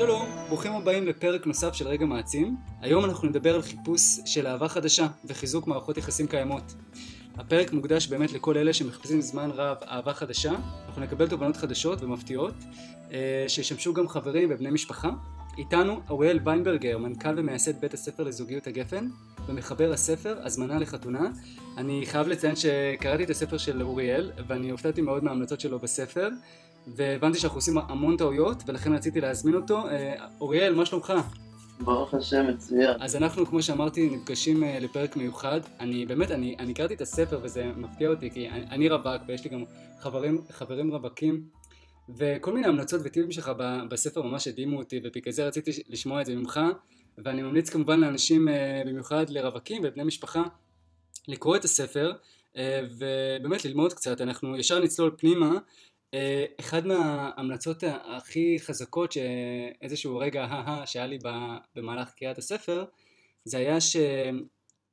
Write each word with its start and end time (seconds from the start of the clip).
שלום, 0.00 0.26
ברוכים 0.48 0.72
הבאים 0.72 1.06
לפרק 1.06 1.46
נוסף 1.46 1.74
של 1.74 1.88
רגע 1.88 2.06
מעצים. 2.06 2.56
היום 2.80 3.04
אנחנו 3.04 3.28
נדבר 3.28 3.54
על 3.54 3.62
חיפוש 3.62 4.02
של 4.24 4.46
אהבה 4.46 4.68
חדשה 4.68 5.06
וחיזוק 5.24 5.66
מערכות 5.66 5.98
יחסים 5.98 6.26
קיימות. 6.26 6.74
הפרק 7.36 7.72
מוקדש 7.72 8.06
באמת 8.06 8.32
לכל 8.32 8.56
אלה 8.56 8.72
שמחפשים 8.72 9.20
זמן 9.20 9.50
רב 9.50 9.76
אהבה 9.82 10.12
חדשה. 10.12 10.52
אנחנו 10.86 11.02
נקבל 11.02 11.28
תובנות 11.28 11.56
חדשות 11.56 12.02
ומפתיעות, 12.02 12.54
אה, 13.12 13.44
שישמשו 13.48 13.94
גם 13.94 14.08
חברים 14.08 14.48
ובני 14.52 14.70
משפחה. 14.70 15.10
איתנו 15.58 16.00
אוריאל 16.10 16.40
ויינברגר, 16.44 16.98
מנכ"ל 16.98 17.38
ומייסד 17.38 17.80
בית 17.80 17.94
הספר 17.94 18.22
לזוגיות 18.22 18.66
הגפן, 18.66 19.08
ומחבר 19.46 19.92
הספר 19.92 20.38
הזמנה 20.42 20.78
לחתונה. 20.78 21.30
אני 21.76 22.06
חייב 22.06 22.28
לציין 22.28 22.56
שקראתי 22.56 23.24
את 23.24 23.30
הספר 23.30 23.58
של 23.58 23.82
אוריאל, 23.82 24.32
ואני 24.46 24.70
הופתעתי 24.70 25.00
מאוד 25.00 25.24
מההמלצות 25.24 25.60
שלו 25.60 25.78
בספר. 25.78 26.28
והבנתי 26.86 27.38
שאנחנו 27.38 27.58
עושים 27.58 27.78
המון 27.78 28.16
טעויות, 28.16 28.62
ולכן 28.66 28.92
רציתי 28.92 29.20
להזמין 29.20 29.54
אותו. 29.54 29.88
אה, 29.88 30.26
אוריאל, 30.40 30.74
מה 30.74 30.86
שלומך? 30.86 31.12
ברוך 31.80 32.14
השם, 32.14 32.46
מצוין. 32.46 32.96
אז 33.00 33.16
אנחנו, 33.16 33.46
כמו 33.46 33.62
שאמרתי, 33.62 34.10
נפגשים 34.10 34.64
אה, 34.64 34.78
לפרק 34.80 35.16
מיוחד. 35.16 35.60
אני 35.80 36.06
באמת, 36.06 36.30
אני, 36.30 36.56
אני 36.58 36.74
קראתי 36.74 36.94
את 36.94 37.00
הספר 37.00 37.40
וזה 37.42 37.64
מפתיע 37.76 38.08
אותי, 38.08 38.30
כי 38.30 38.48
אני, 38.48 38.66
אני 38.70 38.88
רווק 38.88 39.22
ויש 39.26 39.44
לי 39.44 39.50
גם 39.50 39.64
חברים, 39.98 40.38
חברים 40.50 40.90
רווקים, 40.90 41.44
וכל 42.16 42.52
מיני 42.52 42.66
המלצות 42.66 43.00
וטיפים 43.04 43.32
שלך 43.32 43.52
בספר 43.90 44.22
ממש 44.22 44.48
הדהימו 44.48 44.78
אותי, 44.78 45.00
ובגלל 45.04 45.32
זה 45.32 45.46
רציתי 45.46 45.70
לשמוע 45.88 46.20
את 46.20 46.26
זה 46.26 46.34
ממך, 46.34 46.60
ואני 47.18 47.42
ממליץ 47.42 47.70
כמובן 47.70 48.00
לאנשים, 48.00 48.48
אה, 48.48 48.82
במיוחד 48.86 49.30
לרווקים 49.30 49.82
ובני 49.84 50.04
משפחה, 50.04 50.42
לקרוא 51.28 51.56
את 51.56 51.64
הספר, 51.64 52.12
ובאמת 52.98 53.64
ללמוד 53.64 53.92
קצת. 53.92 54.20
אנחנו 54.20 54.56
ישר 54.56 54.78
נצלול 54.78 55.10
פנימה. 55.16 55.50
אה, 56.14 56.44
אחד 56.60 56.86
מההמלצות 56.86 57.84
הכי 58.04 58.56
חזקות 58.60 59.12
שאיזשהו 59.12 60.18
רגע 60.18 60.44
הא 60.44 60.86
שהיה 60.86 61.06
לי 61.06 61.18
במהלך 61.76 62.10
קריאת 62.10 62.38
הספר 62.38 62.84
זה 63.44 63.58
היה 63.58 63.80
ש... 63.80 63.96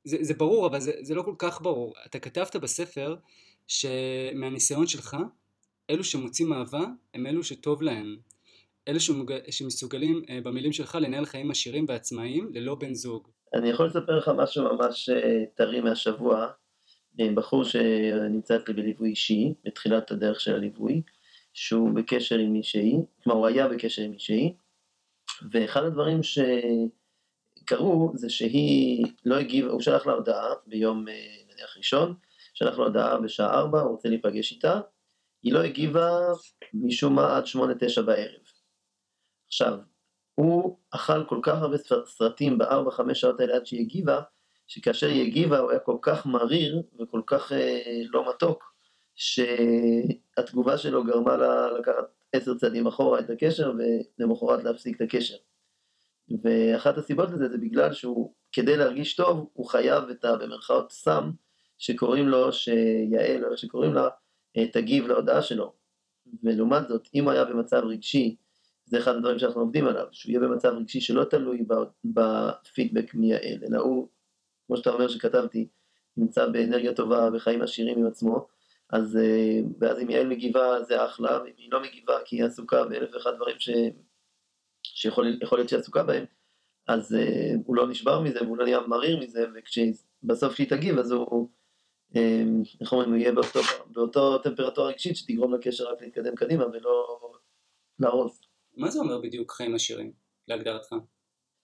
זה, 0.04 0.16
זה 0.20 0.34
ברור 0.34 0.66
אבל 0.66 0.80
זה, 0.80 0.92
זה 1.00 1.14
לא 1.14 1.22
כל 1.22 1.34
כך 1.38 1.62
ברור. 1.62 1.94
אתה 2.06 2.18
כתבת 2.18 2.56
בספר 2.56 3.16
שמהניסיון 3.66 4.86
שלך 4.86 5.16
אלו 5.90 6.04
שמוצאים 6.04 6.52
אהבה 6.52 6.84
הם 7.14 7.26
אלו 7.26 7.44
שטוב 7.44 7.82
להם. 7.82 8.16
אלו 8.88 9.00
שמוג... 9.00 9.32
שמסוגלים 9.50 10.22
אה, 10.30 10.38
במילים 10.44 10.72
שלך 10.72 10.98
לנהל 11.00 11.24
חיים 11.24 11.50
עשירים 11.50 11.84
ועצמאיים 11.88 12.50
ללא 12.54 12.74
בן 12.74 12.94
זוג. 12.94 13.28
אני 13.54 13.68
יכול 13.68 13.86
לספר 13.86 14.18
לך 14.18 14.30
משהו 14.36 14.64
ממש 14.64 15.08
אה, 15.08 15.44
טרי 15.54 15.80
מהשבוע 15.80 16.46
בחור 17.34 17.64
שנמצא 17.64 18.56
אצלי 18.56 18.74
בליווי 18.74 19.10
אישי, 19.10 19.54
בתחילת 19.64 20.10
הדרך 20.10 20.40
של 20.40 20.54
הליווי, 20.54 21.02
שהוא 21.52 21.90
בקשר 21.94 22.38
עם 22.38 22.52
מישהי, 22.52 22.96
כלומר 23.22 23.38
הוא 23.38 23.46
היה 23.46 23.68
בקשר 23.68 24.02
עם 24.02 24.10
מישהי, 24.10 24.54
ואחד 25.50 25.84
הדברים 25.84 26.20
שקרו 26.22 28.12
זה 28.14 28.30
שהיא 28.30 29.06
לא 29.24 29.38
הגיבה, 29.38 29.70
הוא 29.70 29.80
שלח 29.80 30.06
לה 30.06 30.12
הודעה 30.12 30.54
ביום 30.66 31.08
אה, 31.08 31.36
נניח 31.52 31.76
ראשון, 31.76 32.14
שלח 32.54 32.78
לה 32.78 32.84
הודעה 32.84 33.20
בשעה 33.20 33.54
ארבע, 33.54 33.80
הוא 33.80 33.90
רוצה 33.90 34.08
להיפגש 34.08 34.52
איתה, 34.52 34.80
היא 35.42 35.52
לא 35.52 35.62
הגיבה 35.62 36.18
משום 36.74 37.14
מה 37.14 37.36
עד 37.36 37.46
שמונה 37.46 37.74
תשע 37.80 38.02
בערב. 38.02 38.40
עכשיו, 39.46 39.78
הוא 40.34 40.78
אכל 40.90 41.24
כל 41.28 41.40
כך 41.42 41.58
הרבה 41.58 41.76
סרטים 42.06 42.58
בארבע 42.58 42.90
חמש 42.90 43.20
שעות 43.20 43.40
האלה 43.40 43.56
עד 43.56 43.66
שהיא 43.66 43.80
הגיבה, 43.80 44.20
שכאשר 44.68 45.06
היא 45.06 45.22
הגיבה 45.22 45.58
הוא 45.58 45.70
היה 45.70 45.80
כל 45.80 45.96
כך 46.02 46.26
מריר 46.26 46.82
וכל 47.00 47.22
כך 47.26 47.52
אה, 47.52 48.02
לא 48.10 48.28
מתוק, 48.28 48.74
שהתגובה 49.14 50.78
שלו 50.78 51.04
גרמה 51.04 51.36
לה 51.36 51.72
לקחת 51.78 52.04
עשר 52.32 52.54
צעדים 52.54 52.86
אחורה 52.86 53.20
את 53.20 53.30
הקשר 53.30 53.72
ולמחרת 54.18 54.64
להפסיק 54.64 54.96
את 54.96 55.00
הקשר. 55.00 55.34
ואחת 56.44 56.98
הסיבות 56.98 57.30
לזה 57.30 57.48
זה 57.48 57.58
בגלל 57.58 57.92
שהוא, 57.92 58.34
כדי 58.52 58.76
להרגיש 58.76 59.16
טוב, 59.16 59.50
הוא 59.52 59.66
חייב 59.66 60.08
את 60.08 60.24
ה... 60.24 60.36
במרכאות 60.36 60.92
סם, 60.92 61.30
שקוראים 61.78 62.28
לו, 62.28 62.52
שיעל, 62.52 63.44
או 63.44 63.50
איך 63.50 63.58
שקוראים 63.58 63.94
לה, 63.94 64.08
אה, 64.56 64.66
תגיב 64.66 65.06
להודעה 65.06 65.42
שלו. 65.42 65.72
ולעומת 66.42 66.88
זאת, 66.88 67.08
אם 67.14 67.24
הוא 67.24 67.32
היה 67.32 67.44
במצב 67.44 67.82
רגשי, 67.84 68.36
זה 68.86 68.98
אחד 68.98 69.14
הדברים 69.16 69.38
שאנחנו 69.38 69.60
עובדים 69.60 69.86
עליו, 69.86 70.06
שהוא 70.12 70.30
יהיה 70.30 70.40
במצב 70.40 70.68
רגשי 70.68 71.00
שלא 71.00 71.24
תלוי 71.24 71.64
בפידבק 72.04 73.14
מיעל, 73.14 73.64
אלא 73.68 73.78
הוא 73.78 74.08
כמו 74.68 74.76
שאתה 74.76 74.90
אומר 74.90 75.08
שכתבתי, 75.08 75.68
נמצא 76.16 76.46
באנרגיה 76.46 76.94
טובה 76.94 77.28
וחיים 77.34 77.62
עשירים 77.62 77.98
עם 77.98 78.06
עצמו, 78.06 78.46
אז 78.90 79.16
אה, 79.16 79.60
ואז 79.80 79.98
אם 80.00 80.10
יעל 80.10 80.26
מגיבה 80.26 80.82
זה 80.82 81.04
אחלה, 81.04 81.42
ואם 81.42 81.52
היא 81.56 81.72
לא 81.72 81.82
מגיבה 81.82 82.14
כי 82.24 82.36
היא 82.36 82.44
עסוקה 82.44 82.84
באלף 82.84 83.14
ואחד 83.14 83.30
דברים 83.36 83.56
ש... 83.58 83.70
שיכול 84.82 85.38
להיות 85.52 85.68
שהיא 85.68 85.80
עסוקה 85.80 86.02
בהם, 86.02 86.24
אז 86.88 87.12
uh, 87.14 87.56
הוא 87.66 87.76
לא 87.76 87.88
נשבר 87.88 88.20
מזה 88.20 88.42
והוא 88.42 88.56
לא 88.56 88.64
נהיה 88.64 88.80
מריר 88.80 89.20
מזה, 89.20 89.46
ובסוף 90.22 90.52
כשהיא 90.52 90.68
תגיב 90.70 90.98
אז 90.98 91.10
הוא, 91.10 91.48
אה, 92.16 92.42
איך 92.80 92.92
אומרים, 92.92 93.10
הוא 93.10 93.18
יהיה 93.18 93.32
באותו, 93.32 93.60
באותו 93.86 94.38
טמפרטורה 94.38 94.88
רגשית 94.88 95.16
שתגרום 95.16 95.54
לקשר 95.54 95.92
רק 95.92 96.02
להתקדם 96.02 96.34
קדימה 96.34 96.66
ולא 96.66 97.18
להרוס. 97.98 98.40
מה 98.76 98.90
זה 98.90 99.00
אומר 99.00 99.20
בדיוק 99.20 99.52
חיים 99.52 99.74
עשירים, 99.74 100.12
להגדרתך? 100.48 100.94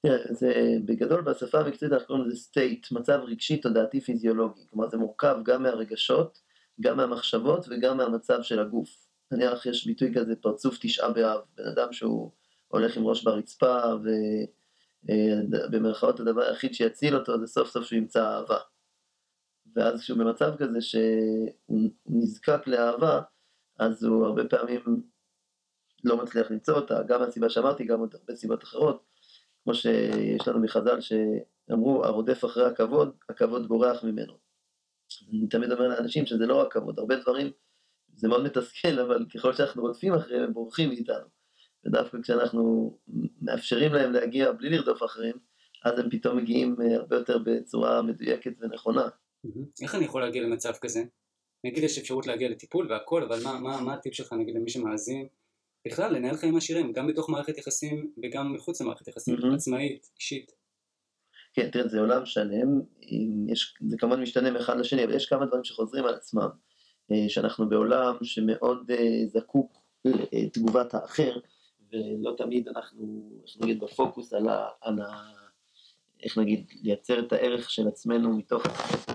תראה, 0.06 0.34
זה 0.34 0.52
בגדול 0.84 1.20
בשפה 1.20 1.60
המקצועית 1.60 1.92
אנחנו 1.92 2.06
קוראים 2.06 2.24
לזה 2.24 2.48
state, 2.50 2.88
מצב 2.92 3.20
רגשי 3.26 3.56
תודעתי 3.56 4.00
פיזיולוגי, 4.00 4.60
כלומר 4.70 4.88
זה 4.88 4.96
מורכב 4.96 5.36
גם 5.44 5.62
מהרגשות, 5.62 6.42
גם 6.80 6.96
מהמחשבות 6.96 7.66
וגם 7.70 7.96
מהמצב 7.96 8.42
של 8.42 8.60
הגוף. 8.60 9.06
נניח 9.32 9.66
יש 9.66 9.86
ביטוי 9.86 10.14
כזה 10.14 10.36
פרצוף 10.36 10.78
תשעה 10.80 11.12
באב, 11.12 11.40
בן 11.56 11.64
אדם 11.66 11.92
שהוא 11.92 12.30
הולך 12.68 12.96
עם 12.96 13.06
ראש 13.06 13.24
ברצפה 13.24 13.78
ובמרכאות 15.04 16.20
הדבר 16.20 16.42
היחיד 16.42 16.74
שיציל 16.74 17.16
אותו 17.16 17.38
זה 17.40 17.46
סוף 17.46 17.68
סוף 17.68 17.84
שהוא 17.84 17.96
ימצא 17.96 18.24
אהבה. 18.24 18.58
ואז 19.76 20.00
כשהוא 20.00 20.18
במצב 20.18 20.52
כזה 20.58 20.80
שהוא 20.80 21.90
נזקק 22.06 22.66
לאהבה, 22.66 23.20
אז 23.78 24.04
הוא 24.04 24.26
הרבה 24.26 24.44
פעמים 24.48 24.80
לא 26.04 26.16
מצליח 26.16 26.50
למצוא 26.50 26.74
אותה, 26.74 27.02
גם 27.02 27.20
מהסיבה 27.20 27.50
שאמרתי, 27.50 27.84
גם 27.84 28.00
עוד 28.00 28.14
הרבה 28.14 28.36
סיבות 28.36 28.64
אחרות. 28.64 29.13
כמו 29.64 29.74
שיש 29.74 30.48
לנו 30.48 30.60
מחז"ל 30.60 31.00
שאמרו, 31.00 32.04
הרודף 32.04 32.44
אחרי 32.44 32.66
הכבוד, 32.66 33.16
הכבוד 33.28 33.68
בורח 33.68 34.04
ממנו. 34.04 34.32
אני 35.30 35.48
תמיד 35.48 35.72
אומר 35.72 35.88
לאנשים 35.88 36.26
שזה 36.26 36.46
לא 36.46 36.60
רק 36.60 36.72
כבוד, 36.72 36.98
הרבה 36.98 37.16
דברים, 37.16 37.50
זה 38.16 38.28
מאוד 38.28 38.44
מתסכל, 38.44 39.00
אבל 39.00 39.26
ככל 39.34 39.52
שאנחנו 39.52 39.82
רודפים 39.82 40.14
אחריהם, 40.14 40.42
הם 40.42 40.52
בורחים 40.52 40.88
מאיתנו. 40.88 41.26
ודווקא 41.86 42.18
כשאנחנו 42.22 42.92
מאפשרים 43.42 43.92
להם 43.92 44.12
להגיע 44.12 44.52
בלי 44.52 44.70
לרדוף 44.70 45.02
אחריהם, 45.02 45.36
אז 45.84 45.98
הם 45.98 46.10
פתאום 46.10 46.36
מגיעים 46.36 46.76
אה, 46.82 46.96
הרבה 46.96 47.16
יותר 47.16 47.38
בצורה 47.38 48.02
מדויקת 48.02 48.52
ונכונה. 48.60 49.08
איך 49.82 49.94
אני 49.94 50.04
יכול 50.04 50.22
להגיע 50.22 50.42
למצב 50.42 50.72
כזה? 50.80 51.02
נגיד 51.64 51.84
יש 51.84 51.98
אפשרות 51.98 52.26
להגיע 52.26 52.48
לטיפול 52.48 52.92
והכל, 52.92 53.22
אבל 53.22 53.38
מה, 53.44 53.60
מה, 53.60 53.80
מה 53.80 53.94
הטיפ 53.94 54.14
שלך 54.14 54.32
נגיד 54.32 54.54
למי 54.54 54.70
שמאזין? 54.70 55.28
בכלל 55.86 56.16
לנהל 56.16 56.36
חיים 56.36 56.56
עשירים, 56.56 56.92
גם 56.92 57.06
בתוך 57.06 57.30
מערכת 57.30 57.58
יחסים 57.58 58.12
וגם 58.22 58.52
מחוץ 58.52 58.80
למערכת 58.80 59.08
יחסים, 59.08 59.34
mm-hmm. 59.34 59.54
עצמאית, 59.54 60.10
אישית. 60.18 60.52
כן, 61.52 61.70
תראה, 61.70 61.88
זה 61.88 62.00
עולם 62.00 62.26
שלם, 62.26 62.80
יש, 63.48 63.74
זה 63.88 63.96
כמובן 63.98 64.22
משתנה 64.22 64.50
מאחד 64.50 64.78
לשני, 64.78 65.04
אבל 65.04 65.14
יש 65.14 65.26
כמה 65.26 65.46
דברים 65.46 65.64
שחוזרים 65.64 66.04
על 66.04 66.14
עצמם, 66.14 66.48
אה, 67.12 67.28
שאנחנו 67.28 67.68
בעולם 67.68 68.14
שמאוד 68.22 68.90
אה, 68.90 69.26
זקוק 69.26 69.84
לתגובת 70.04 70.94
האחר, 70.94 71.38
ולא 71.92 72.34
תמיד 72.36 72.68
אנחנו, 72.68 73.30
איך 73.46 73.56
נגיד, 73.60 73.80
בפוקוס 73.80 74.32
על 74.32 74.48
ה... 74.48 74.68
על 74.80 75.00
ה 75.00 75.30
איך 76.22 76.38
נגיד, 76.38 76.66
לייצר 76.82 77.20
את 77.20 77.32
הערך 77.32 77.70
של 77.70 77.88
עצמנו 77.88 78.36
מתוך 78.36 78.62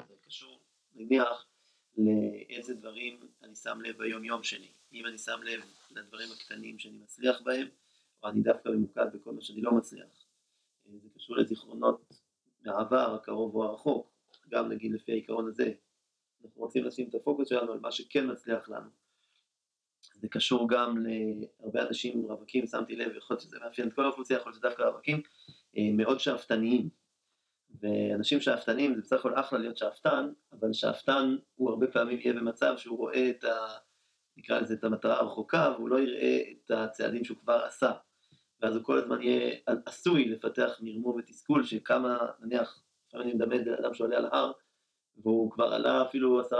זה 0.07 0.15
קשור, 0.27 0.59
נניח, 0.95 1.45
לאיזה 1.99 2.73
דברים 2.73 3.19
אני 3.43 3.55
שם 3.55 3.81
לב 3.81 3.97
ביום 3.97 4.23
יום 4.23 4.43
שלי. 4.43 4.67
אם 4.93 5.05
אני 5.05 5.17
שם 5.17 5.39
לב 5.43 5.61
לדברים 5.91 6.29
הקטנים 6.31 6.79
שאני 6.79 6.97
מצליח 6.97 7.41
בהם, 7.41 7.67
או 8.23 8.29
אני 8.29 8.41
דווקא 8.41 8.69
ממוקד 8.69 9.05
בכל 9.13 9.31
מה 9.31 9.41
שאני 9.41 9.61
לא 9.61 9.71
מצליח. 9.71 10.25
אה, 10.87 10.91
זה 11.03 11.09
קשור 11.15 11.37
לזיכרונות 11.37 12.13
מהעבר, 12.65 13.15
הקרוב 13.15 13.55
או 13.55 13.63
הרחוק, 13.63 14.11
גם 14.49 14.69
נגיד 14.71 14.91
לפי 14.91 15.11
העיקרון 15.11 15.47
הזה. 15.47 15.73
אנחנו 16.43 16.61
רוצים 16.61 16.83
לשים 16.83 17.09
את 17.09 17.15
הפוקוס 17.15 17.49
שלנו 17.49 17.71
על 17.71 17.79
מה 17.79 17.91
שכן 17.91 18.31
מצליח 18.31 18.69
לנו. 18.69 18.89
זה 20.15 20.27
קשור 20.27 20.69
גם 20.69 21.05
להרבה 21.59 21.87
אנשים 21.87 22.25
רווקים, 22.25 22.67
שמתי 22.67 22.95
לב, 22.95 23.15
יכול 23.15 23.33
להיות 23.33 23.41
שזה 23.41 23.59
מאפיין 23.59 23.87
את 23.87 23.93
כל 23.93 24.05
האוכלוסייה, 24.05 24.39
יכול 24.39 24.51
להיות 24.51 24.61
שדווקא 24.61 24.81
רווקים, 24.81 25.21
אה, 25.77 25.89
מאוד 25.93 26.19
שאפתניים. 26.19 26.89
ואנשים 27.81 28.41
שאפתנים 28.41 28.95
זה 28.95 29.01
בסך 29.01 29.19
הכל 29.19 29.39
אחלה 29.39 29.59
להיות 29.59 29.77
שאפתן, 29.77 30.31
אבל 30.59 30.73
שאפתן 30.73 31.35
הוא 31.55 31.69
הרבה 31.69 31.87
פעמים 31.87 32.19
יהיה 32.19 32.33
במצב 32.33 32.73
שהוא 32.77 32.97
רואה 32.97 33.29
את 33.29 33.43
ה... 33.43 33.77
נקרא 34.37 34.59
לזה 34.59 34.73
את 34.73 34.83
המטרה 34.83 35.19
הרחוקה, 35.19 35.73
והוא 35.75 35.89
לא 35.89 35.99
יראה 35.99 36.41
את 36.51 36.71
הצעדים 36.71 37.23
שהוא 37.23 37.37
כבר 37.37 37.63
עשה. 37.67 37.91
ואז 38.61 38.75
הוא 38.75 38.83
כל 38.83 38.97
הזמן 38.97 39.21
יהיה 39.21 39.57
עשוי 39.85 40.25
לפתח 40.25 40.77
מרמור 40.81 41.15
ותסכול 41.15 41.63
שכמה, 41.63 42.17
נניח, 42.39 42.83
לפעמים 43.07 43.27
אני 43.27 43.35
מדמה 43.35 43.55
את 43.55 43.79
אדם 43.79 43.93
שעולה 43.93 44.17
על 44.17 44.25
ההר, 44.25 44.51
והוא 45.17 45.51
כבר 45.51 45.73
עלה 45.73 46.01
אפילו 46.01 46.41
10% 46.41 46.43
20% 46.45 46.51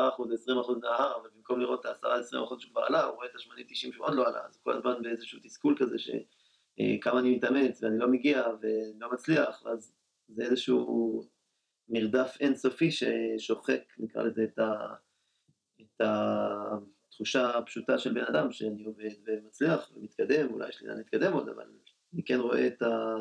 מההר, 0.82 1.16
אבל 1.22 1.30
במקום 1.36 1.60
לראות 1.60 1.86
את 1.86 1.86
ה-10-20% 1.86 2.60
שהוא 2.60 2.72
כבר 2.72 2.82
עלה, 2.82 3.04
הוא 3.04 3.16
רואה 3.16 3.28
את 3.28 3.36
ה-80-90 3.36 3.76
שהוא 3.76 4.06
עוד 4.06 4.16
לא 4.16 4.28
עלה, 4.28 4.46
אז 4.46 4.56
הוא 4.56 4.64
כל 4.64 4.78
הזמן 4.78 5.02
באיזשהו 5.02 5.40
תסכול 5.44 5.76
כזה, 5.80 6.00
ש... 6.00 6.10
כמה 7.02 7.20
אני 7.20 7.36
מתאמץ 7.36 7.84
ואני 7.84 8.00
לא 8.00 8.08
מגיע 8.08 8.44
ולא 8.62 9.12
מצליח, 9.12 9.64
אז 9.66 9.94
זה 10.28 10.44
איזשהו 10.44 11.24
מרדף 11.90 12.38
אינסופי 12.40 12.90
ששוחק, 12.92 13.82
נקרא 13.98 14.24
לזה, 14.24 14.44
את, 14.44 14.60
ה, 14.60 14.72
את 15.82 16.02
התחושה 17.10 17.58
הפשוטה 17.58 17.98
של 17.98 18.14
בן 18.14 18.24
אדם, 18.24 18.52
שאני 18.52 18.84
עובד 18.84 19.10
ומצליח 19.26 19.92
ומתקדם, 19.96 20.54
אולי 20.54 20.70
יש 20.70 20.82
לי 20.82 20.88
לאן 20.88 20.98
להתקדם 20.98 21.34
עוד, 21.34 21.50
אבל 21.50 21.64
אני 22.14 22.24
כן 22.24 22.40
רואה 22.40 22.68
את 22.68 22.82
ה... 22.82 23.16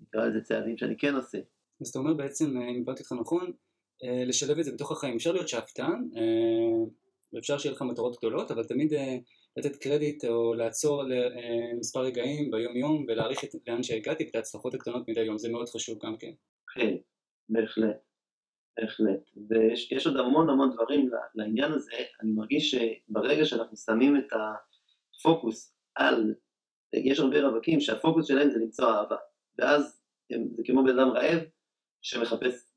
נקרא 0.00 0.26
לזה 0.26 0.40
צעדים 0.40 0.78
שאני 0.78 0.96
כן 0.96 1.14
עושה. 1.14 1.38
אז 1.80 1.88
אתה 1.88 1.98
אומר 1.98 2.14
בעצם, 2.14 2.56
אם 2.56 2.82
הבנתי 2.82 3.02
אותך 3.02 3.12
נכון, 3.12 3.52
אה, 4.04 4.24
לשלב 4.24 4.58
את 4.58 4.64
זה 4.64 4.72
בתוך 4.72 4.92
החיים. 4.92 5.16
אפשר 5.16 5.32
להיות 5.32 5.48
שאפתן, 5.48 6.02
אה, 6.16 6.84
ואפשר 7.32 7.58
שיהיה 7.58 7.74
לך 7.74 7.82
מטרות 7.82 8.16
גדולות, 8.18 8.50
אבל 8.50 8.64
תמיד 8.64 8.92
אה, 8.92 9.16
לתת 9.56 9.76
קרדיט 9.76 10.24
או 10.24 10.54
לעצור 10.54 11.02
למספר 11.02 12.00
רגעים 12.00 12.50
ביום 12.50 12.76
יום 12.76 13.04
ולהעריך 13.08 13.44
את 13.44 13.50
לאן 13.66 13.82
שהגעתי 13.82 14.24
ואת 14.24 14.34
ההצלחות 14.34 14.74
הקטנות 14.74 15.08
מדי 15.08 15.20
יום, 15.20 15.38
זה 15.38 15.48
מאוד 15.48 15.68
חשוב 15.68 15.98
גם 16.04 16.16
כן. 16.16 16.32
כן, 16.74 16.94
בהחלט, 17.48 17.96
בהחלט. 18.76 19.20
ויש 19.48 20.06
עוד 20.06 20.16
המון 20.16 20.50
המון 20.50 20.72
דברים 20.72 21.10
לעניין 21.34 21.72
הזה, 21.72 21.92
אני 22.22 22.32
מרגיש 22.32 22.74
שברגע 22.74 23.44
שאנחנו 23.44 23.76
שמים 23.76 24.16
את 24.16 24.28
הפוקוס 24.32 25.76
על, 25.94 26.34
יש 26.94 27.18
הרבה 27.18 27.42
רווקים 27.42 27.80
שהפוקוס 27.80 28.28
שלהם 28.28 28.50
זה 28.50 28.58
למצוא 28.58 28.90
אהבה, 28.90 29.16
ואז 29.58 30.02
זה 30.52 30.62
כמו 30.66 30.84
בן 30.84 30.98
אדם 30.98 31.08
רעב 31.08 31.40
שמחפש 32.02 32.74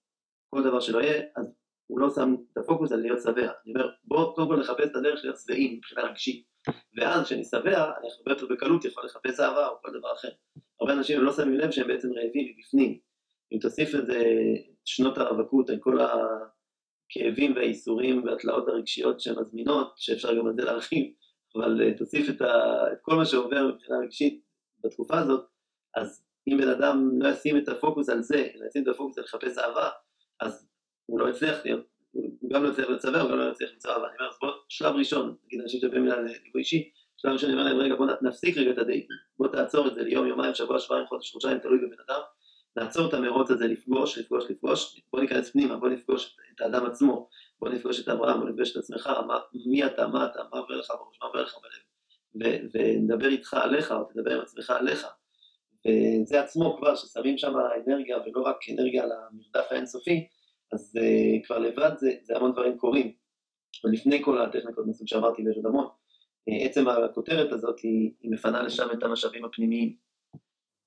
כל 0.50 0.64
דבר 0.64 0.80
שלא 0.80 1.00
יהיה, 1.00 1.24
אז 1.36 1.54
הוא 1.88 2.00
לא 2.00 2.10
שם 2.10 2.36
את 2.54 2.58
הפוקוס 2.58 2.92
על 2.92 3.00
להיות 3.00 3.22
שבע. 3.22 3.52
אני 3.66 3.74
אומר, 3.74 3.90
בוא 4.04 4.36
קודם 4.36 4.48
כל 4.48 4.60
נחפש 4.60 4.86
את 4.92 4.96
הדרך 4.96 5.20
להיות 5.24 5.38
שבעים 5.38 5.78
מבחינה 5.78 6.02
רגשית. 6.02 6.48
ואז 6.98 7.26
כשאני 7.26 7.44
שבע, 7.44 7.84
אני 8.00 8.08
הרבה 8.18 8.32
יותר 8.32 8.46
בקלות 8.50 8.86
יכול 8.86 9.06
לחפש 9.06 9.40
אהבה 9.40 9.68
או 9.68 9.76
כל 9.82 9.90
דבר 10.00 10.14
אחר. 10.14 10.30
הרבה 10.82 10.94
אנשים 10.94 11.22
לא 11.22 11.34
שמים 11.34 11.54
לב 11.54 11.72
שהם 11.72 11.88
בעצם 11.88 12.08
רעבים 12.14 12.56
מבפנים. 12.58 13.00
אם 13.52 13.60
תוסיף 13.60 13.96
את 13.96 14.06
זה, 14.06 14.24
שנות 14.86 15.18
הרווקות, 15.18 15.70
על 15.70 15.78
כל 15.80 15.98
הכאבים 16.00 17.56
והאיסורים 17.56 18.24
והתלאות 18.24 18.68
הרגשיות 18.68 19.20
שמזמינות, 19.20 19.94
שאפשר 19.98 20.38
גם 20.38 20.48
על 20.48 20.54
זה 20.56 20.62
להרחיב, 20.62 21.06
אבל 21.56 21.82
אה, 21.82 21.98
תוסיף 21.98 22.30
את, 22.30 22.42
ה, 22.42 22.48
את 22.94 22.98
כל 23.02 23.16
מה 23.16 23.26
שעובר 23.26 23.68
מבחינה 23.68 23.98
רגשית 24.04 24.42
בתקופה 24.84 25.20
הזאת, 25.20 25.46
אז 25.96 26.24
אם 26.48 26.58
בן 26.58 26.70
אדם 26.70 27.10
לא 27.22 27.30
ישים 27.30 27.58
את 27.58 27.70
הפוקוס 27.70 28.10
על 28.10 28.22
זה, 28.22 28.48
אלא 28.56 28.66
ישים 28.68 28.84
את 28.84 28.88
הפוקוס 28.88 29.18
על 29.18 29.24
לחפש 29.24 29.58
אהבה, 29.58 29.90
אז 30.40 30.70
הוא 31.06 31.20
לא 31.20 31.30
יצליח 31.30 31.66
להיות, 31.66 31.86
הוא 32.12 32.52
גם 32.54 32.64
לא 32.64 32.70
יצליח 32.70 32.90
לצבא, 32.90 33.22
הוא 33.22 33.32
גם 33.32 33.38
לא 33.38 33.52
יצליח 33.52 33.72
למצוא 33.74 33.92
אהבה. 33.92 34.08
אני 34.08 34.16
אומר, 34.20 34.30
אז 34.30 34.38
בוא, 34.42 34.52
שלב 34.70 34.96
ראשון, 34.96 35.36
נגיד 35.46 35.62
אנשים 35.62 35.80
שבאים 35.80 36.04
מילה 36.04 36.22
לליווי 36.22 36.60
אישי, 36.60 36.92
שלב 37.18 37.34
ראשון 37.34 37.50
אני 37.50 37.60
אומר 37.60 37.70
להם, 37.72 37.80
רגע, 37.80 37.96
בוא 37.96 38.06
נפסיק 38.22 38.58
רגע 38.58 38.72
את 38.72 38.78
הדייטים, 38.78 39.18
בוא 39.38 39.48
תעצור 39.48 39.88
את 39.88 39.96
זה 39.96 40.02
ליום, 40.04 40.28
יומיים, 40.28 40.54
שבוע, 40.54 40.80
שבועיים, 40.80 41.08
חודש, 41.08 41.32
חודשיים, 41.32 41.60
תלוי 41.60 41.78
בבן 41.78 42.02
אדם, 42.08 42.22
נעצור 42.78 43.10
את 43.10 43.14
המרוץ 43.14 43.52
הזה, 43.52 43.68
לפגוש, 43.68 44.18
לפגוש, 44.18 44.52
לפגוש, 44.52 45.02
בוא 45.12 45.22
ניכנס 45.22 45.52
פנימה, 45.52 45.78
בוא 45.78 45.90
נפגוש 45.90 46.38
את 46.56 46.62
האדם 46.62 46.86
עצמו, 46.86 47.30
בוא 47.60 47.70
נפגוש 47.70 48.00
את 48.00 48.10
אברהם, 48.10 48.40
בוא 48.40 48.50
נפגש 48.50 48.72
את 48.72 48.78
עצמך, 48.78 49.10
מה, 49.28 49.40
מי 49.66 49.86
אתה, 49.86 50.08
מה 50.08 50.26
אתה, 50.26 50.40
מה 50.54 50.60
עובר 50.60 50.78
לך 50.78 50.90
בראש, 50.90 51.18
מה 51.22 51.28
עובר 51.28 51.44
לך 51.44 51.56
בלב, 52.34 52.70
ונדבר 52.74 53.28
איתך 53.28 53.54
עליך, 53.54 53.92
או 53.92 54.04
תדבר 54.04 54.36
עם 54.36 54.42
עצמך 54.42 54.70
עליך, 54.70 55.08
וזה 55.88 56.42
עצמו 56.42 56.78
כבר, 56.78 56.96
ששמים 56.96 57.38
שם 57.38 57.54
אנרגיה, 57.88 58.18
ולא 58.18 58.42
רק 58.42 58.58
אנרגיה 58.74 59.04
על 59.04 59.12
המרדף 59.12 59.72
האינסופי, 59.72 60.28
אז 60.74 61.00
uh, 61.00 61.46
כבר 61.46 61.58
לבד 61.58 61.92
זה, 61.98 62.12
זה 62.22 62.36
המון 62.36 62.52
דברים 62.52 62.78
קורים. 62.78 63.14
ולפני 63.84 64.24
כל 64.24 64.42
הטכניקות 64.42 64.88
מסוג 64.88 65.08
שאמרתי 65.08 65.42
ויש 65.46 65.56
עוד 65.56 65.66
המון, 65.66 65.86
uh, 65.86 66.66
עצם 66.66 66.88
הכותרת 66.88 67.52
הזאת 67.52 67.80
היא, 67.80 68.12
היא 68.22 68.32
מפנה 68.32 68.64
לשם 68.64 68.88
את 68.94 69.04
המשאבים 69.04 69.46
הפנימיים. 69.46 69.96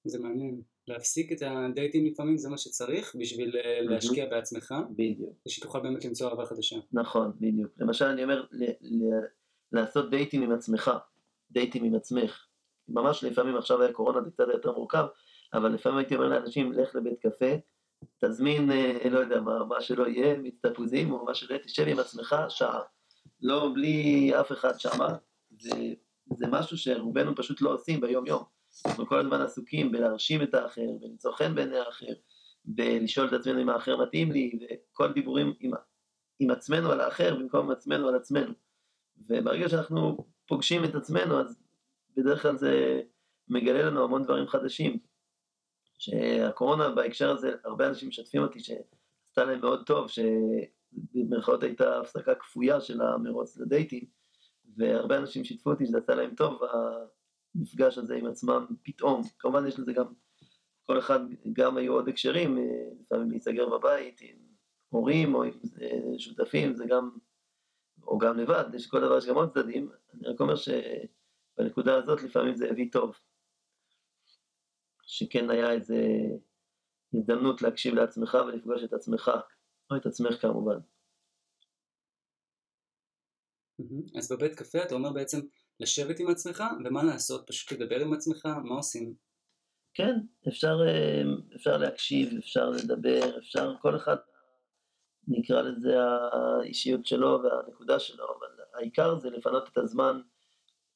זה 0.04 0.18
מעניין. 0.18 0.69
להפסיק 0.88 1.32
את 1.32 1.42
הדייטים 1.42 2.06
לפעמים 2.06 2.38
זה 2.38 2.48
מה 2.48 2.58
שצריך 2.58 3.16
בשביל 3.18 3.50
mm-hmm. 3.50 3.90
להשקיע 3.90 4.26
בעצמך. 4.26 4.74
בדיוק. 4.90 5.34
ושתוכל 5.46 5.80
באמת 5.80 6.04
למצוא 6.04 6.30
אהבה 6.30 6.46
חדשה. 6.46 6.76
נכון, 6.92 7.32
בדיוק. 7.40 7.70
למשל 7.78 8.04
אני 8.04 8.22
אומר 8.22 8.46
לעשות 9.72 10.10
דייטים 10.10 10.42
עם 10.42 10.52
עצמך, 10.52 10.90
דייטים 11.50 11.84
עם 11.84 11.94
עצמך. 11.94 12.46
ממש 12.88 13.24
לפעמים 13.24 13.56
עכשיו 13.56 13.82
היה 13.82 13.92
קורונה 13.92 14.22
זה 14.22 14.30
קצת 14.30 14.44
יותר 14.52 14.72
מורכב, 14.72 15.04
אבל 15.54 15.72
לפעמים 15.72 15.98
הייתי 15.98 16.14
אומר 16.14 16.28
לאנשים 16.28 16.72
לך 16.72 16.94
לבית 16.94 17.18
קפה, 17.20 17.54
תזמין, 18.24 18.70
אה, 18.70 19.08
לא 19.10 19.18
יודע 19.18 19.40
מה, 19.40 19.64
מה 19.64 19.80
שלא 19.80 20.08
יהיה, 20.08 20.38
מיץ 20.38 20.54
תפוזים 20.62 21.12
או 21.12 21.24
מה 21.24 21.34
שלא 21.34 21.54
יהיה, 21.54 21.64
תשב 21.64 21.84
עם 21.88 21.98
עצמך 21.98 22.36
שעה. 22.48 22.80
לא 23.42 23.70
בלי 23.74 24.30
אף 24.40 24.52
אחד 24.52 24.80
שמה, 24.80 25.16
זה, 25.58 25.70
זה 26.36 26.46
משהו 26.46 26.78
שרובנו 26.78 27.36
פשוט 27.36 27.62
לא 27.62 27.74
עושים 27.74 28.00
ביום 28.00 28.26
יום. 28.26 28.59
אנחנו 28.86 29.06
כל 29.06 29.18
הזמן 29.18 29.40
עסוקים 29.40 29.92
בלהרשים 29.92 30.42
את 30.42 30.54
האחר, 30.54 30.86
בלמצוא 31.00 31.32
חן 31.32 31.54
בעיני 31.54 31.78
האחר, 31.78 32.12
בלשאול 32.64 33.28
את 33.28 33.32
עצמנו 33.32 33.62
אם 33.62 33.68
האחר 33.68 33.96
מתאים 33.96 34.32
לי, 34.32 34.58
וכל 34.92 35.12
דיבורים 35.12 35.54
עם, 35.60 35.70
עם 36.38 36.50
עצמנו 36.50 36.92
על 36.92 37.00
האחר 37.00 37.34
במקום 37.34 37.70
עצמנו 37.70 38.08
על 38.08 38.16
עצמנו. 38.16 38.52
וברגע 39.28 39.68
שאנחנו 39.68 40.26
פוגשים 40.46 40.84
את 40.84 40.94
עצמנו, 40.94 41.40
אז 41.40 41.62
בדרך 42.16 42.42
כלל 42.42 42.56
זה 42.56 43.02
מגלה 43.48 43.82
לנו 43.82 44.04
המון 44.04 44.24
דברים 44.24 44.46
חדשים. 44.46 44.98
שהקורונה 45.98 46.90
בהקשר 46.90 47.30
הזה, 47.30 47.52
הרבה 47.64 47.88
אנשים 47.88 48.08
משתפים 48.08 48.42
אותי 48.42 48.60
שעשתה 48.60 49.44
להם 49.44 49.60
מאוד 49.60 49.86
טוב, 49.86 50.08
שבמירכאות 50.08 51.62
הייתה 51.62 52.00
הפסקה 52.00 52.34
כפויה 52.34 52.80
של 52.80 53.00
המרוץ 53.02 53.56
לדייטים, 53.58 54.04
והרבה 54.76 55.16
אנשים 55.16 55.44
שיתפו 55.44 55.70
אותי 55.70 55.86
שזה 55.86 55.98
עשה 55.98 56.14
להם 56.14 56.34
טוב, 56.34 56.62
המפגש 57.54 57.98
הזה 57.98 58.14
עם 58.14 58.26
עצמם 58.26 58.66
פתאום. 58.82 59.22
כמובן 59.38 59.66
יש 59.66 59.78
לזה 59.78 59.92
גם, 59.92 60.06
כל 60.86 60.98
אחד, 60.98 61.20
גם 61.52 61.76
היו 61.76 61.92
עוד 61.92 62.08
הקשרים, 62.08 62.58
לפעמים 63.00 63.30
להיסגר 63.30 63.68
בבית 63.68 64.20
עם 64.20 64.36
הורים 64.88 65.34
או 65.34 65.42
עם 65.42 65.52
שותפים, 66.18 66.74
זה 66.74 66.84
גם, 66.88 67.10
או 68.02 68.18
גם 68.18 68.38
לבד, 68.38 68.64
יש 68.74 68.86
כל 68.86 69.00
דבר, 69.00 69.18
יש 69.18 69.26
גם 69.26 69.34
עוד 69.34 69.54
צדדים. 69.54 69.90
אני 70.14 70.28
רק 70.28 70.40
אומר 70.40 70.54
שבנקודה 70.56 71.96
הזאת 71.96 72.22
לפעמים 72.22 72.56
זה 72.56 72.70
הביא 72.70 72.88
טוב. 72.92 73.14
שכן 75.02 75.50
היה 75.50 75.72
איזה 75.72 75.96
הזדמנות 77.14 77.62
להקשיב 77.62 77.94
לעצמך 77.94 78.38
ולפגוש 78.46 78.84
את 78.84 78.92
עצמך, 78.92 79.30
או 79.90 79.96
את 79.96 80.06
עצמך 80.06 80.42
כמובן. 80.42 80.78
אז 84.18 84.32
בבית 84.32 84.54
קפה 84.54 84.82
אתה 84.82 84.94
אומר 84.94 85.12
בעצם 85.12 85.38
לשבת 85.80 86.18
עם 86.18 86.30
עצמך, 86.30 86.64
ומה 86.84 87.02
לעשות? 87.02 87.46
פשוט 87.46 87.72
לדבר 87.72 88.00
עם 88.00 88.12
עצמך? 88.12 88.46
מה 88.64 88.74
עושים? 88.74 89.14
כן, 89.94 90.14
אפשר, 90.48 90.76
אה, 90.86 91.22
אפשר 91.56 91.76
להקשיב, 91.76 92.38
אפשר 92.38 92.70
לדבר, 92.70 93.38
אפשר, 93.38 93.74
כל 93.82 93.96
אחד 93.96 94.16
נקרא 95.28 95.62
לזה 95.62 95.96
האישיות 96.32 97.06
שלו 97.06 97.42
והנקודה 97.42 97.98
שלו, 97.98 98.24
אבל 98.24 98.64
העיקר 98.74 99.18
זה 99.18 99.30
לפנות 99.30 99.68
את 99.72 99.78
הזמן 99.78 100.20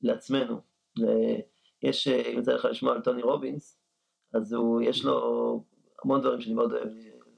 לעצמנו. 0.02 0.60
יש, 1.82 2.08
אם 2.08 2.38
יצא 2.38 2.52
לך 2.52 2.64
לשמוע 2.64 2.94
על 2.94 3.00
טוני 3.00 3.22
רובינס, 3.22 3.80
אז 4.34 4.52
הוא, 4.52 4.82
יש 4.82 5.04
לו 5.04 5.64
המון 6.04 6.20
דברים 6.20 6.40
שאני 6.40 6.54
מאוד 6.54 6.72
אוהב 6.72 6.88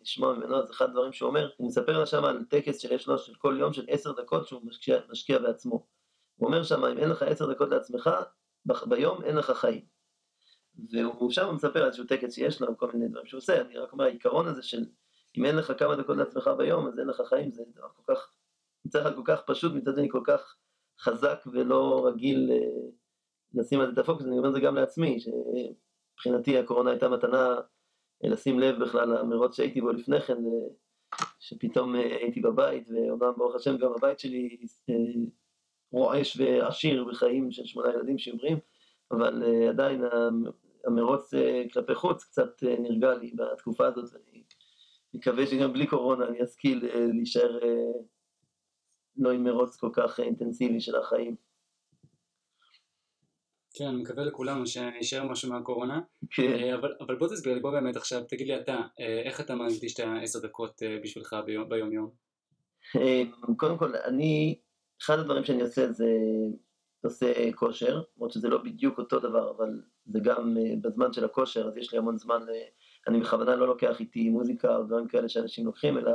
לשמוע 0.02 0.34
ממנו, 0.34 0.56
אז 0.56 0.70
אחד 0.70 0.84
הדברים 0.84 1.12
שהוא 1.12 1.28
אומר, 1.28 1.50
הוא 1.56 1.68
מספר 1.68 1.98
לה 1.98 2.06
שם 2.06 2.24
על 2.24 2.44
טקס 2.50 2.80
שיש 2.80 3.06
לו 3.06 3.18
של 3.18 3.34
כל 3.34 3.56
יום 3.60 3.72
של 3.72 3.84
עשר 3.88 4.12
דקות 4.12 4.48
שהוא 4.48 4.60
משקיע, 4.64 4.98
משקיע 5.10 5.38
בעצמו. 5.38 5.86
הוא 6.36 6.46
אומר 6.46 6.62
שם, 6.62 6.84
אם 6.84 6.98
אין 6.98 7.08
לך 7.08 7.22
עשר 7.22 7.52
דקות 7.52 7.68
לעצמך, 7.68 8.10
ביום 8.86 9.22
אין 9.22 9.36
לך 9.36 9.50
חיים. 9.50 9.84
והוא 10.90 11.30
שם 11.30 11.54
מספר 11.54 11.78
על 11.78 11.86
איזשהו 11.86 12.06
טקס 12.06 12.34
שיש 12.34 12.60
לו, 12.60 12.76
כל 12.76 12.92
מיני 12.92 13.08
דברים 13.08 13.26
שהוא 13.26 13.38
עושה, 13.38 13.60
אני 13.60 13.76
רק 13.76 13.92
אומר, 13.92 14.04
העיקרון 14.04 14.48
הזה 14.48 14.62
של 14.62 14.84
אם 15.38 15.44
אין 15.44 15.56
לך 15.56 15.72
כמה 15.78 15.96
דקות 15.96 16.16
לעצמך 16.16 16.50
ביום, 16.58 16.86
אז 16.86 16.98
אין 16.98 17.06
לך 17.06 17.22
חיים, 17.28 17.52
זה 17.52 17.62
דבר 17.74 17.88
כל 17.96 18.14
כך, 18.14 18.34
מצד 18.84 19.00
אחד 19.00 19.14
כל 19.16 19.22
כך 19.24 19.42
פשוט, 19.46 19.72
מצד 19.72 19.94
שני 19.96 20.08
כל 20.10 20.22
כך 20.24 20.56
חזק 21.00 21.44
ולא 21.52 22.06
רגיל 22.06 22.50
אה, 22.52 22.88
לשים 23.54 23.80
על 23.80 23.86
זה 23.86 23.92
את 23.92 23.98
הפוקוס, 23.98 24.26
אני 24.26 24.38
אומר 24.38 24.48
את 24.48 24.54
זה 24.54 24.60
גם 24.60 24.74
לעצמי, 24.74 25.20
ש... 25.20 25.28
מבחינתי 26.14 26.58
הקורונה 26.58 26.90
הייתה 26.90 27.08
מתנה 27.08 27.54
אה, 28.24 28.28
לשים 28.28 28.60
לב 28.60 28.82
בכלל 28.82 29.18
למרוץ 29.18 29.56
שהייתי 29.56 29.80
בו 29.80 29.92
לפני 29.92 30.20
כן, 30.20 30.36
אה, 30.36 30.74
שפתאום 31.38 31.94
הייתי 31.94 32.40
בבית, 32.40 32.88
ואומנם 32.88 33.32
ברוך 33.36 33.54
השם 33.54 33.76
גם 33.76 33.92
הבית 33.96 34.18
שלי 34.18 34.56
רועש 35.92 36.40
ועשיר 36.40 37.04
בחיים 37.04 37.50
של 37.50 37.66
שמונה 37.66 37.88
ילדים 37.94 38.18
שעוברים, 38.18 38.58
אבל 39.10 39.42
עדיין 39.68 40.02
המרוץ 40.86 41.30
כלפי 41.72 41.94
חוץ 41.94 42.24
קצת 42.24 42.62
נרגע 42.62 43.14
לי 43.14 43.32
בתקופה 43.36 43.86
הזאת, 43.86 44.04
ואני 44.12 44.42
מקווה 45.14 45.46
שגם 45.46 45.72
בלי 45.72 45.86
קורונה 45.86 46.26
אני 46.28 46.44
אשכיל 46.44 46.88
להישאר 47.12 47.58
לא 49.16 49.30
עם 49.30 49.44
מרוץ 49.44 49.76
כל 49.76 49.90
כך 49.92 50.20
אינטנסיבי 50.20 50.80
של 50.80 50.96
החיים. 50.96 51.36
כן, 53.78 53.84
אני 53.84 53.96
מקווה 53.96 54.24
לכולנו 54.24 54.66
שישאר 54.66 55.28
משהו 55.28 55.52
מהקורונה. 55.52 56.00
כן. 56.30 56.52
אה, 56.52 56.74
אבל, 56.74 56.94
אבל 57.00 57.16
בוא 57.16 57.28
תסביר 57.28 57.54
לי, 57.54 57.60
בוא 57.60 57.70
באמת 57.70 57.96
עכשיו, 57.96 58.22
תגיד 58.28 58.46
לי 58.46 58.60
אתה, 58.60 58.76
אה, 59.00 59.22
איך 59.24 59.40
אתה 59.40 59.54
מקדיש 59.54 59.94
את 59.94 60.00
העשר 60.00 60.38
דקות 60.38 60.82
אה, 60.82 60.98
בשבילך 61.02 61.36
ביום 61.68 61.92
יום? 61.92 62.10
קודם 63.56 63.78
כל, 63.78 63.96
אני, 63.96 64.58
אחד 65.02 65.18
הדברים 65.18 65.44
שאני 65.44 65.62
עושה 65.62 65.92
זה, 65.92 66.06
עושה 67.04 67.52
כושר, 67.52 68.02
למרות 68.16 68.32
שזה 68.32 68.48
לא 68.48 68.58
בדיוק 68.58 68.98
אותו 68.98 69.20
דבר, 69.20 69.50
אבל 69.50 69.82
זה 70.06 70.20
גם 70.20 70.56
אה, 70.58 70.74
בזמן 70.80 71.12
של 71.12 71.24
הכושר, 71.24 71.68
אז 71.68 71.76
יש 71.76 71.92
לי 71.92 71.98
המון 71.98 72.18
זמן, 72.18 72.42
אני 73.08 73.20
בכוונה 73.20 73.56
לא 73.56 73.66
לוקח 73.66 74.00
איתי 74.00 74.28
מוזיקה 74.28 74.76
או 74.76 74.82
דברים 74.82 75.08
כאלה 75.08 75.28
שאנשים 75.28 75.66
לוקחים, 75.66 75.98
אלא 75.98 76.12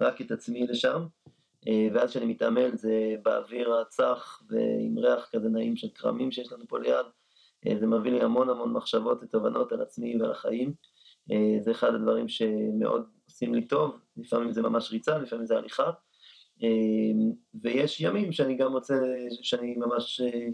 רק 0.00 0.20
את 0.20 0.30
עצמי 0.30 0.66
לשם, 0.66 1.06
אה, 1.68 1.88
ואז 1.94 2.10
כשאני 2.10 2.26
מתעמל 2.26 2.76
זה 2.76 3.14
באוויר 3.22 3.74
הצח 3.74 4.42
ועם 4.48 4.98
ריח 4.98 5.28
כזה 5.32 5.48
נעים 5.48 5.76
של 5.76 5.88
כרמים 5.94 6.32
שיש 6.32 6.52
לנו 6.52 6.64
פה 6.68 6.78
ליד, 6.78 7.06
זה 7.80 7.86
מביא 7.86 8.12
לי 8.12 8.20
המון 8.20 8.50
המון 8.50 8.72
מחשבות 8.72 9.18
ותובנות 9.22 9.72
על 9.72 9.82
עצמי 9.82 10.20
ועל 10.20 10.30
החיים. 10.30 10.74
זה 11.60 11.70
אחד 11.70 11.94
הדברים 11.94 12.28
שמאוד 12.28 13.06
עושים 13.24 13.54
לי 13.54 13.66
טוב, 13.66 13.98
לפעמים 14.16 14.52
זה 14.52 14.62
ממש 14.62 14.90
ריצה, 14.90 15.18
לפעמים 15.18 15.46
זה 15.46 15.56
הליכה. 15.56 15.90
אמ, 16.62 17.32
ויש 17.62 18.00
ימים 18.00 18.32
שאני 18.32 18.56
גם 18.56 18.72
רוצה, 18.72 18.94
שאני 19.42 19.74
ממש 19.76 20.20
אה, 20.20 20.48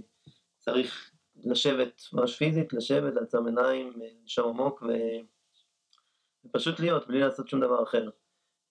צריך 0.58 1.10
לשבת, 1.44 2.02
ממש 2.12 2.36
פיזית, 2.36 2.72
לשבת, 2.72 3.14
לעצום 3.14 3.46
עיניים, 3.46 3.92
לנשום 3.96 4.48
עמוק 4.48 4.82
ו... 4.82 4.92
ופשוט 6.44 6.80
להיות, 6.80 7.08
בלי 7.08 7.20
לעשות 7.20 7.48
שום 7.48 7.60
דבר 7.60 7.82
אחר. 7.82 8.08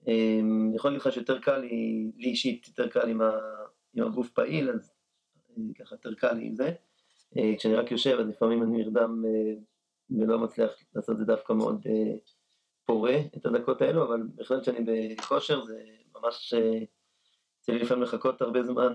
אמ, 0.08 0.66
אני 0.68 0.76
יכול 0.76 0.92
להגיד 0.92 1.02
לך 1.02 1.14
שיותר 1.14 1.40
קל 1.40 1.58
לי, 1.58 2.12
לי 2.18 2.30
אישית, 2.30 2.68
יותר 2.68 2.88
קל 2.88 3.10
עם, 3.10 3.22
ה, 3.22 3.32
עם 3.94 4.08
הגוף 4.08 4.30
פעיל, 4.30 4.70
אז 4.70 4.92
אה, 5.50 5.64
ככה 5.80 5.96
יותר 5.96 6.14
קל 6.14 6.34
לי 6.34 6.46
עם 6.46 6.56
זה. 6.56 6.72
אה, 7.38 7.54
כשאני 7.58 7.76
רק 7.76 7.92
יושב, 7.92 8.18
אז 8.20 8.28
לפעמים 8.28 8.64
אני 8.64 8.78
נרדם 8.78 9.24
ולא 10.10 10.40
מצליח 10.40 10.72
לעשות 10.96 11.14
את 11.14 11.18
זה 11.20 11.26
דווקא 11.26 11.54
מאוד 11.54 11.82
פורה 12.86 13.16
את 13.38 13.46
הדקות 13.46 13.82
האלו, 13.82 14.04
אבל 14.04 14.22
בהחלט 14.36 14.62
כשאני 14.62 15.16
בכושר 15.16 15.66
זה 15.66 15.84
ממש 16.16 16.54
צריך 17.66 17.84
לפעמים 17.84 18.04
לחכות 18.04 18.42
הרבה 18.42 18.64
זמן, 18.64 18.94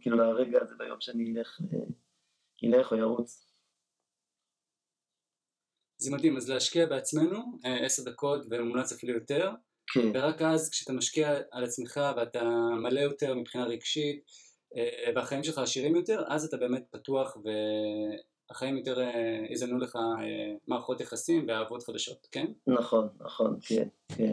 כאילו 0.00 0.16
לרגע 0.16 0.58
הזה 0.62 0.74
ביום 0.78 1.00
שאני 1.00 1.34
אלך, 1.38 1.60
אה, 1.72 1.78
אלך 2.64 2.92
או 2.92 2.96
ירוץ. 2.96 3.46
זה 5.98 6.10
מדהים, 6.10 6.36
אז 6.36 6.50
להשקיע 6.50 6.86
בעצמנו 6.86 7.38
אה, 7.64 7.86
עשר 7.86 8.10
דקות 8.10 8.46
ומומלץ 8.50 8.92
אפילו 8.92 9.14
יותר, 9.14 9.50
כן. 9.92 10.10
ורק 10.14 10.42
אז 10.42 10.70
כשאתה 10.70 10.92
משקיע 10.92 11.40
על 11.50 11.64
עצמך 11.64 12.00
ואתה 12.16 12.42
מלא 12.82 13.00
יותר 13.00 13.34
מבחינה 13.34 13.64
רגשית 13.64 14.24
אה, 14.76 15.12
והחיים 15.14 15.44
שלך 15.44 15.58
עשירים 15.58 15.96
יותר, 15.96 16.24
אז 16.28 16.44
אתה 16.44 16.56
באמת 16.56 16.84
פתוח 16.90 17.36
והחיים 18.50 18.76
יותר 18.76 18.98
יזמנו 19.50 19.78
לך 19.78 19.98
מערכות 20.68 21.00
יחסים 21.00 21.44
ואהבות 21.48 21.82
חדשות, 21.82 22.28
כן? 22.32 22.46
נכון, 22.66 23.08
נכון, 23.20 23.58
כן, 23.62 23.88
כן. 24.16 24.32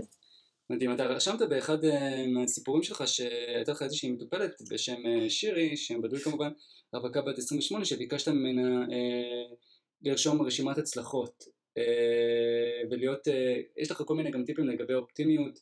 מדהים, 0.70 0.94
אתה 0.94 1.06
רשמת 1.06 1.42
באחד 1.42 1.86
אה, 1.86 2.28
מהסיפורים 2.28 2.84
שלך 2.84 3.08
שהייתה 3.08 3.72
לך 3.72 3.82
איזושהי 3.82 4.12
מטופלת 4.12 4.62
בשם 4.72 5.06
אה, 5.06 5.30
שירי, 5.30 5.78
שם 5.78 6.02
בדוי 6.02 6.20
כמובן, 6.20 6.52
רווקה 6.94 7.22
בת 7.22 7.38
28, 7.38 7.86
שביקשת 7.86 8.28
ממנה 8.28 8.82
אה, 8.82 9.56
לרשום 10.02 10.42
רשימת 10.42 10.78
הצלחות 10.78 11.44
אה, 11.78 12.90
ולהיות, 12.92 13.28
אה, 13.28 13.62
יש 13.78 13.92
לך 13.92 14.04
כל 14.06 14.16
מיני 14.16 14.32
גם 14.32 14.46
טיפים 14.46 14.68
לגבי 14.68 14.94
אופטימיות 14.94 15.60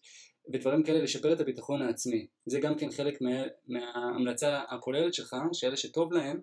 ודברים 0.54 0.84
כאלה 0.84 1.00
לשפר 1.04 1.34
את 1.34 1.40
הביטחון 1.40 1.82
העצמי, 1.82 2.28
זה 2.46 2.60
גם 2.60 2.76
כן 2.76 2.92
חלק 2.92 3.22
מה, 3.22 3.44
מההמלצה 3.68 4.62
הכוללת 4.70 5.14
שלך, 5.14 5.36
שאלה 5.54 5.78
שטוב 5.78 6.14
להם 6.14 6.42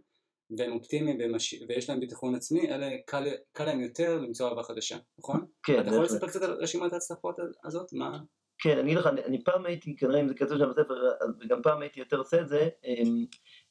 והם 0.59 0.73
אופטימיים 0.73 1.19
ומש... 1.21 1.55
ויש 1.69 1.91
להם 1.91 2.01
ביטחון 2.01 2.35
עצמי, 2.35 2.71
אלה 2.71 2.91
קל, 3.07 3.25
קל 3.53 3.65
להם 3.65 3.81
יותר 3.81 4.19
למצוא 4.19 4.49
אהבה 4.49 4.63
חדשה, 4.63 4.97
נכון? 5.19 5.47
כן, 5.63 5.81
אתה 5.81 5.89
יכול 5.89 6.05
לספר 6.05 6.29
קצת 6.29 6.43
על 6.43 6.51
רשימת 6.51 6.93
ההצלחות 6.93 7.37
הזאת? 7.65 7.93
מה? 7.93 8.19
כן, 8.63 8.79
אני 8.79 8.83
אגיד 8.83 8.99
לך, 8.99 9.07
אני 9.07 9.45
פעם 9.45 9.67
הייתי, 9.67 9.97
כנראה 9.97 10.21
אם 10.21 10.29
זה 10.29 10.35
כתוב 10.35 10.59
שם 10.59 10.71
בספר, 10.71 10.95
וגם 11.41 11.63
פעם 11.63 11.81
הייתי 11.83 12.01
יותר 12.01 12.17
עושה 12.17 12.41
את 12.41 12.49
זה, 12.49 12.69
אמ, 12.85 13.25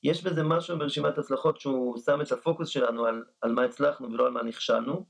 יש 0.03 0.23
בזה 0.23 0.43
משהו 0.43 0.77
ברשימת 0.77 1.17
הצלחות 1.17 1.59
שהוא 1.59 1.97
שם 1.97 2.21
את 2.21 2.31
הפוקוס 2.31 2.69
שלנו 2.69 3.05
על, 3.05 3.23
על 3.41 3.51
מה 3.51 3.63
הצלחנו 3.63 4.11
ולא 4.11 4.25
על 4.25 4.31
מה 4.31 4.43
נכשלנו, 4.43 5.05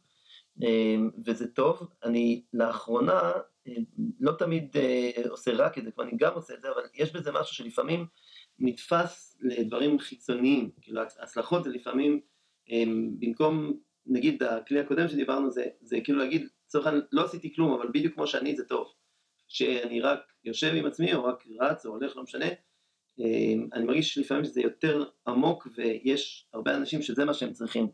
אמ, 0.62 1.10
וזה 1.26 1.48
טוב. 1.48 1.90
אני 2.04 2.44
לאחרונה 2.54 3.32
אמ, 3.68 3.84
לא 4.20 4.32
תמיד 4.32 4.78
אה, 4.78 5.30
עושה 5.30 5.52
רק 5.56 5.78
את 5.78 5.84
זה, 5.84 5.92
כבר 5.92 6.04
אני 6.04 6.18
גם 6.18 6.34
עושה 6.34 6.54
את 6.54 6.62
זה, 6.62 6.72
אבל 6.72 6.82
יש 6.96 7.14
בזה 7.14 7.32
משהו 7.32 7.56
שלפעמים 7.56 8.06
נתפס 8.60 9.38
לדברים 9.42 10.00
חיצוניים, 10.00 10.70
כאילו 10.82 11.02
הצלחות 11.02 11.64
זה 11.64 11.70
לפעמים, 11.70 12.20
במקום, 13.20 13.74
נגיד 14.06 14.44
הכלי 14.44 14.80
הקודם 14.80 15.08
שדיברנו 15.08 15.52
זה, 15.52 15.66
זה 15.82 15.98
כאילו 16.04 16.20
להגיד, 16.20 16.48
לצורך 16.66 16.86
העניין 16.86 17.06
לא 17.12 17.26
עשיתי 17.26 17.54
כלום, 17.56 17.74
אבל 17.74 17.88
בדיוק 17.94 18.14
כמו 18.14 18.28
שאני 18.28 18.56
זה 18.56 18.64
טוב. 18.64 19.00
שאני 19.53 20.01
רק 20.01 20.20
יושב 20.43 20.74
עם 20.75 20.86
עצמי 20.86 21.13
או 21.13 21.24
רק 21.24 21.43
רץ 21.60 21.86
או 21.86 21.91
הולך, 21.91 22.17
לא 22.17 22.24
משנה, 22.24 22.46
אמ, 23.20 23.67
אני 23.74 23.86
מרגיש 23.86 24.17
לפעמים 24.17 24.43
שזה 24.46 24.62
יותר 24.62 25.03
עמוק 25.27 25.67
ויש 25.75 26.48
הרבה 26.53 26.75
אנשים 26.75 27.01
שזה 27.01 27.25
מה 27.25 27.34
שהם 27.34 27.53
צריכים. 27.53 27.88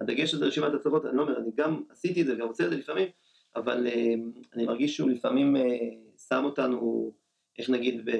הדגש 0.00 0.34
הזה 0.34 0.46
רשימת 0.46 0.74
הצלחות, 0.74 1.06
אני 1.06 1.16
לא 1.16 1.22
אומר, 1.22 1.38
אני 1.38 1.50
גם 1.54 1.82
עשיתי 1.90 2.20
את 2.20 2.26
זה 2.26 2.34
וגם 2.34 2.48
עושה 2.48 2.64
את 2.64 2.70
זה 2.70 2.76
לפעמים, 2.76 3.08
אבל 3.56 3.86
אמ, 3.86 4.32
אני 4.54 4.66
מרגיש 4.66 4.96
שהוא 4.96 5.10
לפעמים 5.10 5.56
אה, 5.56 5.62
שם 6.28 6.44
אותנו, 6.44 7.12
איך 7.58 7.70
נגיד, 7.70 8.04
ב... 8.04 8.10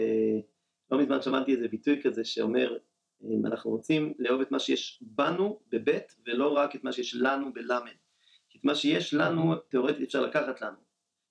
לא 0.90 0.98
מזמן 0.98 1.22
שמעתי 1.22 1.54
איזה 1.54 1.68
ביטוי 1.68 2.02
כזה 2.02 2.24
שאומר, 2.24 2.76
אמ, 3.24 3.46
אנחנו 3.46 3.70
רוצים 3.70 4.14
לאהוב 4.18 4.40
את 4.40 4.50
מה 4.50 4.58
שיש 4.58 5.02
בנו 5.02 5.60
בבית 5.68 6.16
ולא 6.26 6.52
רק 6.52 6.76
את 6.76 6.84
מה 6.84 6.92
שיש 6.92 7.14
לנו 7.14 7.52
בלמד. 7.52 7.96
כי 8.48 8.58
את 8.58 8.64
מה 8.64 8.74
שיש 8.74 9.14
לנו 9.14 9.54
תאורטית 9.56 10.02
אפשר 10.02 10.22
לקחת 10.22 10.62
לנו. 10.62 10.85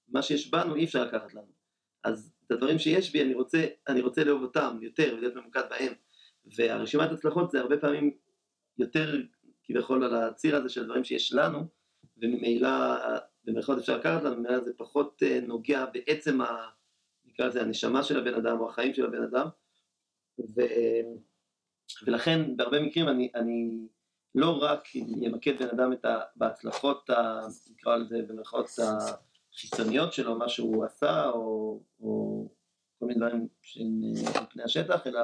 מה 0.07 0.21
שיש 0.21 0.51
בנו 0.51 0.75
אי 0.75 0.83
אפשר 0.83 1.03
לקחת 1.03 1.33
לנו. 1.33 1.51
אז 2.03 2.33
את 2.45 2.51
הדברים 2.51 2.79
שיש 2.79 3.11
בי 3.11 3.21
אני 3.21 3.33
רוצה, 3.33 3.65
אני 3.87 4.01
רוצה 4.01 4.23
לאהוב 4.23 4.41
אותם 4.41 4.77
יותר 4.81 5.13
ולהיות 5.17 5.35
ממוקד 5.35 5.63
בהם. 5.69 5.93
והרשימת 6.55 7.11
הצלחות 7.11 7.51
זה 7.51 7.59
הרבה 7.59 7.77
פעמים 7.77 8.17
יותר 8.77 9.15
כביכול 9.63 10.03
על 10.03 10.15
הציר 10.15 10.55
הזה 10.55 10.69
של 10.69 10.81
הדברים 10.81 11.03
שיש 11.03 11.33
לנו, 11.33 11.59
וממילא 12.17 12.69
במירכאות 13.43 13.79
אפשר 13.79 13.97
לקחת 13.97 14.23
לנו, 14.23 14.35
ממילא 14.35 14.59
זה 14.59 14.71
פחות 14.77 15.23
אה, 15.23 15.39
נוגע 15.41 15.85
בעצם 15.85 16.41
ה... 16.41 16.69
נקרא 17.25 17.47
לזה 17.47 17.61
הנשמה 17.61 18.03
של 18.03 18.19
הבן 18.19 18.33
אדם 18.33 18.59
או 18.59 18.69
החיים 18.69 18.93
של 18.93 19.05
הבן 19.05 19.23
אדם. 19.23 19.47
ו... 20.39 20.61
ולכן 22.05 22.57
בהרבה 22.57 22.81
מקרים 22.81 23.07
אני, 23.07 23.31
אני 23.35 23.87
לא 24.35 24.63
רק 24.63 24.87
אמקד 25.27 25.59
בן 25.59 25.69
אדם 25.69 25.93
את 25.93 26.05
ה... 26.05 26.19
בהצלחות, 26.35 27.09
ה... 27.09 27.41
נקרא 27.71 27.95
לזה 27.95 28.21
במירכאות 28.27 28.67
החיצוניות 29.55 30.13
שלו, 30.13 30.37
מה 30.37 30.49
שהוא 30.49 30.85
עשה, 30.85 31.29
או, 31.29 31.79
או 31.99 32.47
כל 32.99 33.05
מיני 33.05 33.19
דברים 33.19 33.47
שהם 33.61 34.01
אה, 34.03 34.39
על 34.39 34.45
פני 34.49 34.63
השטח, 34.63 35.07
אלא 35.07 35.19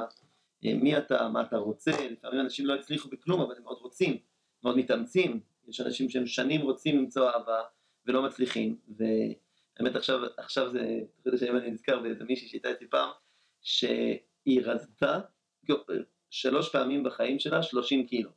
אה, 0.64 0.74
מי 0.74 0.98
אתה, 0.98 1.28
מה 1.28 1.42
אתה 1.42 1.56
רוצה, 1.56 1.90
לפעמים 2.10 2.40
אנשים 2.40 2.66
לא 2.66 2.74
הצליחו 2.74 3.08
בכלום, 3.08 3.40
אבל 3.40 3.56
הם 3.56 3.62
מאוד 3.62 3.78
רוצים, 3.80 4.16
מאוד 4.64 4.76
מתאמצים, 4.76 5.40
יש 5.68 5.80
אנשים 5.80 6.10
שהם 6.10 6.26
שנים 6.26 6.60
רוצים 6.60 6.98
למצוא 6.98 7.30
אהבה 7.30 7.62
ולא 8.06 8.22
מצליחים, 8.22 8.76
והאמת 8.88 9.96
עכשיו, 9.96 10.20
עכשיו 10.36 10.70
זה, 10.70 11.00
אתה 11.20 11.28
יודע 11.28 11.38
שאני 11.38 11.70
נזכר 11.70 12.00
באיזה 12.00 12.24
מישהי 12.24 12.48
שהייתה 12.48 12.70
אצלי 12.70 12.88
פעם, 12.90 13.10
שהיא 13.60 14.60
רזתה 14.64 15.20
שלוש 16.30 16.72
פעמים 16.72 17.02
בחיים 17.02 17.38
שלה 17.38 17.62
30 17.62 18.06
קילו. 18.06 18.30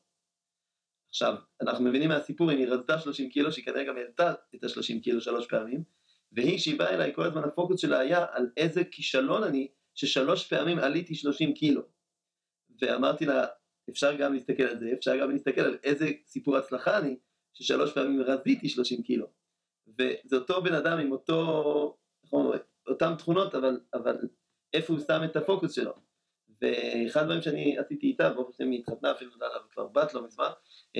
עכשיו, 1.16 1.36
אנחנו 1.62 1.86
מבינים 1.86 2.10
מהסיפור, 2.10 2.52
אם 2.52 2.58
היא 2.58 2.68
רזתה 2.68 3.00
30 3.00 3.30
קילו, 3.30 3.52
שהיא 3.52 3.66
כנראה 3.66 3.84
גם 3.84 3.98
העלתה 3.98 4.34
את 4.56 4.64
ה-30 4.64 5.04
קילו 5.04 5.22
שלוש 5.22 5.48
פעמים, 5.48 5.84
והיא, 6.32 6.58
שהיא 6.58 6.80
באה 6.80 6.94
אליי, 6.94 7.14
כל 7.14 7.26
הזמן 7.26 7.44
הפוקוס 7.44 7.82
שלה 7.82 8.00
היה 8.00 8.26
על 8.32 8.50
איזה 8.58 8.84
כישלון 8.84 9.44
אני, 9.44 9.68
ששלוש 9.94 10.48
פעמים 10.48 10.80
עליתי 10.80 11.16
30 11.16 11.54
קילו. 11.54 11.82
ואמרתי 12.82 13.26
לה, 13.26 13.46
אפשר 13.90 14.16
גם 14.16 14.34
להסתכל 14.34 14.64
על 14.64 14.80
זה, 14.80 14.90
אפשר 14.98 15.18
גם 15.22 15.32
להסתכל 15.32 15.62
על 15.62 15.78
איזה 15.84 16.10
סיפור 16.26 16.58
הצלחה 16.58 16.98
אני, 16.98 17.18
ששלוש 17.54 17.94
פעמים 17.94 18.22
רזיתי 18.22 18.70
30 18.70 19.04
קילו. 19.04 19.28
וזה 19.88 20.36
אותו 20.36 20.62
בן 20.64 20.74
אדם 20.74 21.00
עם 21.00 21.12
אותו, 21.12 21.98
נכון, 22.26 22.58
אותן 22.88 23.16
תכונות, 23.18 23.56
אבל, 23.56 23.80
אבל 23.94 24.18
איפה 24.74 24.94
הוא 24.94 25.02
שם 25.08 25.22
את 25.26 25.36
הפוקוס 25.36 25.74
שלו. 25.76 25.94
ואחד 26.62 27.22
הדברים 27.22 27.42
שאני 27.42 27.78
עשיתי 27.78 28.08
איתה, 28.08 28.30
ברוך 28.30 28.50
השם 28.50 28.72
היא 28.72 28.80
התחתנה 28.80 29.12
אפילו 29.12 29.32
נולדה 29.32 29.48
לה 29.48 29.60
כבר 29.74 29.88
בת 29.88 30.14
לא 30.14 30.24
מזמן, 30.24 30.50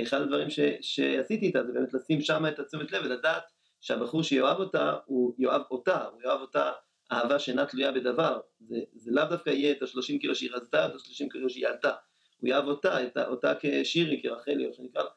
אחד 0.04 0.22
הדברים 0.22 0.50
ש, 0.50 0.60
שעשיתי 0.82 1.46
איתה 1.46 1.64
זה 1.64 1.74
באמת 1.74 1.94
לשים 1.94 2.22
שם 2.22 2.46
את 2.48 2.60
התשומת 2.60 2.92
לב 2.92 3.06
ולדעת 3.06 3.44
שהבחור 3.82 4.24
שיאהב 4.24 4.60
אותה, 4.60 4.94
הוא 5.06 5.34
יאהב 5.38 5.62
אותה, 5.72 6.06
הוא 6.06 6.22
יאהב 6.22 6.42
אותה 6.42 6.72
אהבה 7.12 7.40
שאינה 7.40 7.66
תלויה 7.66 7.92
בדבר, 7.92 8.40
זה, 8.60 8.78
זה 8.94 9.12
לאו 9.12 9.26
דווקא 9.30 9.50
יהיה 9.50 9.72
את 9.72 9.82
השלושים 9.82 10.20
קילו 10.20 10.36
שהיא 10.36 10.52
רזתה, 10.54 10.86
את 10.86 10.96
השלושים 10.96 11.30
קילו 11.30 11.50
שהיא 11.50 11.68
עלתה, 11.68 11.92
הוא 12.40 12.50
יאהב 12.50 12.66
אותה, 12.66 13.04
את, 13.04 13.18
אותה 13.18 13.54
כשירי, 13.60 14.22
כרחלי, 14.24 14.68
או 14.68 14.74
שנקרא 14.74 15.04
לה, 15.04 15.10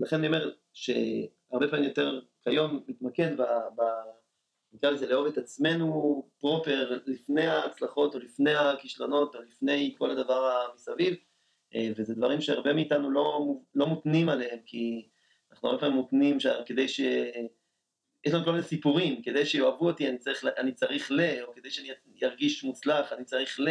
ולכן 0.00 0.16
אני 0.16 0.26
אומר 0.26 0.50
שהרבה 0.72 1.68
פעמים 1.70 1.88
יותר 1.88 2.20
כיום 2.42 2.84
מתמקד 2.88 3.36
ב... 3.36 3.42
ב 3.76 3.82
נקרא 4.72 4.90
לזה 4.90 5.06
לאהוב 5.06 5.26
את 5.26 5.38
עצמנו 5.38 6.22
פרופר 6.40 6.98
לפני 7.06 7.46
ההצלחות 7.46 8.14
או 8.14 8.20
לפני 8.20 8.54
הכישלונות 8.54 9.34
או 9.34 9.40
לפני 9.42 9.94
כל 9.98 10.10
הדבר 10.10 10.64
המסביב 10.72 11.14
אה, 11.74 11.90
וזה 11.96 12.14
דברים 12.14 12.40
שהרבה 12.40 12.72
מאיתנו 12.72 13.10
לא, 13.10 13.54
לא 13.74 13.86
מותנים 13.86 14.28
עליהם 14.28 14.58
כי 14.66 15.08
אנחנו 15.52 15.68
הרבה 15.68 15.80
פעמים 15.80 15.96
מותנים 15.96 16.38
כדי 16.66 16.88
ש... 16.88 17.00
יש 18.26 18.34
לנו 18.34 18.44
כל 18.44 18.50
מיני 18.50 18.62
סיפורים, 18.62 19.22
כדי 19.22 19.46
שיאהבו 19.46 19.86
אותי 19.86 20.08
אני 20.08 20.18
צריך, 20.18 20.44
אני 20.58 20.72
צריך 20.72 21.10
ל, 21.10 21.42
או 21.42 21.54
כדי 21.54 21.70
שאני 21.70 21.88
ארגיש 22.22 22.64
מוצלח 22.64 23.12
אני 23.12 23.24
צריך 23.24 23.60
ל, 23.60 23.68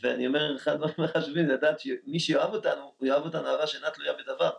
ואני 0.00 0.26
אומר, 0.26 0.56
אחד 0.56 0.72
הדברים 0.72 0.94
החשובים 0.98 1.46
זה 1.46 1.52
לדעת 1.52 1.80
שמי 1.80 2.20
שיאהב 2.20 2.54
אותנו, 2.54 2.92
הוא 2.96 3.08
יאהב 3.08 3.24
אותנו 3.24 3.48
אהבה 3.48 3.66
שאינה 3.66 3.90
תלויה 3.90 4.12
בדבר. 4.12 4.50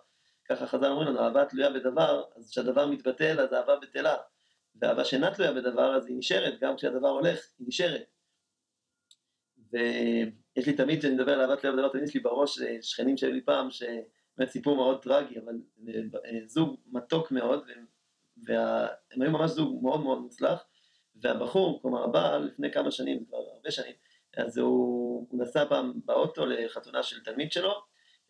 ככה 0.50 0.68
חז"ל 0.68 0.86
אומרים 0.86 1.08
לנו, 1.08 1.20
אהבה 1.20 1.46
תלויה 1.46 1.70
בדבר, 1.70 2.24
אז 2.36 2.50
כשהדבר 2.50 2.88
מתבטל, 2.88 3.40
אז 3.40 3.54
אהבה 3.54 3.76
בטלה. 3.76 4.16
ואהבה 4.82 5.06
שאינה 5.06 5.34
תלויה 5.34 5.54
בדבר, 5.54 5.96
אז 5.96 6.08
היא 6.08 6.18
נשארת, 6.18 6.60
גם 6.60 6.76
כשהדבר 6.76 7.08
הולך, 7.08 7.48
היא 7.60 7.68
נשארת. 7.68 8.04
ויש 9.72 10.68
לי 10.68 10.74
תמיד, 10.74 11.00
כשאני 11.00 11.14
מדבר 11.14 11.32
על 11.32 11.42
אהבה 11.42 11.56
תלויה 11.56 11.76
בדבר, 11.76 11.90
תמיד 11.90 12.04
יש 12.04 12.14
לי 12.14 12.20
בראש 12.20 12.62
אה, 12.62 12.78
שכנים 12.82 13.18
שהיו 13.18 13.32
לי 13.34 13.42
פעם, 13.42 13.72
שבאמת 13.72 14.50
סיפור 14.50 14.76
מאוד 14.76 15.02
טרגי, 15.02 15.40
אבל 15.40 15.54
אה, 16.26 16.40
זוג 16.48 16.76
מתוק 16.92 17.32
מאוד, 17.32 17.64
והם 18.44 19.22
היו 19.22 19.32
ממש 19.32 19.52
זוג 19.52 19.84
מאוד 19.84 20.04
מאוד 20.04 20.22
מוצלח, 20.22 20.66
והבחור, 21.16 21.82
כלומר 21.82 22.04
הבעל, 22.04 22.46
לפני 22.46 22.72
כמה 22.72 22.92
שנים, 22.92 23.26
כבר 23.26 23.38
הרבה 23.38 23.72
שנים, 23.72 23.96
אז 24.38 24.58
הוא, 24.58 25.28
הוא 25.30 25.40
נסע 25.42 25.66
פעם 25.70 25.94
באוטו 26.06 26.46
לחתונה 26.46 27.04
של 27.04 27.24
תלמיד 27.24 27.52
שלו, 27.52 27.74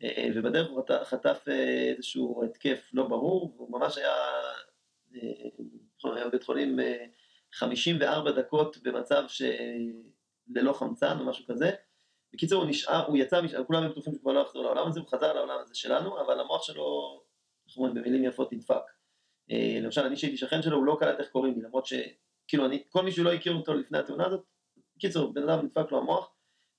אה, 0.04 0.28
ובדרך 0.36 0.70
הוא 0.70 0.82
חטף 1.04 1.46
איזשהו 1.96 2.44
התקף 2.44 2.90
לא 2.94 3.08
ברור, 3.08 3.54
והוא 3.56 3.72
ממש 3.72 3.98
היה, 3.98 4.14
היה 6.06 6.28
בבית 6.28 6.44
חולים 6.44 6.80
54 7.54 8.32
דקות 8.32 8.78
במצב 8.84 9.24
ללא 10.48 10.74
חמצן 10.74 11.20
או 11.20 11.26
משהו 11.26 11.46
כזה. 11.48 11.72
בקיצור, 12.34 12.62
הוא 12.62 12.70
נשאר, 12.70 13.06
הוא 13.08 13.18
יצא, 13.18 13.42
כולם 13.68 13.90
בטוחים 13.90 14.14
שהוא 14.14 14.22
כבר 14.22 14.32
לא 14.32 14.40
יחזור 14.40 14.64
לעולם 14.64 14.88
הזה, 14.88 15.00
הוא 15.00 15.08
חזר 15.08 15.34
לעולם 15.34 15.60
הזה 15.62 15.76
שלנו, 15.76 16.22
אבל 16.22 16.40
המוח 16.40 16.64
שלו, 16.64 17.22
איך 17.68 17.78
אומרים, 17.78 17.94
במילים 17.96 18.24
יפות 18.24 18.54
נדפק. 18.54 18.84
אה, 19.52 19.80
למשל, 19.82 20.02
אני 20.02 20.16
שהייתי 20.16 20.38
שכן 20.38 20.62
שלו, 20.62 20.78
הוא 20.78 20.86
לא 20.86 20.98
קלט 21.00 21.20
איך 21.20 21.30
קוראים 21.30 21.56
לי, 21.56 21.62
למרות 21.62 21.86
שכאילו, 21.86 22.66
אני, 22.66 22.84
כל 22.90 23.04
מי 23.04 23.12
שלא 23.12 23.34
הכיר 23.34 23.54
אותו 23.54 23.74
לפני 23.74 23.98
התאונה 23.98 24.26
הזאת, 24.26 24.44
בקיצור, 24.98 25.34
בן 25.34 25.50
אדם 25.50 25.66
נדפק 25.66 25.92
לו 25.92 25.98
המוח, 25.98 26.32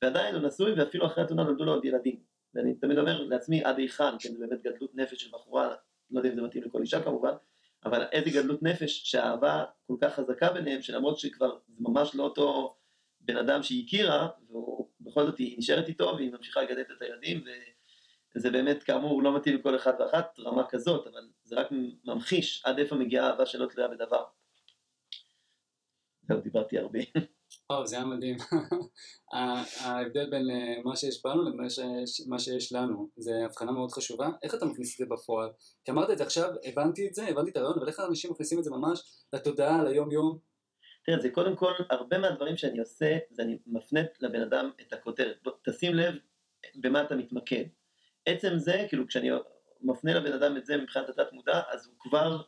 ועדיין 0.02 0.35
הוא 0.35 0.43
נשוי, 0.43 0.73
ואפילו 0.73 1.07
אחרי 1.07 1.25
התאונה 1.25 1.45
נולדו 1.45 1.64
לו 1.64 1.73
עוד 1.73 1.85
ילדים. 1.85 2.21
ואני 2.54 2.75
תמיד 2.75 2.99
אומר 2.99 3.23
לעצמי, 3.23 3.64
עד 3.64 3.78
היכן, 3.78 4.19
כן, 4.19 4.33
זה 4.33 4.38
באמת 4.38 4.62
גדלות 4.62 4.95
נפש 4.95 5.23
של 5.23 5.31
בחורה, 5.33 5.75
לא 6.11 6.19
יודע 6.19 6.31
אם 6.31 6.35
זה 6.35 6.43
מתאים 6.43 6.64
לכל 6.64 6.81
אישה 6.81 7.02
כמובן, 7.02 7.33
אבל 7.85 8.03
איזה 8.12 8.31
גדלות 8.31 8.62
נפש 8.62 9.03
שהאהבה 9.05 9.64
כל 9.87 9.97
כך 10.00 10.14
חזקה 10.14 10.53
ביניהם, 10.53 10.83
שלמרות 10.83 11.19
שכבר 11.19 11.59
זה 11.69 11.75
ממש 11.81 12.14
לא 12.14 12.23
אותו 12.23 12.76
בן 13.21 13.37
אדם 13.37 13.62
שהיא 13.62 13.85
הכירה, 13.87 14.29
ובכל 14.50 15.26
זאת 15.26 15.38
היא 15.38 15.59
נשארת 15.59 15.88
איתו 15.88 16.12
והיא 16.17 16.33
ממשיכה 16.33 16.62
לגדל 16.62 16.81
את 16.97 17.03
הילדים, 17.03 17.45
וזה 18.37 18.50
באמת 18.50 18.83
כאמור 18.83 19.23
לא 19.23 19.37
מתאים 19.37 19.57
לכל 19.57 19.76
אחד 19.76 19.93
ואחת 19.99 20.38
רמה 20.38 20.67
כזאת, 20.69 21.07
אבל 21.07 21.29
זה 21.43 21.57
רק 21.57 21.69
ממחיש 22.05 22.62
עד 22.64 22.79
איפה 22.79 22.97
מגיעה 22.97 23.31
אהבה 23.31 23.47
שלא 23.47 23.67
תלויה 23.67 23.88
בדבר. 23.88 24.25
זהו, 26.23 26.41
דיברתי 26.41 26.79
הרבה. 26.79 26.99
וואו, 27.71 27.87
זה 27.87 27.97
היה 27.97 28.05
מדהים. 28.05 28.37
ההבדל 29.81 30.31
בין 30.31 30.51
אה, 30.51 30.83
מה 30.85 30.97
שיש 30.97 31.23
בנו 31.25 31.43
למה 31.43 32.39
שיש 32.39 32.73
לנו, 32.73 33.09
זה 33.17 33.33
הבחנה 33.45 33.73
מאוד 33.73 33.91
חשובה. 33.91 34.29
איך 34.43 34.55
אתה 34.55 34.67
מכניס 34.67 34.93
את 34.93 34.99
זה 34.99 35.15
בפועל? 35.15 35.51
כי 35.85 35.91
אמרת 35.91 36.11
את 36.11 36.19
זה 36.19 36.25
עכשיו, 36.25 36.51
הבנתי 36.65 37.09
את 37.09 37.15
זה, 37.15 37.29
הבנתי 37.29 37.51
את 37.51 37.57
הרעיון, 37.57 37.79
אבל 37.79 37.89
איך 37.89 38.01
האנשים 38.01 38.31
מכניסים 38.31 38.59
את 38.59 38.65
זה 38.65 38.71
ממש 38.71 39.03
לתודעה, 39.33 39.85
ליום-יום? 39.85 40.39
תראה, 41.05 41.21
זה 41.21 41.31
קודם 41.31 41.57
כל, 41.57 41.73
הרבה 41.91 42.19
מהדברים 42.19 42.57
שאני 42.57 42.79
עושה, 42.79 43.19
זה 43.31 43.43
אני 43.43 43.59
מפנה 43.67 44.01
לבן 44.21 44.41
אדם 44.41 44.71
את 44.81 44.93
הכותרת. 44.93 45.37
תשים 45.65 45.95
לב 45.95 46.15
במה 46.75 47.03
אתה 47.03 47.17
מתמקד. 47.17 47.65
עצם 48.27 48.59
זה, 48.59 48.87
כאילו, 48.89 49.07
כשאני 49.07 49.31
מפנה 49.83 50.15
לבן 50.15 50.33
אדם 50.33 50.57
את 50.57 50.67
זה 50.67 50.77
מבחינת 50.77 51.09
התת 51.09 51.33
מודע, 51.33 51.61
אז 51.73 51.87
הוא 51.87 51.95
כבר 51.99 52.43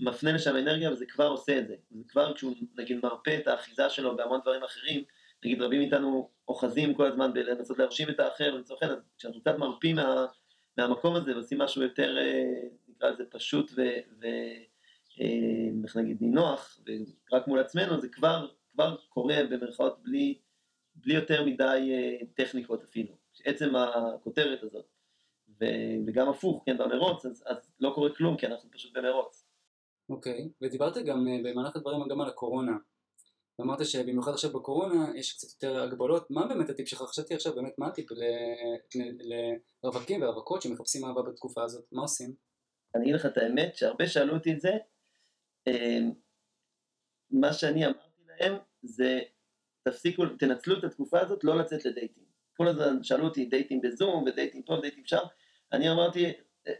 מפנה 0.00 0.32
לשם 0.32 0.56
אנרגיה 0.56 0.92
וזה 0.92 1.06
כבר 1.06 1.26
עושה 1.26 1.58
את 1.58 1.68
זה. 1.68 1.74
זה 1.90 2.04
כבר 2.08 2.34
כשהוא, 2.34 2.54
נגיד, 2.76 3.00
מרפא 3.02 3.38
את 3.42 3.46
האחיזה 3.46 3.90
שלו 3.90 4.16
בהמון 4.16 4.40
דברים 4.40 4.62
אחרים, 4.62 5.04
נגיד, 5.44 5.62
רבים 5.62 5.80
מאיתנו 5.80 6.30
אוחזים 6.48 6.94
כל 6.94 7.06
הזמן 7.06 7.32
בלנסות 7.32 7.78
להרשים 7.78 8.10
את 8.10 8.20
האחר, 8.20 8.52
ולצורך 8.54 8.82
העניין, 8.82 9.00
כשאנחנו 9.18 9.40
קצת 9.40 9.58
מרפים 9.58 9.96
מה, 9.96 10.26
מהמקום 10.76 11.16
הזה 11.16 11.34
ועושים 11.34 11.58
משהו 11.58 11.82
יותר, 11.82 12.18
אה, 12.18 12.44
נקרא 12.88 13.10
לזה, 13.10 13.24
פשוט 13.30 13.72
ו... 13.76 13.82
ו 14.20 14.26
אה, 15.20 15.68
איך 15.84 15.96
נגיד, 15.96 16.16
נינוח, 16.20 16.80
ורק 17.32 17.46
מול 17.46 17.58
עצמנו, 17.58 18.00
זה 18.00 18.08
כבר, 18.08 18.48
כבר 18.72 18.96
קורה 19.08 19.36
במרכאות 19.50 20.02
בלי, 20.02 20.38
בלי 20.94 21.14
יותר 21.14 21.44
מדי 21.44 21.90
אה, 21.92 22.26
טכניקות 22.34 22.82
אפילו. 22.82 23.14
עצם 23.44 23.76
הכותרת 23.76 24.62
הזאת. 24.62 24.84
וגם 26.06 26.28
הפוך, 26.28 26.62
כן, 26.66 26.78
במרוץ, 26.78 27.26
אז, 27.26 27.44
אז 27.46 27.70
לא 27.80 27.92
קורה 27.94 28.14
כלום, 28.14 28.36
כי 28.36 28.46
אנחנו 28.46 28.70
פשוט 28.70 28.96
במרוץ. 28.96 29.37
אוקיי, 30.10 30.48
okay. 30.48 30.48
ודיברת 30.62 30.96
גם 30.96 31.28
אה, 31.28 31.38
במהלך 31.44 31.76
הדברים 31.76 32.08
גם 32.08 32.20
על 32.20 32.28
הקורונה. 32.28 32.72
ואמרת 33.58 33.86
שבמיוחד 33.86 34.32
עכשיו 34.32 34.52
בקורונה 34.52 35.12
יש 35.16 35.32
קצת 35.32 35.48
יותר 35.52 35.82
הגבלות, 35.82 36.30
מה 36.30 36.46
באמת 36.46 36.70
הטיפ 36.70 36.88
שלך? 36.88 37.02
חשבתי 37.02 37.34
עכשיו 37.34 37.54
באמת 37.54 37.78
מה 37.78 37.86
הטיפ 37.86 38.06
לרווקים 39.84 40.22
ורווקות 40.22 40.62
שמחפשים 40.62 41.04
אהבה 41.04 41.22
בתקופה 41.22 41.62
הזאת, 41.64 41.84
מה 41.92 42.02
עושים? 42.02 42.34
אני 42.94 43.04
אגיד 43.04 43.14
לך 43.14 43.26
את 43.26 43.36
האמת, 43.38 43.76
שהרבה 43.76 44.06
שאלו 44.06 44.34
אותי 44.34 44.52
את 44.52 44.60
זה, 44.60 44.72
אמ, 45.66 46.12
מה 47.30 47.52
שאני 47.52 47.86
אמרתי 47.86 48.22
להם 48.26 48.56
זה 48.82 49.20
תפסיקו, 49.82 50.22
תנצלו 50.38 50.78
את 50.78 50.84
התקופה 50.84 51.20
הזאת 51.20 51.44
לא 51.44 51.58
לצאת 51.58 51.84
לדייטים. 51.84 52.24
כל 52.56 52.68
הזמן 52.68 53.02
שאלו 53.02 53.24
אותי 53.24 53.44
דייטים 53.44 53.80
בזום 53.80 54.24
ודייטים 54.24 54.62
פה 54.62 54.74
ודייטים 54.74 55.04
שם, 55.06 55.22
אני 55.72 55.90
אמרתי, 55.90 56.32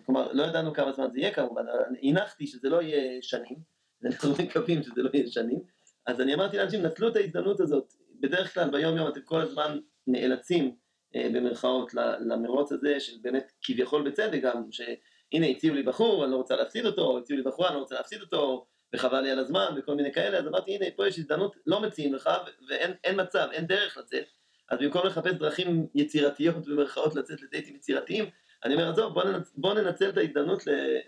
כלומר 0.06 0.32
לא 0.32 0.42
ידענו 0.42 0.74
כמה 0.74 0.92
זמן 0.92 1.08
זה 1.12 1.18
יהיה 1.18 1.34
כמובן, 1.34 1.64
הנחתי 2.02 2.46
שזה 2.46 2.68
לא 2.68 2.82
יהיה 2.82 3.22
שנים, 3.22 3.56
אנחנו 4.04 4.34
מקווים 4.44 4.82
שזה 4.82 5.02
לא 5.02 5.10
יהיה 5.14 5.26
שנים, 5.26 5.58
אז 6.06 6.20
אני 6.20 6.34
אמרתי 6.34 6.56
לאנשים, 6.56 6.82
נצלו 6.82 7.08
את 7.08 7.16
ההזדמנות 7.16 7.60
הזאת, 7.60 7.92
בדרך 8.20 8.54
כלל 8.54 8.70
ביום 8.70 8.96
יום 8.96 9.08
אתם 9.08 9.20
כל 9.20 9.40
הזמן 9.40 9.78
נאלצים 10.06 10.76
אה, 11.16 11.28
במרכאות 11.34 11.94
למרוץ 12.20 12.72
הזה 12.72 13.00
של 13.00 13.12
באמת 13.22 13.52
כביכול 13.62 14.10
בצדק 14.10 14.42
גם, 14.42 14.62
שהנה 14.70 15.46
הציעו 15.46 15.74
לי 15.74 15.82
בחור, 15.82 16.24
אני 16.24 16.32
לא 16.32 16.36
רוצה 16.36 16.56
להפסיד 16.56 16.86
אותו, 16.86 17.18
הציעו 17.18 17.36
לי 17.36 17.42
בחורה, 17.42 17.68
אני 17.68 17.76
לא 17.76 17.80
רוצה 17.80 17.94
להפסיד 17.94 18.20
אותו, 18.20 18.66
וחבל 18.94 19.20
לי 19.20 19.30
על 19.30 19.38
הזמן 19.38 19.74
וכל 19.76 19.94
מיני 19.94 20.12
כאלה, 20.12 20.38
אז 20.38 20.46
אמרתי 20.46 20.74
הנה 20.74 20.86
פה 20.96 21.08
יש 21.08 21.18
הזדמנות, 21.18 21.56
לא 21.66 21.82
מציעים 21.82 22.14
לך 22.14 22.30
ואין 22.68 23.20
מצב, 23.20 23.48
אין 23.52 23.66
דרך 23.66 23.96
לצאת, 23.96 24.24
אז 24.70 24.78
במקום 24.78 25.06
לחפש 25.06 25.32
דרכים 25.32 25.86
יצירתיות 25.94 26.66
במרכאות 26.68 27.14
לצאת 27.14 27.42
לדייטים 27.42 27.76
יצירתיים, 27.76 28.24
אני 28.64 28.74
אומר 28.74 28.90
עזוב 28.90 29.14
בוא, 29.14 29.24
ננצ... 29.24 29.52
בוא 29.56 29.74
ננצל 29.74 30.08
את 30.08 30.16
ההזדמנות 30.16 30.62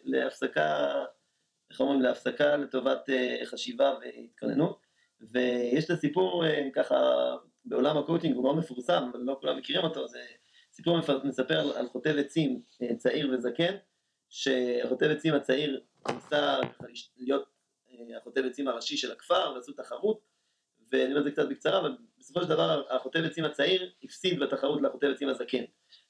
להפסקה, 0.04 0.94
איך 1.70 1.80
אומרים, 1.80 2.00
להפסקה 2.00 2.56
לטובת 2.56 3.08
uh, 3.08 3.46
חשיבה 3.46 3.94
והתכוננות, 4.00 4.86
ויש 5.20 5.84
את 5.84 5.90
הסיפור 5.90 6.44
אה, 6.44 6.48
ככה 6.74 6.96
בעולם 7.64 7.98
הקואוצ'ינג 7.98 8.34
הוא 8.36 8.44
מאוד 8.44 8.56
מפורסם, 8.56 9.10
אבל 9.12 9.20
לא 9.20 9.36
כולם 9.40 9.58
מכירים 9.58 9.84
אותו, 9.84 10.08
זה 10.08 10.20
סיפור 10.72 10.98
מספר 11.24 11.76
על 11.76 11.88
חוטב 11.88 12.14
עצים 12.18 12.62
אה, 12.82 12.96
צעיר 12.96 13.30
וזקן, 13.32 13.76
שחוטב 14.28 15.06
עצים 15.10 15.34
הצעיר 15.34 15.80
ניסה 16.08 16.60
להיות 17.16 17.50
החוטב 18.16 18.46
עצים 18.46 18.68
הראשי 18.68 18.96
של 18.96 19.12
הכפר, 19.12 19.52
ועשו 19.54 19.72
תחרות, 19.72 20.29
ואני 20.92 21.04
אומר 21.04 21.18
את 21.18 21.24
זה 21.24 21.30
קצת 21.30 21.48
בקצרה, 21.48 21.80
אבל 21.80 21.96
בסופו 22.18 22.42
של 22.42 22.48
דבר 22.48 22.82
החוטב 22.90 23.24
עצים 23.24 23.44
הצעיר 23.44 23.90
הפסיד 24.02 24.40
בתחרות 24.40 24.82
לחוטב 24.82 25.06
עצים 25.06 25.28
הזקן. 25.28 25.64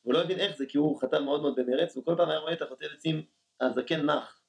והוא 0.04 0.14
לא 0.14 0.22
הבין 0.22 0.38
איך 0.38 0.56
זה, 0.56 0.66
כי 0.66 0.78
הוא 0.78 1.00
חטב 1.00 1.24
מאוד 1.24 1.42
מאוד 1.42 1.54
במרץ, 1.56 1.96
וכל 1.96 2.14
פעם 2.16 2.30
היה 2.30 2.38
רואה 2.38 2.52
את 2.52 2.62
החוטב 2.62 2.86
עצים 2.96 3.22
הזקן 3.60 4.10
נח. 4.10 4.40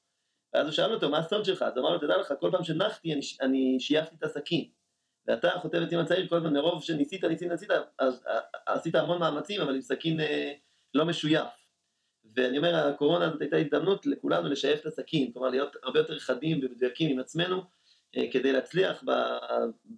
ואז 0.54 0.66
הוא 0.66 0.72
שאל 0.72 0.94
אותו, 0.94 1.10
מה 1.10 1.18
הסוד 1.18 1.46
שלך? 1.46 1.62
אז 1.62 1.78
הוא 1.78 1.86
אמר 1.86 1.94
לו, 1.94 2.00
תדע 2.00 2.18
לך, 2.18 2.34
כל 2.40 2.52
פעם 2.52 2.64
שנחתי, 2.64 3.14
אני, 3.14 3.22
אני 3.42 3.78
שייפתי 3.80 4.16
את 4.16 4.24
הסכין. 4.24 4.66
ואתה, 5.28 5.50
חוטב 5.62 5.84
עצים 5.84 6.00
הצעיר, 6.00 6.28
כל 6.28 6.36
הזמן 6.36 6.54
מרוב 6.54 6.84
שניסית, 6.84 7.24
ניסית, 7.24 7.52
ניסית, 7.52 7.70
אז 8.00 8.24
עשית 8.66 8.96
המון 8.96 9.20
מאמצים, 9.20 9.62
אבל 9.62 9.76
עם 9.76 9.82
סכין 9.82 10.20
אה, 10.20 10.54
לא 10.94 11.06
משויף. 11.06 11.48
ואני 12.36 12.58
אומר, 12.58 12.76
הקורונה 12.76 13.26
הזאת 13.26 13.42
הייתה 13.42 13.58
הזדמנות 13.58 14.06
לכולנו 14.06 14.50
לשייף 14.50 14.82
את 14.82 14.86
הסכין, 14.86 15.32
כלומר 15.32 15.50
להיות 15.50 15.76
הרבה 15.84 16.00
יותר 16.00 16.20
חדים 16.20 16.60
ומדויקים 16.64 17.12
עם 17.12 17.20
עצמנו, 17.20 17.58
אה, 17.58 17.64
כדי 18.32 18.52
להצליח 18.52 19.04
ב, 19.04 19.12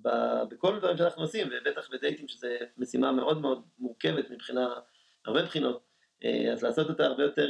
ב, 0.02 0.10
בכל 0.50 0.76
הדברים 0.76 0.98
שאנחנו 0.98 1.22
עושים, 1.22 1.48
ובטח 1.48 1.90
בדייטים 1.92 2.28
שזו 2.28 2.48
משימה 2.78 3.12
מאוד 3.12 3.42
מאוד 3.42 3.64
מורכבת 3.80 4.30
מבחינה, 4.30 4.74
הרבה 5.26 5.44
בחינות, 5.44 5.84
אה, 6.24 6.54
אז 6.54 6.64
לעשות 6.64 6.90
אותה 6.90 7.06
הרבה 7.06 7.24
יותר 7.24 7.50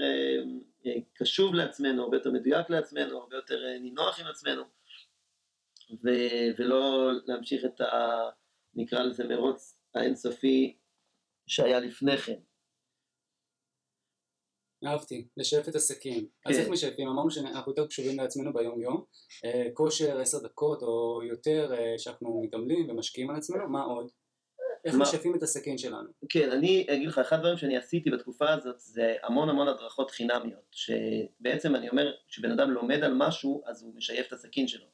אה, 0.85 0.91
קשוב 1.13 1.55
לעצמנו, 1.55 2.03
הרבה 2.03 2.17
יותר 2.17 2.31
מדויק 2.31 2.69
לעצמנו, 2.69 3.17
הרבה 3.17 3.35
יותר 3.35 3.77
נינוח 3.81 4.19
עם 4.19 4.27
עצמנו, 4.27 4.63
ו, 6.03 6.09
ולא 6.57 7.11
להמשיך 7.25 7.65
את 7.65 7.81
ה... 7.81 8.19
נקרא 8.75 9.03
לזה 9.03 9.23
מרוץ 9.23 9.79
האינסופי 9.95 10.77
שהיה 11.47 11.79
לפני 11.79 12.17
כן. 12.17 12.39
אהבתי, 14.85 15.27
לשאף 15.37 15.69
את 15.69 15.75
הסכין. 15.75 16.25
אז 16.45 16.57
איך 16.57 16.65
כן. 16.65 16.71
משאפים? 16.71 17.07
אמרנו 17.07 17.31
שאנחנו 17.31 17.71
יותר 17.71 17.87
קשובים 17.87 18.17
לעצמנו 18.17 18.53
ביום 18.53 18.81
יום. 18.81 19.03
אה, 19.45 19.67
כושר 19.73 20.19
עשר 20.19 20.39
דקות 20.39 20.81
או 20.81 21.21
יותר 21.23 21.73
אה, 21.77 21.93
שאנחנו 21.97 22.41
מתעמלים 22.43 22.89
ומשקיעים 22.89 23.29
על 23.29 23.35
עצמנו, 23.35 23.69
מה 23.69 23.83
עוד? 23.83 24.09
איך 24.85 24.95
משאפים 24.95 25.35
את 25.35 25.43
הסכין 25.43 25.77
שלנו? 25.77 26.09
כן, 26.29 26.51
אני 26.51 26.87
אגיד 26.89 27.07
לך, 27.07 27.17
אחד 27.17 27.37
הדברים 27.37 27.57
שאני 27.57 27.77
עשיתי 27.77 28.09
בתקופה 28.09 28.53
הזאת 28.53 28.79
זה 28.79 29.15
המון 29.23 29.49
המון 29.49 29.67
הדרכות 29.67 30.11
חינמיות, 30.11 30.71
שבעצם 30.71 31.75
אני 31.75 31.89
אומר, 31.89 32.11
כשבן 32.27 32.51
אדם 32.51 32.71
לומד 32.71 33.03
על 33.03 33.13
משהו, 33.13 33.63
אז 33.65 33.83
הוא 33.83 33.95
משייף 33.95 34.27
את 34.27 34.33
הסכין 34.33 34.67
שלו. 34.67 34.85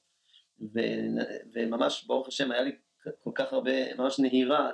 וממש, 1.54 2.06
ברוך 2.08 2.28
השם, 2.28 2.52
היה 2.52 2.62
לי 2.62 2.72
כל 3.24 3.32
כך 3.36 3.54
הרבה, 3.54 3.96
ממש 3.96 4.20
נהירה 4.20 4.72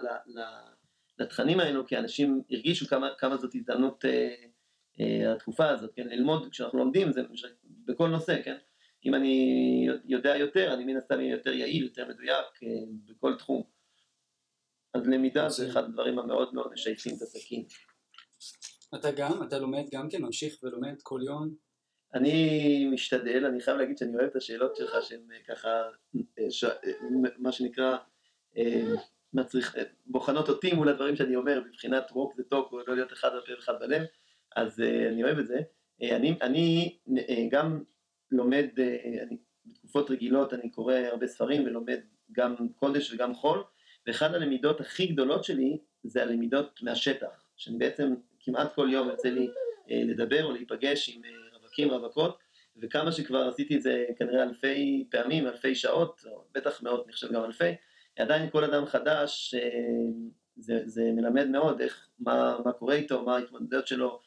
לתכנים 1.19 1.59
האלו, 1.59 1.87
כי 1.87 1.97
אנשים 1.97 2.41
הרגישו 2.51 2.87
כמה, 2.87 3.09
כמה 3.17 3.37
זאת 3.37 3.55
הזדמנות 3.55 4.05
אה, 4.05 4.35
התקופה 5.35 5.69
הזאת, 5.69 5.91
כן, 5.95 6.07
ללמוד 6.07 6.47
כשאנחנו 6.51 6.79
לומדים, 6.79 7.11
זה 7.11 7.21
בכל 7.85 8.07
נושא, 8.07 8.41
כן, 8.43 8.55
אם 9.05 9.15
אני 9.15 9.87
יודע 10.05 10.35
יותר, 10.37 10.73
אני 10.73 10.83
מן 10.83 10.97
הסתם 10.97 11.15
אהיה 11.19 11.31
יותר 11.31 11.53
יעיל, 11.53 11.83
יותר 11.83 12.07
מדויק 12.07 12.63
אה, 12.63 12.69
בכל 13.05 13.35
תחום. 13.37 13.63
אז 14.93 15.07
למידה 15.07 15.49
זה 15.49 15.69
אחד 15.69 15.83
הדברים 15.83 16.19
המאוד 16.19 16.53
מאוד 16.53 16.71
משייכים 16.73 17.15
את 17.17 17.21
הסכין. 17.21 17.65
אתה 18.95 19.11
גם, 19.11 19.43
אתה 19.47 19.59
לומד 19.59 19.83
גם 19.91 20.09
כן, 20.09 20.21
ממשיך 20.21 20.63
ולומד 20.63 20.95
כל 21.03 21.19
יום? 21.25 21.55
אני 22.13 22.85
משתדל, 22.93 23.45
אני 23.45 23.61
חייב 23.61 23.77
להגיד 23.77 23.97
שאני 23.97 24.15
אוהב 24.15 24.29
את 24.29 24.35
השאלות 24.35 24.75
שלך 24.75 24.91
שהן 25.01 25.27
ככה, 25.47 25.69
ש... 26.49 26.65
מה 27.37 27.51
שנקרא, 27.51 27.97
מצריך, 29.33 29.75
בוחנות 30.05 30.49
אותי 30.49 30.73
מול 30.73 30.89
הדברים 30.89 31.15
שאני 31.15 31.35
אומר, 31.35 31.61
מבחינת 31.67 32.09
walk 32.09 32.39
the 32.39 32.53
talk, 32.53 32.71
או 32.71 32.79
לא 32.87 32.95
להיות 32.95 33.13
אחד 33.13 33.29
בפה 33.37 33.51
ואחד 33.53 33.73
בלב, 33.79 34.01
אז 34.55 34.79
אני 35.11 35.23
אוהב 35.23 35.39
את 35.39 35.47
זה. 35.47 35.59
אני, 36.01 36.35
אני 36.41 36.97
גם 37.51 37.83
לומד, 38.31 38.67
אני, 39.21 39.37
בתקופות 39.65 40.11
רגילות 40.11 40.53
אני 40.53 40.69
קורא 40.69 40.93
הרבה 40.93 41.27
ספרים 41.27 41.65
ולומד 41.65 41.99
גם 42.31 42.55
קודש 42.75 43.13
וגם 43.13 43.33
חול, 43.33 43.63
ואחת 44.07 44.33
הלמידות 44.33 44.81
הכי 44.81 45.07
גדולות 45.07 45.43
שלי 45.43 45.77
זה 46.03 46.23
הלמידות 46.23 46.79
מהשטח, 46.81 47.43
שאני 47.55 47.77
בעצם 47.77 48.15
כמעט 48.39 48.73
כל 48.73 48.87
יום 48.91 49.09
יוצא 49.09 49.29
לי 49.29 49.47
לדבר 49.87 50.45
או 50.45 50.51
להיפגש 50.51 51.09
עם 51.09 51.21
רווקים, 51.53 51.89
רווקות, 51.89 52.37
וכמה 52.77 53.11
שכבר 53.11 53.47
עשיתי 53.47 53.75
את 53.75 53.81
זה 53.81 54.05
כנראה 54.17 54.43
אלפי 54.43 55.05
פעמים, 55.11 55.47
אלפי 55.47 55.75
שעות, 55.75 56.21
או 56.31 56.43
בטח 56.53 56.83
מאות, 56.83 57.05
אני 57.05 57.13
חושב 57.13 57.33
גם 57.33 57.43
אלפי, 57.43 57.71
עדיין 58.19 58.49
כל 58.49 58.63
אדם 58.63 58.85
חדש, 58.85 59.55
זה, 60.57 60.81
זה 60.85 61.11
מלמד 61.11 61.47
מאוד 61.47 61.81
איך, 61.81 62.07
מה, 62.19 62.57
מה 62.65 62.71
קורה 62.71 62.95
איתו, 62.95 63.23
מה 63.25 63.35
ההתמודדות 63.35 63.87
שלו, 63.87 64.19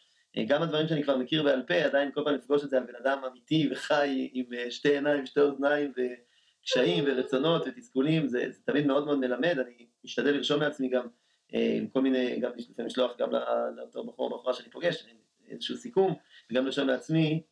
גם 0.46 0.62
הדברים 0.62 0.88
שאני 0.88 1.02
כבר 1.02 1.16
מכיר 1.16 1.42
בעל 1.42 1.62
פה, 1.62 1.74
עדיין 1.74 2.12
כל 2.12 2.20
פעם 2.24 2.34
לפגוש 2.34 2.64
את 2.64 2.70
זה 2.70 2.76
על 2.76 2.84
בן 2.84 2.94
אדם 3.02 3.24
אמיתי 3.30 3.68
וחי 3.72 4.30
עם 4.32 4.46
שתי 4.70 4.88
עיניים, 4.94 5.26
שתי 5.26 5.40
אוזניים 5.40 5.92
וקשיים 5.92 7.04
ורצונות 7.06 7.62
ותסכולים, 7.66 8.28
זה, 8.28 8.44
זה 8.50 8.60
תמיד 8.64 8.86
מאוד 8.86 9.04
מאוד 9.04 9.18
מלמד, 9.18 9.58
אני 9.58 9.86
משתדל 10.04 10.30
לרשום 10.30 10.60
לעצמי 10.60 10.88
גם 10.88 11.06
עם 11.52 11.86
כל 11.86 12.00
מיני, 12.00 12.40
גם 12.40 12.50
לשלוח 12.78 13.16
גם 13.18 13.30
לאותו 13.76 14.04
בחור 14.04 14.32
או 14.32 14.38
בחורה 14.38 14.54
שאני 14.54 14.70
פוגש, 14.70 15.06
איזשהו 15.48 15.76
סיכום, 15.76 16.14
וגם 16.50 16.64
לרשום 16.64 16.88
לעצמי 16.88 17.42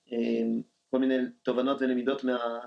כל 0.90 0.98
מיני 0.98 1.14
תובנות 1.42 1.82
ולמידות 1.82 2.24
מה, 2.24 2.58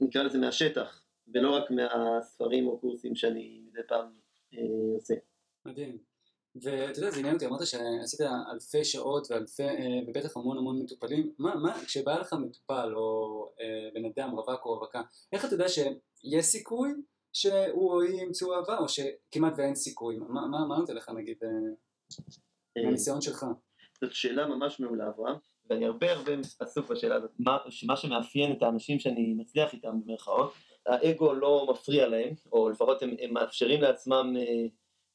נקרא 0.00 0.22
לזה 0.22 0.38
מהשטח, 0.38 1.02
ולא 1.34 1.56
רק 1.56 1.70
מהספרים 1.70 2.66
או 2.66 2.78
קורסים 2.78 3.14
שאני 3.14 3.62
מדי 3.66 3.80
פעם 3.88 4.06
אה, 4.54 4.58
עושה. 4.94 5.14
מדהים. 5.66 6.11
ואתה 6.56 6.98
יודע, 6.98 7.10
זה 7.10 7.18
עניין 7.18 7.34
אותי, 7.34 7.46
אמרת 7.46 7.66
שעשית 7.66 8.20
אלפי 8.52 8.84
שעות 8.84 9.30
ואלפי, 9.30 9.62
אה, 9.62 10.00
ובטח 10.06 10.36
המון 10.36 10.58
המון 10.58 10.82
מטופלים, 10.82 11.32
מה, 11.38 11.54
מה, 11.54 11.84
כשבא 11.84 12.18
לך 12.18 12.32
מטופל 12.32 12.92
או 12.94 13.48
אה, 13.60 13.88
בן 13.94 14.04
אדם, 14.04 14.30
רווק 14.30 14.64
או 14.64 14.74
רווקה, 14.74 15.02
איך 15.32 15.44
אתה 15.44 15.54
יודע 15.54 15.68
שיש 15.68 16.44
סיכוי 16.44 16.90
שהוא 17.32 17.92
או 17.92 18.02
היא 18.02 18.22
ימצאו 18.22 18.54
אהבה, 18.54 18.78
או 18.78 18.86
שכמעט 18.88 19.52
ואין 19.56 19.74
סיכוי? 19.74 20.16
מה, 20.16 20.46
מה, 20.46 20.66
מה 20.66 20.76
נותן 20.78 20.94
לך 20.94 21.08
נגיד, 21.08 21.36
אה, 21.42 21.48
אה, 22.76 22.82
מהניסיון 22.84 23.20
שלך? 23.20 23.46
זאת 24.00 24.12
שאלה 24.12 24.46
ממש 24.46 24.80
מעולה, 24.80 25.08
אברהם. 25.08 25.36
ואני 25.70 25.86
הרבה 25.86 26.12
הרבה 26.12 26.32
עסוק 26.60 26.88
בשאלה 26.88 27.14
הזאת, 27.14 27.30
מה, 27.38 27.58
מה 27.86 27.96
שמאפיין 27.96 28.52
את 28.52 28.62
האנשים 28.62 28.98
שאני 28.98 29.34
מצליח 29.36 29.72
איתם 29.72 30.00
במרכאות, 30.04 30.52
האגו 30.86 31.34
לא 31.34 31.66
מפריע 31.70 32.08
להם, 32.08 32.34
או 32.52 32.70
לפחות 32.70 33.02
הם, 33.02 33.14
הם 33.20 33.34
מאפשרים 33.34 33.82
לעצמם 33.82 34.34
אה, 34.36 34.42
אה, 34.42 34.66